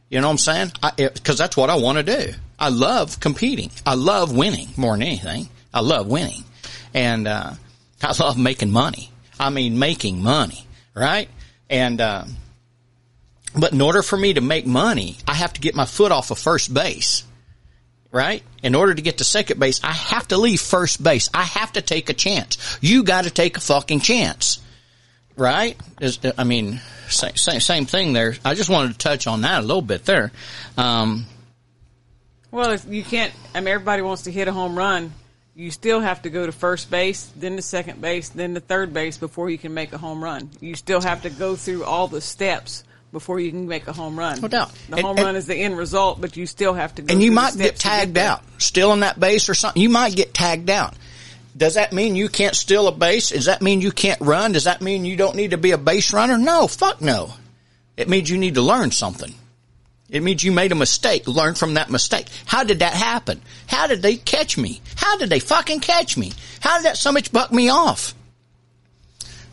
You 0.10 0.22
know 0.22 0.28
what 0.28 0.34
I'm 0.34 0.38
saying? 0.38 0.72
Because 0.98 1.38
that's 1.38 1.56
what 1.56 1.70
I 1.70 1.76
want 1.76 1.98
to 1.98 2.04
do. 2.04 2.34
I 2.58 2.70
love 2.70 3.20
competing. 3.20 3.72
I 3.86 3.94
love 3.94 4.36
winning 4.36 4.68
more 4.76 4.94
than 4.94 5.04
anything. 5.04 5.50
I 5.74 5.82
love 5.82 6.08
winning. 6.08 6.44
And, 6.94 7.28
uh, 7.28 7.54
I 8.02 8.14
love 8.20 8.38
making 8.38 8.72
money. 8.72 9.12
I 9.40 9.50
mean, 9.50 9.78
making 9.78 10.22
money, 10.22 10.66
right? 10.96 11.30
And, 11.70 12.02
uh, 12.02 12.26
but 13.56 13.74
in 13.74 13.82
order 13.82 14.02
for 14.02 14.18
me 14.18 14.34
to 14.34 14.42
make 14.42 14.66
money, 14.66 15.18
I 15.28 15.34
have 15.34 15.54
to 15.54 15.62
get 15.62 15.76
my 15.76 15.86
foot 15.86 16.12
off 16.12 16.32
of 16.32 16.40
first 16.40 16.74
base. 16.74 17.24
Right? 18.12 18.44
In 18.64 18.74
order 18.74 18.96
to 18.96 19.02
get 19.02 19.20
to 19.20 19.24
second 19.24 19.60
base, 19.60 19.80
I 19.84 19.92
have 19.92 20.28
to 20.30 20.38
leave 20.38 20.60
first 20.60 21.02
base. 21.02 21.30
I 21.34 21.44
have 21.44 21.74
to 21.74 21.82
take 21.82 22.10
a 22.10 22.14
chance. 22.14 22.78
You 22.82 23.04
got 23.04 23.26
to 23.26 23.30
take 23.30 23.56
a 23.58 23.60
fucking 23.60 24.00
chance. 24.00 24.60
Right? 25.36 25.78
I 26.38 26.44
mean, 26.44 26.82
same, 27.08 27.36
same, 27.36 27.86
thing 27.86 28.14
there. 28.14 28.36
I 28.44 28.56
just 28.56 28.70
wanted 28.70 28.94
to 28.94 28.98
touch 28.98 29.28
on 29.28 29.42
that 29.42 29.60
a 29.60 29.66
little 29.66 29.84
bit 29.84 30.06
there. 30.06 30.32
Um, 30.76 31.26
Well, 32.52 32.72
if 32.72 32.86
you 32.88 33.04
can't, 33.04 33.32
I 33.54 33.60
mean, 33.60 33.70
everybody 33.70 34.02
wants 34.02 34.24
to 34.24 34.32
hit 34.32 34.48
a 34.48 34.52
home 34.52 34.76
run. 34.76 35.14
You 35.56 35.72
still 35.72 36.00
have 36.00 36.24
to 36.24 36.30
go 36.30 36.46
to 36.46 36.52
first 36.52 36.90
base, 36.90 37.32
then 37.36 37.58
to 37.58 37.62
second 37.62 38.02
base, 38.02 38.30
then 38.30 38.54
to 38.56 38.60
third 38.60 38.92
base 38.92 39.18
before 39.18 39.50
you 39.50 39.58
can 39.58 39.74
make 39.74 39.94
a 39.94 39.98
home 39.98 40.24
run. 40.24 40.50
You 40.62 40.74
still 40.76 41.02
have 41.02 41.24
to 41.24 41.30
go 41.30 41.56
through 41.56 41.84
all 41.84 42.08
the 42.08 42.22
steps 42.22 42.84
before 43.12 43.40
you 43.40 43.50
can 43.52 43.68
make 43.68 43.88
a 43.88 43.94
home 43.94 44.18
run. 44.18 44.40
No 44.42 44.48
doubt. 44.48 44.72
The 44.90 44.98
And- 44.98 45.06
home 45.06 45.18
and- 45.18 45.26
run 45.26 45.36
is 45.36 45.46
the 45.48 45.56
end 45.56 45.78
result, 45.78 46.22
but 46.22 46.38
you 46.38 46.46
still 46.46 46.74
have 46.74 46.96
to 46.96 47.02
go 47.02 47.12
and 47.12 47.22
you 47.22 47.30
through 47.30 47.36
the 47.36 47.42
might 47.42 47.58
get 47.58 47.80
tagged 47.80 48.14
there. 48.16 48.30
out, 48.30 48.44
stealing 48.58 49.00
that 49.02 49.20
base 49.20 49.50
or 49.50 49.54
something. 49.56 49.82
You 49.82 49.90
might 49.90 50.16
get 50.16 50.34
tagged 50.34 50.70
out. 50.70 50.94
Does 51.58 51.74
that 51.74 51.92
mean 51.92 52.16
you 52.16 52.30
can't 52.30 52.56
steal 52.56 52.88
a 52.88 52.92
base? 52.92 53.30
Does 53.30 53.46
that 53.46 53.62
mean 53.62 53.82
you 53.82 53.92
can't 53.92 54.22
run? 54.22 54.52
Does 54.54 54.64
that 54.66 54.82
mean 54.82 55.04
you 55.06 55.16
don't 55.16 55.36
need 55.36 55.52
to 55.52 55.58
be 55.58 55.72
a 55.72 55.78
base 55.78 56.14
runner? 56.14 56.38
No, 56.38 56.68
fuck 56.68 57.02
no. 57.02 57.34
It 57.98 58.08
means 58.08 58.30
you 58.30 58.38
need 58.38 58.56
to 58.56 58.62
learn 58.62 58.92
something. 58.92 59.34
It 60.10 60.24
means 60.24 60.44
you 60.44 60.52
made 60.52 60.72
a 60.72 60.76
mistake. 60.76 61.28
Learn 61.28 61.56
from 61.56 61.74
that 61.76 61.90
mistake. 61.90 62.28
How 62.46 62.64
did 62.64 62.80
that 62.80 62.94
happen? 62.94 63.42
How 63.68 63.88
did 63.88 64.02
they 64.02 64.16
catch 64.16 64.58
me? 64.58 64.82
How 64.96 65.18
did 65.18 65.30
they 65.30 65.40
fucking 65.40 65.82
catch 65.82 66.16
me? 66.18 66.32
How 66.62 66.78
did 66.78 66.86
that 66.86 66.98
so 66.98 67.12
much 67.12 67.32
buck 67.32 67.52
me 67.52 67.70
off? 67.70 68.16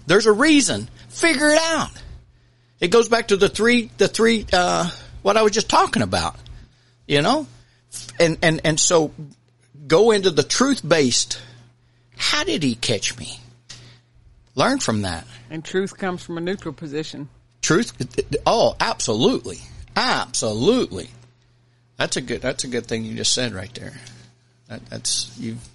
There's 0.07 0.27
a 0.27 0.33
reason. 0.33 0.89
Figure 1.09 1.49
it 1.51 1.59
out. 1.61 1.91
It 2.81 2.89
goes 2.89 3.09
back 3.09 3.29
to 3.29 3.37
the 3.37 3.49
three, 3.49 3.91
the 3.97 4.09
three, 4.09 4.47
uh, 4.53 4.91
what 5.23 5.37
I 5.37 5.43
was 5.43 5.53
just 5.53 5.71
talking 5.71 6.03
about. 6.03 6.37
You 7.07 7.23
know? 7.23 7.47
And, 8.19 8.39
and, 8.43 8.61
and 8.65 8.81
so 8.81 9.13
go 9.87 10.11
into 10.11 10.31
the 10.31 10.43
truth 10.43 10.87
based. 10.87 11.41
How 12.17 12.45
did 12.45 12.63
he 12.63 12.75
catch 12.75 13.17
me? 13.19 13.39
Learn 14.55 14.81
from 14.81 15.03
that. 15.03 15.27
And 15.51 15.65
truth 15.65 15.97
comes 15.97 16.23
from 16.23 16.39
a 16.39 16.41
neutral 16.41 16.75
position. 16.75 17.29
Truth. 17.63 17.93
Oh, 18.47 18.75
absolutely. 18.81 19.59
Absolutely. 19.95 21.09
That's 21.97 22.17
a 22.17 22.21
good, 22.21 22.43
that's 22.43 22.65
a 22.65 22.69
good 22.69 22.87
thing 22.87 23.05
you 23.05 23.15
just 23.15 23.33
said 23.33 23.55
right 23.55 23.73
there. 23.75 23.93
That, 24.69 24.85
that's, 24.87 25.37
you've, 25.39 25.67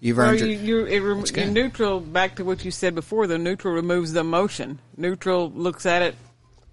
you've 0.00 0.16
Well, 0.16 0.30
earned 0.30 0.40
you, 0.40 0.46
your, 0.46 0.88
you, 0.88 0.96
it 0.96 1.00
rem- 1.00 1.52
neutral, 1.52 2.00
back 2.00 2.36
to 2.36 2.44
what 2.44 2.64
you 2.64 2.70
said 2.70 2.94
before, 2.94 3.26
the 3.26 3.38
neutral 3.38 3.74
removes 3.74 4.12
the 4.12 4.20
emotion. 4.20 4.78
Neutral 4.96 5.50
looks 5.50 5.84
at 5.84 6.02
it 6.02 6.14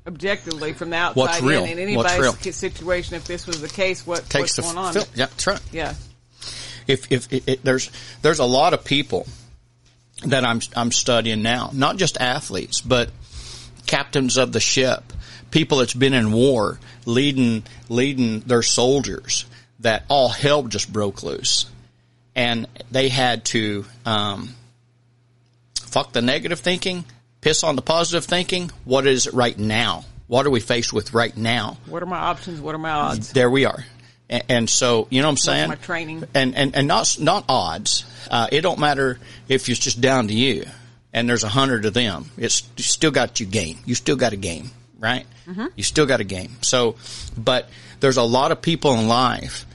objectively 0.07 0.73
from 0.73 0.89
the 0.91 0.95
outside 0.97 1.19
What's 1.19 1.41
real? 1.41 1.63
in. 1.63 1.71
In 1.71 1.79
anybody's 1.79 2.19
real? 2.19 2.33
situation, 2.33 3.15
if 3.15 3.25
this 3.25 3.47
was 3.47 3.61
the 3.61 3.69
case, 3.69 4.05
what, 4.05 4.29
takes 4.29 4.57
what's 4.57 4.71
going 4.73 4.77
on? 4.85 4.93
fil- 4.93 5.03
Yeah, 5.15 5.25
that's 5.27 5.47
right. 5.47 5.61
Yeah. 5.71 5.93
if 6.87 7.11
if 7.11 7.31
it, 7.33 7.43
it, 7.47 7.63
there's 7.63 7.89
there's 8.21 8.39
a 8.39 8.45
lot 8.45 8.73
of 8.73 8.83
people 8.85 9.27
that 10.25 10.45
I'm 10.45 10.61
I'm 10.75 10.91
studying 10.91 11.41
now, 11.41 11.69
not 11.73 11.97
just 11.97 12.17
athletes, 12.19 12.81
but 12.81 13.09
captains 13.85 14.37
of 14.37 14.51
the 14.51 14.59
ship, 14.59 15.13
people 15.51 15.79
that's 15.79 15.93
been 15.93 16.13
in 16.13 16.31
war, 16.31 16.79
leading 17.05 17.63
leading 17.89 18.41
their 18.41 18.61
soldiers, 18.63 19.45
that 19.79 20.03
all 20.07 20.29
hell 20.29 20.63
just 20.63 20.91
broke 20.91 21.23
loose, 21.23 21.65
and 22.35 22.67
they 22.91 23.09
had 23.09 23.45
to 23.45 23.85
um, 24.05 24.49
fuck 25.81 26.13
the 26.13 26.21
negative 26.21 26.59
thinking, 26.59 27.03
piss 27.45 27.63
on 27.63 27.75
the 27.75 27.81
positive 27.83 28.25
thinking. 28.25 28.71
What 28.85 29.05
is 29.05 29.27
it 29.27 29.35
right 29.35 29.55
now? 29.55 30.03
What 30.25 30.47
are 30.47 30.49
we 30.49 30.59
faced 30.59 30.91
with 30.91 31.13
right 31.13 31.37
now? 31.37 31.77
What 31.85 32.01
are 32.01 32.07
my 32.07 32.17
options? 32.17 32.59
What 32.59 32.73
are 32.73 32.79
my 32.79 32.89
odds? 32.89 33.33
There 33.33 33.51
we 33.51 33.65
are. 33.65 33.85
And, 34.27 34.43
and 34.49 34.69
so, 34.69 35.07
you 35.11 35.21
know 35.21 35.27
what 35.27 35.33
I'm 35.33 35.37
saying? 35.37 35.69
my 35.69 35.75
training? 35.75 36.23
And, 36.33 36.55
and, 36.55 36.75
and 36.75 36.87
not, 36.87 37.17
not 37.19 37.45
odds. 37.47 38.03
Uh, 38.31 38.47
it 38.51 38.61
don't 38.61 38.79
matter 38.79 39.19
if 39.47 39.69
it's 39.69 39.77
just 39.77 40.01
down 40.01 40.29
to 40.29 40.33
you 40.33 40.65
and 41.13 41.29
there's 41.29 41.43
a 41.43 41.47
hundred 41.47 41.85
of 41.85 41.93
them. 41.93 42.25
It's 42.35 42.63
you 42.77 42.83
still 42.83 43.11
got 43.11 43.39
you 43.39 43.45
game. 43.45 43.77
You 43.85 43.93
still 43.93 44.15
got 44.15 44.33
a 44.33 44.37
game, 44.37 44.71
right? 44.97 45.27
Mm-hmm. 45.45 45.67
You 45.75 45.83
still 45.83 46.07
got 46.07 46.21
a 46.21 46.23
game. 46.23 46.49
So, 46.61 46.95
but 47.37 47.69
there's 47.99 48.17
a 48.17 48.23
lot 48.23 48.53
of 48.53 48.63
people 48.63 48.95
in 48.95 49.07
life 49.07 49.67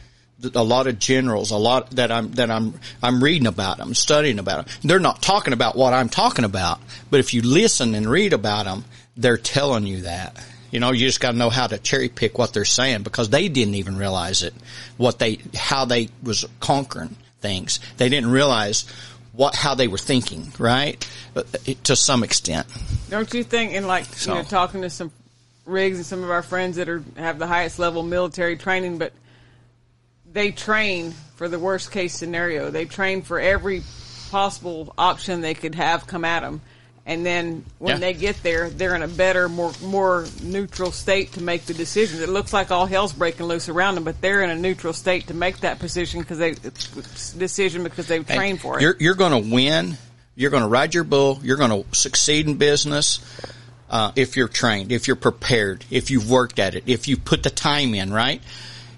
a 0.55 0.65
lot 0.65 0.87
of 0.87 0.99
generals, 0.99 1.51
a 1.51 1.57
lot 1.57 1.91
that 1.93 2.11
I'm 2.11 2.33
that 2.33 2.51
I'm 2.51 2.75
I'm 3.03 3.23
reading 3.23 3.47
about 3.47 3.79
them, 3.79 3.95
studying 3.95 4.39
about 4.39 4.67
them. 4.67 4.77
They're 4.83 4.99
not 4.99 5.23
talking 5.23 5.53
about 5.53 5.77
what 5.77 5.93
I'm 5.93 6.09
talking 6.09 6.45
about, 6.45 6.81
but 7.11 7.21
if 7.21 7.35
you 7.35 7.43
listen 7.43 7.95
and 7.95 8.09
read 8.09 8.33
about 8.33 8.65
them, 8.65 8.85
they're 9.17 9.37
telling 9.37 9.87
you 9.87 10.03
that. 10.03 10.37
You 10.71 10.79
know, 10.79 10.93
you 10.93 11.07
just 11.07 11.21
got 11.21 11.33
to 11.33 11.37
know 11.37 11.51
how 11.51 11.67
to 11.67 11.79
cherry 11.79 12.09
pick 12.09 12.39
what 12.39 12.53
they're 12.53 12.65
saying 12.65 13.03
because 13.03 13.29
they 13.29 13.49
didn't 13.49 13.75
even 13.75 13.97
realize 13.97 14.43
it, 14.43 14.55
what 14.97 15.19
they 15.19 15.39
how 15.55 15.85
they 15.85 16.09
was 16.23 16.47
conquering 16.61 17.17
things. 17.41 17.81
They 17.97 18.09
didn't 18.09 18.31
realize 18.31 18.85
what 19.33 19.55
how 19.55 19.75
they 19.75 19.89
were 19.89 19.99
thinking, 19.99 20.53
right? 20.59 21.07
Uh, 21.35 21.43
to 21.85 21.97
some 21.97 22.23
extent. 22.23 22.67
Don't 23.09 23.33
you 23.35 23.43
think? 23.43 23.73
In 23.73 23.87
like 23.87 24.05
so. 24.05 24.33
you 24.33 24.39
know, 24.39 24.45
talking 24.45 24.83
to 24.83 24.91
some 24.91 25.11
rigs 25.67 25.97
and 25.97 26.07
some 26.07 26.23
of 26.23 26.31
our 26.31 26.43
friends 26.43 26.77
that 26.77 26.89
are 26.89 27.03
have 27.17 27.39
the 27.39 27.47
highest 27.47 27.79
level 27.79 28.03
military 28.03 28.57
training, 28.57 28.99
but 28.99 29.13
they 30.33 30.51
train 30.53 31.13
for 31.37 31.49
the 31.49 31.59
worst 31.59 31.91
case 31.91 32.15
scenario. 32.15 32.71
They 32.71 32.85
train 32.85 33.23
for 33.23 33.41
every 33.41 33.83
possible 34.31 34.95
option 34.97 35.41
they 35.41 35.55
could 35.55 35.75
have 35.75 36.07
come 36.07 36.25
at 36.25 36.41
them. 36.41 36.61
And 37.07 37.27
then 37.27 37.65
when 37.79 37.97
yeah. 37.97 38.01
they 38.01 38.13
get 38.13 38.43
there, 38.43 38.71
they're 38.71 38.95
in 38.95 39.03
a 39.03 39.09
better, 39.09 39.49
more 39.49 39.73
more 39.83 40.27
neutral 40.43 40.93
state 40.93 41.33
to 41.33 41.43
make 41.43 41.65
the 41.65 41.75
decisions. 41.75 42.21
It 42.21 42.29
looks 42.29 42.53
like 42.53 42.71
all 42.71 42.87
hell's 42.87 43.13
breaking 43.13 43.47
loose 43.47 43.69
around 43.69 43.97
them, 43.97 44.05
but 44.05 44.21
they're 44.21 44.43
in 44.43 44.51
a 44.51 44.55
neutral 44.55 44.93
state 44.93 45.27
to 45.29 45.35
make 45.35 45.61
that 45.61 45.79
position 45.79 46.21
because 46.21 46.39
they 46.39 46.53
decision 47.39 47.83
because 47.83 48.07
they've 48.07 48.29
hey, 48.29 48.37
trained 48.37 48.61
for 48.61 48.79
it. 48.79 48.83
You're, 48.83 48.97
you're 49.01 49.15
going 49.15 49.43
to 49.43 49.53
win. 49.53 49.97
You're 50.37 50.51
going 50.51 50.63
to 50.63 50.69
ride 50.69 50.95
your 50.95 51.05
bull. 51.05 51.41
You're 51.43 51.57
going 51.57 51.83
to 51.83 51.97
succeed 51.97 52.47
in 52.47 52.57
business 52.57 53.19
uh, 53.89 54.13
if 54.15 54.37
you're 54.37 54.49
trained, 54.49 54.93
if 54.93 55.09
you're 55.09 55.17
prepared, 55.17 55.85
if 55.91 56.11
you've 56.11 56.31
worked 56.31 56.59
at 56.59 56.77
it, 56.77 56.85
if 56.87 57.09
you 57.09 57.17
put 57.17 57.43
the 57.43 57.51
time 57.51 57.95
in. 57.95 58.13
Right 58.13 58.41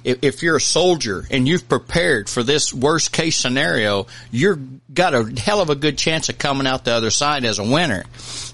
if, 0.05 0.43
you're 0.43 0.57
a 0.57 0.61
soldier 0.61 1.27
and 1.31 1.47
you've 1.47 1.69
prepared 1.69 2.29
for 2.29 2.43
this 2.43 2.73
worst 2.73 3.13
case 3.13 3.37
scenario, 3.37 4.07
you're 4.31 4.59
got 4.93 5.15
a 5.15 5.25
hell 5.41 5.61
of 5.61 5.71
a 5.71 5.75
good 5.75 5.97
chance 5.97 6.29
of 6.29 6.39
coming 6.39 6.67
out 6.67 6.85
the 6.85 6.93
other 6.93 7.11
side 7.11 7.45
as 7.45 7.59
a 7.59 7.65
winner. 7.65 8.05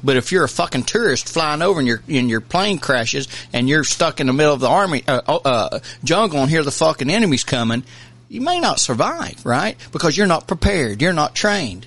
But 0.03 0.17
if 0.17 0.31
you're 0.31 0.45
a 0.45 0.49
fucking 0.49 0.85
tourist 0.85 1.29
flying 1.29 1.63
over 1.63 1.81
and 1.81 1.89
your 1.89 2.03
and 2.09 2.29
your 2.29 2.41
plane 2.41 2.79
crashes 2.79 3.29
and 3.53 3.69
you're 3.69 3.85
stuck 3.85 4.21
in 4.21 4.27
the 4.27 4.33
middle 4.33 4.55
of 4.55 4.61
the 4.61 4.69
army 4.69 5.03
uh, 5.07 5.21
uh, 5.27 5.37
uh, 5.45 5.79
jungle 6.05 6.41
and 6.41 6.51
hear 6.51 6.63
the 6.63 6.71
fucking 6.71 7.11
enemies 7.11 7.45
coming, 7.45 7.83
you 8.29 8.41
may 8.41 8.61
not 8.61 8.79
survive, 8.79 9.45
right? 9.45 9.77
Because 9.93 10.17
you're 10.17 10.27
not 10.27 10.47
prepared, 10.47 11.01
you're 11.01 11.13
not 11.13 11.35
trained. 11.35 11.87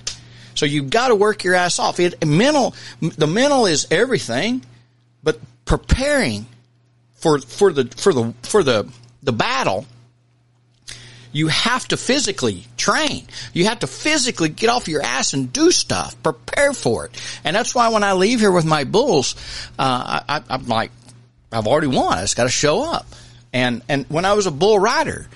So 0.54 0.66
you've 0.66 0.90
got 0.90 1.08
to 1.08 1.14
work 1.14 1.44
your 1.44 1.54
ass 1.54 1.78
off. 1.78 1.98
It, 1.98 2.26
mental, 2.26 2.74
the 3.00 3.26
mental 3.26 3.66
is 3.66 3.86
everything, 3.90 4.64
but 5.22 5.38
preparing 5.64 6.46
for 7.14 7.38
for 7.38 7.72
the 7.72 7.86
for 7.96 8.12
the 8.12 8.34
for 8.42 8.62
the 8.62 8.92
the 9.22 9.32
battle, 9.32 9.86
you 11.32 11.48
have 11.48 11.88
to 11.88 11.96
physically 11.96 12.64
train. 12.76 13.26
You 13.54 13.64
have 13.64 13.80
to 13.80 13.86
physically 13.86 14.50
get 14.50 14.68
off 14.68 14.86
your 14.86 15.02
ass 15.02 15.32
and 15.32 15.52
do 15.52 15.70
stuff, 15.70 16.20
prepare 16.22 16.74
for 16.74 17.06
it. 17.06 17.40
And 17.42 17.56
that's 17.56 17.74
why 17.74 17.88
when 17.88 18.04
I 18.04 18.12
leave 18.12 18.40
here 18.40 18.52
with 18.52 18.66
my 18.66 18.84
bulls, 18.84 19.34
uh, 19.78 20.20
I, 20.28 20.42
I'm 20.48 20.66
like, 20.66 20.90
I've 21.50 21.66
already 21.66 21.86
won. 21.86 22.18
I 22.18 22.22
just 22.22 22.36
got 22.36 22.44
to 22.44 22.50
show 22.50 22.82
up. 22.92 23.06
And 23.52 23.82
and 23.88 24.06
when 24.08 24.24
I 24.24 24.32
was 24.32 24.46
a 24.46 24.50
bull 24.50 24.78
rider, 24.78 25.26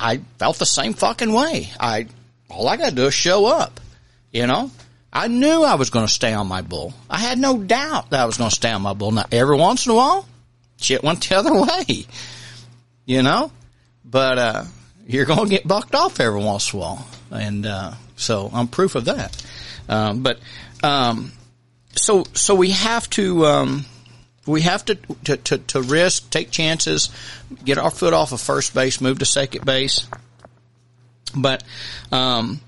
I 0.00 0.18
felt 0.38 0.58
the 0.58 0.66
same 0.66 0.94
fucking 0.94 1.32
way. 1.32 1.70
I 1.78 2.06
all 2.48 2.68
I 2.68 2.76
got 2.76 2.90
to 2.90 2.94
do 2.94 3.06
is 3.06 3.14
show 3.14 3.46
up. 3.46 3.80
You 4.32 4.46
know, 4.46 4.70
I 5.12 5.28
knew 5.28 5.62
I 5.62 5.74
was 5.74 5.90
going 5.90 6.06
to 6.06 6.12
stay 6.12 6.32
on 6.32 6.46
my 6.46 6.62
bull. 6.62 6.94
I 7.10 7.18
had 7.18 7.38
no 7.38 7.58
doubt 7.58 8.10
that 8.10 8.20
I 8.20 8.24
was 8.24 8.38
going 8.38 8.50
to 8.50 8.56
stay 8.56 8.70
on 8.70 8.82
my 8.82 8.94
bull. 8.94 9.12
Now 9.12 9.26
every 9.30 9.56
once 9.56 9.86
in 9.86 9.92
a 9.92 9.94
while, 9.94 10.26
shit 10.78 11.02
went 11.02 11.28
the 11.28 11.36
other 11.36 11.54
way 11.62 12.06
you 13.06 13.22
know, 13.22 13.50
but, 14.04 14.38
uh, 14.38 14.64
you're 15.06 15.24
going 15.24 15.44
to 15.44 15.48
get 15.48 15.66
bucked 15.66 15.94
off 15.94 16.20
every 16.20 16.40
once 16.40 16.72
in 16.72 16.78
a 16.78 16.82
while. 16.82 17.08
And, 17.30 17.64
uh, 17.64 17.94
so 18.16 18.50
I'm 18.52 18.68
proof 18.68 18.94
of 18.96 19.06
that. 19.06 19.46
Um, 19.88 20.22
but, 20.22 20.40
um, 20.82 21.32
so, 21.94 22.24
so 22.34 22.54
we 22.54 22.70
have 22.70 23.08
to, 23.10 23.46
um, 23.46 23.84
we 24.46 24.62
have 24.62 24.84
to, 24.86 24.96
to, 25.24 25.36
to, 25.36 25.58
to, 25.58 25.82
risk, 25.82 26.28
take 26.30 26.50
chances, 26.50 27.10
get 27.64 27.78
our 27.78 27.90
foot 27.90 28.12
off 28.12 28.32
of 28.32 28.40
first 28.40 28.74
base, 28.74 29.00
move 29.00 29.20
to 29.20 29.24
second 29.24 29.64
base. 29.64 30.06
But, 31.34 31.62
um, 32.10 32.60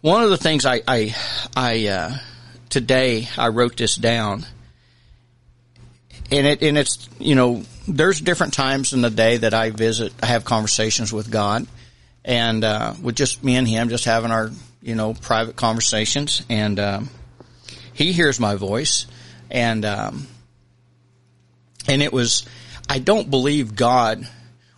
one 0.00 0.22
of 0.22 0.30
the 0.30 0.36
things 0.36 0.64
I, 0.64 0.82
I, 0.86 1.14
I, 1.56 1.86
uh, 1.88 2.16
today 2.68 3.28
I 3.36 3.48
wrote 3.48 3.76
this 3.76 3.96
down 3.96 4.44
and 6.30 6.46
it, 6.46 6.62
and 6.62 6.76
it's, 6.76 7.08
you 7.18 7.34
know, 7.34 7.62
there's 7.88 8.20
different 8.20 8.54
times 8.54 8.92
in 8.92 9.00
the 9.00 9.10
day 9.10 9.38
that 9.38 9.54
I 9.54 9.70
visit, 9.70 10.12
I 10.22 10.26
have 10.26 10.44
conversations 10.44 11.12
with 11.12 11.30
God, 11.30 11.66
and 12.24 12.64
uh, 12.64 12.94
with 13.02 13.16
just 13.16 13.44
me 13.44 13.56
and 13.56 13.66
Him, 13.66 13.88
just 13.88 14.04
having 14.04 14.30
our 14.30 14.50
you 14.82 14.94
know 14.94 15.14
private 15.14 15.56
conversations, 15.56 16.42
and 16.48 16.78
um, 16.78 17.10
He 17.92 18.12
hears 18.12 18.40
my 18.40 18.56
voice, 18.56 19.06
and 19.50 19.84
um, 19.84 20.26
and 21.88 22.02
it 22.02 22.12
was, 22.12 22.44
I 22.88 22.98
don't 22.98 23.30
believe 23.30 23.76
God 23.76 24.28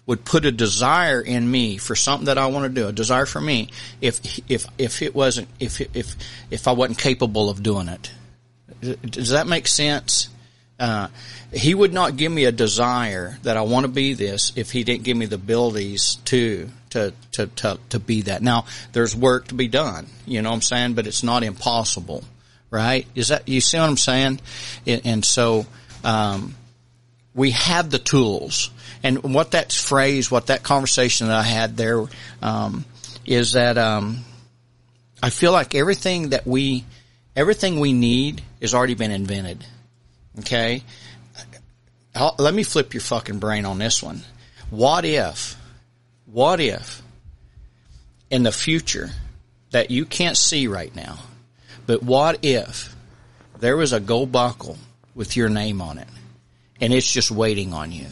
would 0.06 0.24
put 0.24 0.46
a 0.46 0.52
desire 0.52 1.20
in 1.20 1.50
me 1.50 1.76
for 1.76 1.94
something 1.94 2.26
that 2.26 2.38
I 2.38 2.46
want 2.46 2.64
to 2.64 2.80
do, 2.80 2.88
a 2.88 2.92
desire 2.92 3.26
for 3.26 3.40
me, 3.40 3.70
if 4.00 4.40
if 4.50 4.66
if 4.78 5.02
it 5.02 5.14
wasn't 5.14 5.48
if 5.60 5.80
if 5.94 6.16
if 6.50 6.68
I 6.68 6.72
wasn't 6.72 6.98
capable 6.98 7.50
of 7.50 7.62
doing 7.62 7.88
it. 7.88 8.10
Does 8.80 9.30
that 9.30 9.46
make 9.46 9.66
sense? 9.66 10.28
Uh, 10.78 11.08
he 11.52 11.74
would 11.74 11.92
not 11.92 12.16
give 12.16 12.30
me 12.30 12.44
a 12.44 12.52
desire 12.52 13.36
that 13.42 13.56
I 13.56 13.62
want 13.62 13.84
to 13.84 13.90
be 13.90 14.14
this 14.14 14.52
if 14.54 14.70
he 14.70 14.84
didn't 14.84 15.02
give 15.02 15.16
me 15.16 15.26
the 15.26 15.34
abilities 15.34 16.16
to, 16.26 16.68
to, 16.90 17.12
to, 17.32 17.46
to, 17.48 17.78
to 17.88 17.98
be 17.98 18.22
that. 18.22 18.42
Now, 18.42 18.66
there's 18.92 19.16
work 19.16 19.48
to 19.48 19.54
be 19.54 19.66
done, 19.66 20.06
you 20.24 20.40
know 20.40 20.50
what 20.50 20.56
I'm 20.56 20.62
saying? 20.62 20.94
But 20.94 21.08
it's 21.08 21.24
not 21.24 21.42
impossible, 21.42 22.22
right? 22.70 23.06
Is 23.16 23.28
that, 23.28 23.48
you 23.48 23.60
see 23.60 23.78
what 23.78 23.88
I'm 23.88 23.96
saying? 23.96 24.40
And, 24.86 25.02
and 25.04 25.24
so, 25.24 25.66
um, 26.04 26.54
we 27.34 27.50
have 27.52 27.90
the 27.90 27.98
tools. 27.98 28.70
And 29.02 29.34
what 29.34 29.52
that 29.52 29.72
phrase, 29.72 30.30
what 30.30 30.46
that 30.46 30.62
conversation 30.62 31.28
that 31.28 31.38
I 31.38 31.42
had 31.42 31.76
there, 31.76 32.04
um, 32.40 32.84
is 33.26 33.52
that, 33.52 33.78
um, 33.78 34.24
I 35.20 35.30
feel 35.30 35.50
like 35.50 35.74
everything 35.74 36.28
that 36.30 36.46
we, 36.46 36.84
everything 37.34 37.80
we 37.80 37.92
need 37.92 38.42
has 38.60 38.74
already 38.74 38.94
been 38.94 39.10
invented. 39.10 39.64
Okay? 40.40 40.82
I'll, 42.14 42.34
let 42.38 42.54
me 42.54 42.62
flip 42.62 42.94
your 42.94 43.00
fucking 43.00 43.38
brain 43.38 43.64
on 43.64 43.78
this 43.78 44.02
one. 44.02 44.22
What 44.70 45.04
if, 45.04 45.56
what 46.26 46.60
if 46.60 47.02
in 48.30 48.42
the 48.42 48.52
future 48.52 49.10
that 49.70 49.90
you 49.90 50.04
can't 50.04 50.36
see 50.36 50.66
right 50.66 50.94
now, 50.94 51.18
but 51.86 52.02
what 52.02 52.40
if 52.42 52.94
there 53.60 53.76
was 53.76 53.92
a 53.92 54.00
gold 54.00 54.32
buckle 54.32 54.76
with 55.14 55.36
your 55.36 55.48
name 55.48 55.80
on 55.80 55.98
it 55.98 56.08
and 56.80 56.92
it's 56.92 57.10
just 57.10 57.30
waiting 57.30 57.72
on 57.72 57.92
you? 57.92 58.06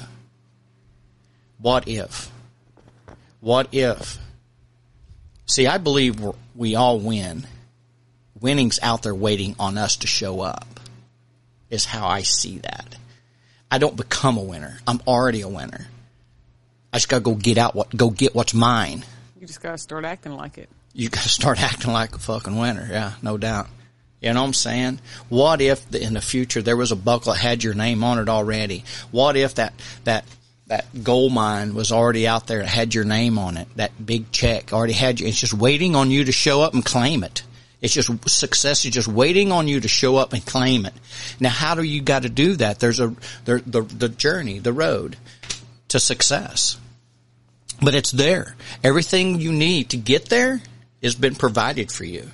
What 1.59 1.89
if? 1.89 2.31
What 3.41 3.69
if? 3.73 4.19
See, 5.47 5.67
I 5.67 5.79
believe 5.79 6.21
we 6.55 6.75
all 6.75 6.99
win. 6.99 7.47
Winning's 8.41 8.79
out 8.83 9.03
there 9.03 9.15
waiting 9.15 9.57
on 9.59 9.79
us 9.79 9.97
to 9.99 10.07
show 10.07 10.41
up, 10.41 10.76
is 11.71 11.85
how 11.85 12.07
I 12.07 12.23
see 12.23 12.59
that. 12.59 12.97
I 13.71 13.79
don't 13.79 13.97
become 13.97 14.37
a 14.37 14.43
winner. 14.43 14.79
I'm 14.87 15.01
already 15.07 15.41
a 15.41 15.49
winner. 15.49 15.87
I 16.93 16.99
just 16.99 17.09
gotta 17.09 17.23
go 17.23 17.35
get 17.35 17.59
out 17.59 17.75
what, 17.75 17.95
go 17.95 18.11
get 18.11 18.35
what's 18.35 18.55
mine. 18.55 19.05
You 19.39 19.47
just 19.47 19.61
gotta 19.61 19.79
start 19.79 20.05
acting 20.05 20.33
like 20.33 20.59
it. 20.59 20.69
You 20.93 21.09
gotta 21.09 21.29
start 21.41 21.63
acting 21.63 21.93
like 21.93 22.15
a 22.15 22.19
fucking 22.19 22.57
winner. 22.57 22.89
Yeah, 22.91 23.13
no 23.23 23.37
doubt. 23.37 23.69
You 24.21 24.33
know 24.33 24.41
what 24.41 24.47
I'm 24.49 24.55
saying? 24.55 25.01
What 25.29 25.61
if 25.61 25.95
in 25.95 26.15
the 26.15 26.21
future 26.21 26.63
there 26.63 26.77
was 26.77 26.91
a 26.91 26.97
buckle 26.97 27.33
that 27.33 27.39
had 27.39 27.63
your 27.63 27.75
name 27.75 28.03
on 28.03 28.19
it 28.19 28.29
already? 28.29 28.85
What 29.11 29.37
if 29.37 29.57
that, 29.57 29.75
that, 30.05 30.25
that 30.69 30.87
gold 31.05 31.33
mine 31.33 31.75
was 31.75 31.93
already 31.93 32.27
out 32.27 32.47
there, 32.47 32.63
had 32.63 32.95
your 32.95 33.05
name 33.05 33.39
on 33.39 33.57
it, 33.57 33.69
that 33.77 34.05
big 34.05 34.33
check 34.33 34.73
already 34.73 34.95
had 34.95 35.21
you, 35.21 35.27
it's 35.27 35.39
just 35.39 35.55
waiting 35.55 35.95
on 35.95 36.11
you 36.11 36.25
to 36.25 36.33
show 36.33 36.63
up 36.63 36.73
and 36.73 36.85
claim 36.85 37.23
it. 37.23 37.43
It's 37.87 37.95
just 37.95 38.29
success 38.29 38.85
is 38.85 38.91
just 38.91 39.07
waiting 39.07 39.53
on 39.53 39.69
you 39.69 39.79
to 39.79 39.87
show 39.87 40.17
up 40.17 40.33
and 40.33 40.45
claim 40.45 40.87
it. 40.87 40.95
Now, 41.39 41.51
how 41.51 41.77
do 41.77 41.85
you 41.85 42.03
got 42.03 42.25
to 42.25 42.29
do 42.29 42.57
that? 42.57 42.81
There's 42.81 42.99
a 42.99 43.15
there, 43.45 43.61
the 43.61 43.83
the 43.83 44.09
journey, 44.09 44.59
the 44.59 44.73
road 44.73 45.17
to 45.87 46.01
success. 46.01 46.79
But 47.81 47.95
it's 47.95 48.11
there. 48.11 48.57
Everything 48.83 49.41
you 49.41 49.53
need 49.53 49.91
to 49.91 49.99
get 49.99 50.29
there 50.29 50.61
has 51.01 51.15
been 51.15 51.37
provided 51.37 51.93
for 51.93 52.03
you. 52.03 52.29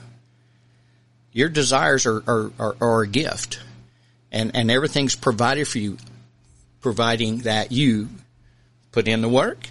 Your 1.33 1.51
desires 1.51 2.07
are, 2.07 2.23
are, 2.27 2.51
are, 2.59 2.77
are 2.81 3.03
a 3.03 3.07
gift. 3.07 3.61
And, 4.31 4.53
and 4.57 4.71
everything's 4.71 5.17
provided 5.17 5.69
for 5.69 5.81
you, 5.81 5.99
providing 6.81 7.41
that 7.41 7.73
you 7.73 8.09
put 8.91 9.07
in 9.07 9.21
the 9.21 9.29
work. 9.29 9.69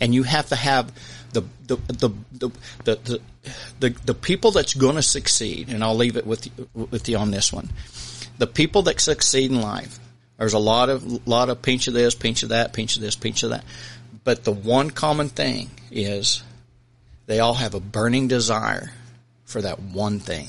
And 0.00 0.14
you 0.14 0.22
have 0.22 0.50
to 0.50 0.56
have 0.56 0.92
the, 1.40 1.76
the, 1.92 2.10
the, 2.32 2.50
the, 2.84 3.20
the, 3.80 3.90
the, 4.04 4.14
people 4.14 4.50
that's 4.50 4.74
going 4.74 4.96
to 4.96 5.02
succeed, 5.02 5.68
and 5.68 5.84
I'll 5.84 5.94
leave 5.94 6.16
it 6.16 6.26
with 6.26 6.46
you, 6.46 6.68
with 6.74 7.08
you 7.08 7.16
on 7.18 7.30
this 7.30 7.52
one. 7.52 7.70
The 8.38 8.46
people 8.46 8.82
that 8.82 9.00
succeed 9.00 9.50
in 9.50 9.60
life, 9.60 9.98
there's 10.38 10.54
a 10.54 10.58
lot 10.58 10.88
of, 10.88 11.26
lot 11.26 11.48
of 11.48 11.62
pinch 11.62 11.88
of 11.88 11.94
this, 11.94 12.14
pinch 12.14 12.42
of 12.42 12.50
that, 12.50 12.72
pinch 12.72 12.96
of 12.96 13.02
this, 13.02 13.16
pinch 13.16 13.42
of 13.42 13.50
that. 13.50 13.64
But 14.24 14.44
the 14.44 14.52
one 14.52 14.90
common 14.90 15.28
thing 15.28 15.70
is 15.90 16.42
they 17.26 17.40
all 17.40 17.54
have 17.54 17.74
a 17.74 17.80
burning 17.80 18.28
desire 18.28 18.92
for 19.44 19.62
that 19.62 19.80
one 19.80 20.20
thing. 20.20 20.48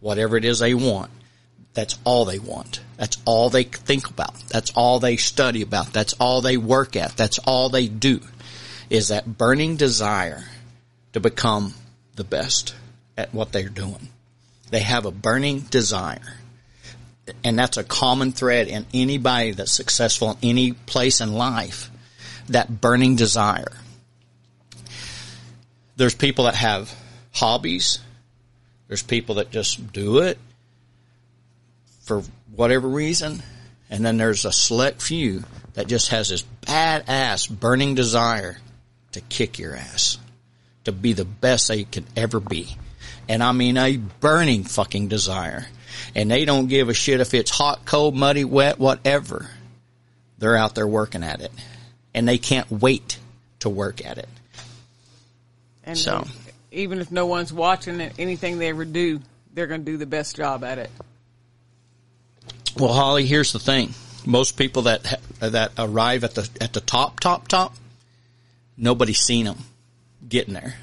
Whatever 0.00 0.36
it 0.36 0.44
is 0.44 0.58
they 0.58 0.74
want, 0.74 1.10
that's 1.72 1.98
all 2.04 2.24
they 2.24 2.38
want. 2.38 2.80
That's 2.96 3.16
all 3.24 3.50
they 3.50 3.64
think 3.64 4.10
about. 4.10 4.34
That's 4.48 4.70
all 4.72 5.00
they 5.00 5.16
study 5.16 5.62
about. 5.62 5.92
That's 5.92 6.12
all 6.14 6.40
they 6.40 6.56
work 6.56 6.94
at. 6.94 7.16
That's 7.16 7.38
all 7.38 7.68
they 7.68 7.88
do 7.88 8.20
is 8.94 9.08
that 9.08 9.38
burning 9.38 9.74
desire 9.74 10.44
to 11.12 11.18
become 11.18 11.74
the 12.14 12.22
best 12.22 12.76
at 13.16 13.34
what 13.34 13.50
they're 13.50 13.68
doing. 13.68 14.08
They 14.70 14.80
have 14.80 15.04
a 15.04 15.10
burning 15.10 15.60
desire. 15.60 16.36
And 17.42 17.58
that's 17.58 17.76
a 17.76 17.82
common 17.82 18.30
thread 18.30 18.68
in 18.68 18.86
anybody 18.94 19.50
that's 19.50 19.72
successful 19.72 20.30
in 20.30 20.36
any 20.42 20.72
place 20.72 21.20
in 21.20 21.32
life. 21.32 21.90
That 22.50 22.80
burning 22.80 23.16
desire. 23.16 23.72
There's 25.96 26.14
people 26.14 26.44
that 26.44 26.54
have 26.54 26.94
hobbies. 27.32 27.98
There's 28.86 29.02
people 29.02 29.36
that 29.36 29.50
just 29.50 29.92
do 29.92 30.18
it 30.18 30.38
for 32.02 32.22
whatever 32.54 32.86
reason. 32.86 33.42
And 33.90 34.06
then 34.06 34.18
there's 34.18 34.44
a 34.44 34.52
select 34.52 35.02
few 35.02 35.42
that 35.72 35.88
just 35.88 36.10
has 36.10 36.28
this 36.28 36.44
badass 36.62 37.50
burning 37.50 37.96
desire 37.96 38.58
to 39.14 39.20
kick 39.20 39.58
your 39.58 39.74
ass, 39.74 40.18
to 40.84 40.92
be 40.92 41.12
the 41.12 41.24
best 41.24 41.68
they 41.68 41.84
can 41.84 42.06
ever 42.16 42.40
be. 42.40 42.76
And 43.28 43.42
I 43.42 43.52
mean 43.52 43.76
a 43.76 43.96
burning 43.96 44.64
fucking 44.64 45.08
desire. 45.08 45.66
And 46.14 46.30
they 46.30 46.44
don't 46.44 46.66
give 46.66 46.88
a 46.88 46.94
shit 46.94 47.20
if 47.20 47.34
it's 47.34 47.50
hot, 47.50 47.84
cold, 47.84 48.14
muddy, 48.14 48.44
wet, 48.44 48.78
whatever. 48.78 49.48
They're 50.38 50.56
out 50.56 50.74
there 50.74 50.86
working 50.86 51.22
at 51.22 51.40
it. 51.40 51.52
And 52.12 52.28
they 52.28 52.38
can't 52.38 52.70
wait 52.70 53.18
to 53.60 53.68
work 53.68 54.04
at 54.04 54.18
it. 54.18 54.28
And 55.84 55.98
So. 55.98 56.26
even 56.70 57.00
if 57.00 57.10
no 57.10 57.26
one's 57.26 57.52
watching 57.52 58.00
it, 58.00 58.14
anything 58.18 58.58
they 58.58 58.68
ever 58.68 58.84
do, 58.84 59.20
they're 59.52 59.66
going 59.66 59.84
to 59.84 59.90
do 59.90 59.96
the 59.96 60.06
best 60.06 60.36
job 60.36 60.64
at 60.64 60.78
it. 60.78 60.90
Well, 62.76 62.92
Holly, 62.92 63.24
here's 63.24 63.52
the 63.52 63.58
thing. 63.58 63.94
Most 64.26 64.56
people 64.56 64.82
that 64.82 65.20
that 65.38 65.72
arrive 65.78 66.24
at 66.24 66.34
the 66.34 66.48
at 66.60 66.72
the 66.72 66.80
top, 66.80 67.20
top, 67.20 67.46
top, 67.46 67.74
nobody's 68.76 69.20
seen 69.20 69.44
them 69.44 69.58
getting 70.28 70.54
there. 70.54 70.74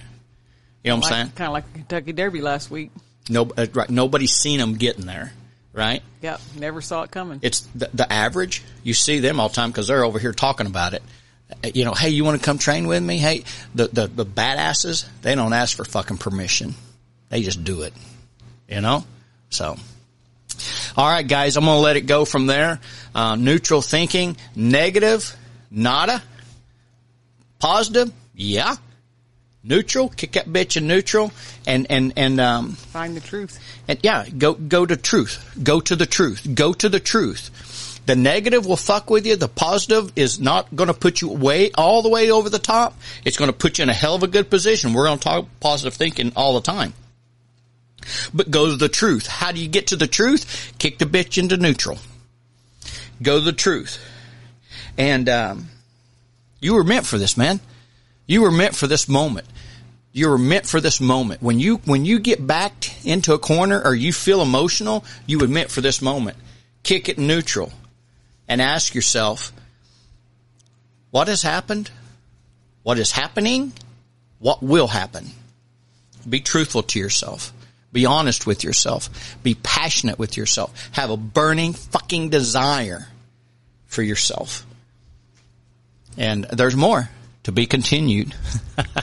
You 0.83 0.89
know 0.91 0.97
what 0.97 1.05
I'm 1.05 1.11
saying? 1.11 1.31
Kind 1.35 1.47
of 1.47 1.53
like 1.53 1.71
the 1.71 1.79
Kentucky 1.79 2.11
Derby 2.13 2.41
last 2.41 2.71
week. 2.71 2.91
No, 3.29 3.51
uh, 3.55 3.67
right, 3.73 3.89
nobody's 3.89 4.33
seen 4.33 4.59
them 4.59 4.75
getting 4.75 5.05
there, 5.05 5.31
right? 5.73 6.01
Yep, 6.21 6.41
never 6.59 6.81
saw 6.81 7.03
it 7.03 7.11
coming. 7.11 7.39
It's 7.43 7.61
the, 7.75 7.89
the 7.93 8.11
average. 8.11 8.63
You 8.83 8.93
see 8.93 9.19
them 9.19 9.39
all 9.39 9.49
the 9.49 9.55
time 9.55 9.69
because 9.69 9.87
they're 9.87 10.03
over 10.03 10.17
here 10.19 10.31
talking 10.33 10.65
about 10.67 10.93
it. 10.93 11.03
Uh, 11.63 11.69
You 11.73 11.85
know, 11.85 11.93
hey, 11.93 12.09
you 12.09 12.23
want 12.25 12.39
to 12.41 12.45
come 12.45 12.57
train 12.57 12.87
with 12.87 13.03
me? 13.03 13.17
Hey, 13.17 13.43
the, 13.75 13.87
the 13.87 14.07
the 14.07 14.25
badasses, 14.25 15.05
they 15.21 15.35
don't 15.35 15.53
ask 15.53 15.77
for 15.77 15.85
fucking 15.85 16.17
permission. 16.17 16.73
They 17.29 17.43
just 17.43 17.63
do 17.63 17.83
it. 17.83 17.93
You 18.67 18.81
know, 18.81 19.05
so. 19.49 19.77
All 20.97 21.07
right, 21.09 21.27
guys, 21.27 21.57
I'm 21.57 21.65
going 21.65 21.77
to 21.77 21.81
let 21.81 21.95
it 21.95 22.01
go 22.01 22.25
from 22.25 22.45
there. 22.47 22.79
Uh, 23.15 23.35
neutral 23.35 23.81
thinking, 23.81 24.35
negative, 24.55 25.35
nada. 25.71 26.21
Positive, 27.61 28.11
yeah. 28.35 28.75
Neutral, 29.63 30.09
kick 30.09 30.31
that 30.31 30.47
bitch 30.47 30.75
in 30.75 30.87
neutral, 30.87 31.31
and 31.67 31.85
and 31.91 32.13
and 32.15 32.39
um, 32.41 32.71
Find 32.73 33.15
the 33.15 33.19
truth. 33.21 33.59
and 33.87 33.99
yeah, 34.01 34.25
go 34.27 34.55
go 34.55 34.85
to 34.87 34.97
truth. 34.97 35.57
Go 35.61 35.79
to 35.81 35.95
the 35.95 36.07
truth. 36.07 36.47
Go 36.55 36.73
to 36.73 36.89
the 36.89 36.99
truth. 36.99 38.01
The 38.07 38.15
negative 38.15 38.65
will 38.65 38.77
fuck 38.77 39.11
with 39.11 39.27
you. 39.27 39.35
The 39.35 39.47
positive 39.47 40.11
is 40.15 40.39
not 40.39 40.75
going 40.75 40.87
to 40.87 40.95
put 40.95 41.21
you 41.21 41.29
way 41.29 41.69
all 41.77 42.01
the 42.01 42.09
way 42.09 42.31
over 42.31 42.49
the 42.49 42.57
top. 42.57 42.95
It's 43.23 43.37
going 43.37 43.51
to 43.51 43.55
put 43.57 43.77
you 43.77 43.83
in 43.83 43.89
a 43.89 43.93
hell 43.93 44.15
of 44.15 44.23
a 44.23 44.27
good 44.27 44.49
position. 44.49 44.93
We're 44.93 45.05
going 45.05 45.19
to 45.19 45.23
talk 45.23 45.45
positive 45.59 45.93
thinking 45.93 46.31
all 46.35 46.55
the 46.55 46.61
time. 46.61 46.95
But 48.33 48.49
go 48.49 48.65
to 48.65 48.75
the 48.75 48.89
truth. 48.89 49.27
How 49.27 49.51
do 49.51 49.61
you 49.61 49.67
get 49.67 49.87
to 49.87 49.95
the 49.95 50.07
truth? 50.07 50.73
Kick 50.79 50.97
the 50.97 51.05
bitch 51.05 51.37
into 51.37 51.57
neutral. 51.57 51.99
Go 53.21 53.37
to 53.37 53.45
the 53.45 53.53
truth. 53.53 54.03
And 54.97 55.29
um, 55.29 55.67
you 56.61 56.75
were 56.75 56.83
meant 56.83 57.05
for 57.05 57.17
this, 57.17 57.35
man. 57.35 57.59
You 58.27 58.43
were 58.43 58.51
meant 58.51 58.75
for 58.75 58.87
this 58.87 59.09
moment. 59.09 59.47
You 60.13 60.29
were 60.29 60.37
meant 60.37 60.65
for 60.65 60.79
this 60.79 61.01
moment. 61.01 61.41
When 61.41 61.59
you 61.59 61.77
when 61.85 62.05
you 62.05 62.19
get 62.19 62.45
backed 62.45 62.93
into 63.03 63.33
a 63.33 63.39
corner 63.39 63.81
or 63.83 63.95
you 63.95 64.13
feel 64.13 64.41
emotional, 64.41 65.03
you 65.25 65.39
were 65.39 65.47
meant 65.47 65.71
for 65.71 65.81
this 65.81 66.01
moment. 66.01 66.37
Kick 66.83 67.09
it 67.09 67.17
neutral 67.17 67.71
and 68.47 68.61
ask 68.61 68.93
yourself, 68.93 69.51
what 71.09 71.27
has 71.27 71.41
happened? 71.41 71.89
What 72.83 72.99
is 72.99 73.11
happening? 73.11 73.73
What 74.39 74.61
will 74.61 74.87
happen? 74.87 75.27
Be 76.27 76.41
truthful 76.41 76.83
to 76.83 76.99
yourself. 76.99 77.53
Be 77.93 78.05
honest 78.05 78.47
with 78.47 78.63
yourself. 78.63 79.37
Be 79.43 79.55
passionate 79.55 80.19
with 80.19 80.37
yourself. 80.37 80.89
Have 80.93 81.09
a 81.09 81.17
burning 81.17 81.73
fucking 81.73 82.29
desire 82.29 83.07
for 83.85 84.03
yourself. 84.03 84.65
And 86.17 86.43
there's 86.45 86.75
more 86.75 87.09
to 87.43 87.51
be 87.51 87.65
continued. 87.65 88.33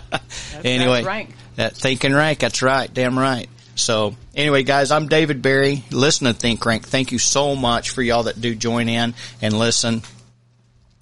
anyway, 0.65 1.03
rank. 1.05 1.35
that 1.57 1.75
think 1.75 2.05
and 2.05 2.15
rank. 2.15 2.41
That's 2.41 2.63
right. 2.63 2.93
Damn 2.93 3.19
right. 3.19 3.49
So 3.75 4.17
anyway, 4.35 4.65
guys, 4.65 4.91
I'm 4.91 5.07
David 5.07 5.41
Barry. 5.41 5.85
Listen 5.91 6.27
to 6.27 6.33
Think 6.33 6.65
Rank. 6.67 6.87
Thank 6.87 7.13
you 7.13 7.19
so 7.19 7.55
much 7.55 7.91
for 7.91 8.03
y'all 8.03 8.25
that 8.25 8.41
do 8.41 8.55
join 8.55 8.89
in 8.89 9.15
and 9.41 9.57
listen. 9.57 10.03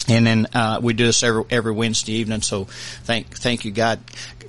And 0.09 0.27
then 0.27 0.47
uh, 0.55 0.81
we 0.83 0.93
do 0.93 1.07
this 1.07 1.23
every 1.23 1.45
every 1.51 1.73
Wednesday 1.73 2.13
evening. 2.13 2.43
So 2.43 2.65
thank 3.05 3.35
thank 3.35 3.65
you, 3.65 3.73
God, 3.73 4.01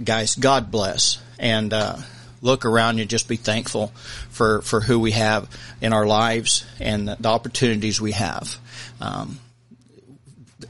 guys. 0.03 0.36
God 0.36 0.72
bless. 0.72 1.20
And 1.39 1.74
uh, 1.74 1.97
look 2.41 2.66
around 2.66 2.97
you. 2.97 3.05
Just 3.05 3.28
be 3.28 3.38
thankful 3.38 3.88
for 4.30 4.62
for 4.62 4.82
who 4.82 4.99
we 4.99 5.12
have 5.12 5.49
in 5.82 5.93
our 5.93 6.05
lives 6.05 6.66
and 6.80 7.08
the 7.08 7.30
opportunities 7.30 7.99
we 7.99 8.12
have. 8.12 8.58
Um, 8.99 9.39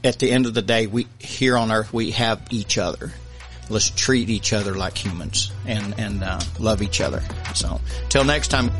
at 0.04 0.18
the 0.18 0.30
end 0.30 0.46
of 0.46 0.54
the 0.54 0.62
day, 0.62 0.86
we 0.86 1.06
here 1.18 1.56
on 1.56 1.70
earth 1.70 1.92
we 1.92 2.12
have 2.12 2.40
each 2.50 2.78
other. 2.78 3.12
Let's 3.70 3.90
treat 3.90 4.30
each 4.30 4.52
other 4.52 4.74
like 4.74 4.96
humans 4.96 5.52
and 5.66 5.98
and 5.98 6.24
uh, 6.24 6.40
love 6.58 6.82
each 6.82 7.00
other. 7.00 7.22
So 7.54 7.80
till 8.08 8.24
next 8.24 8.48
time. 8.48 8.70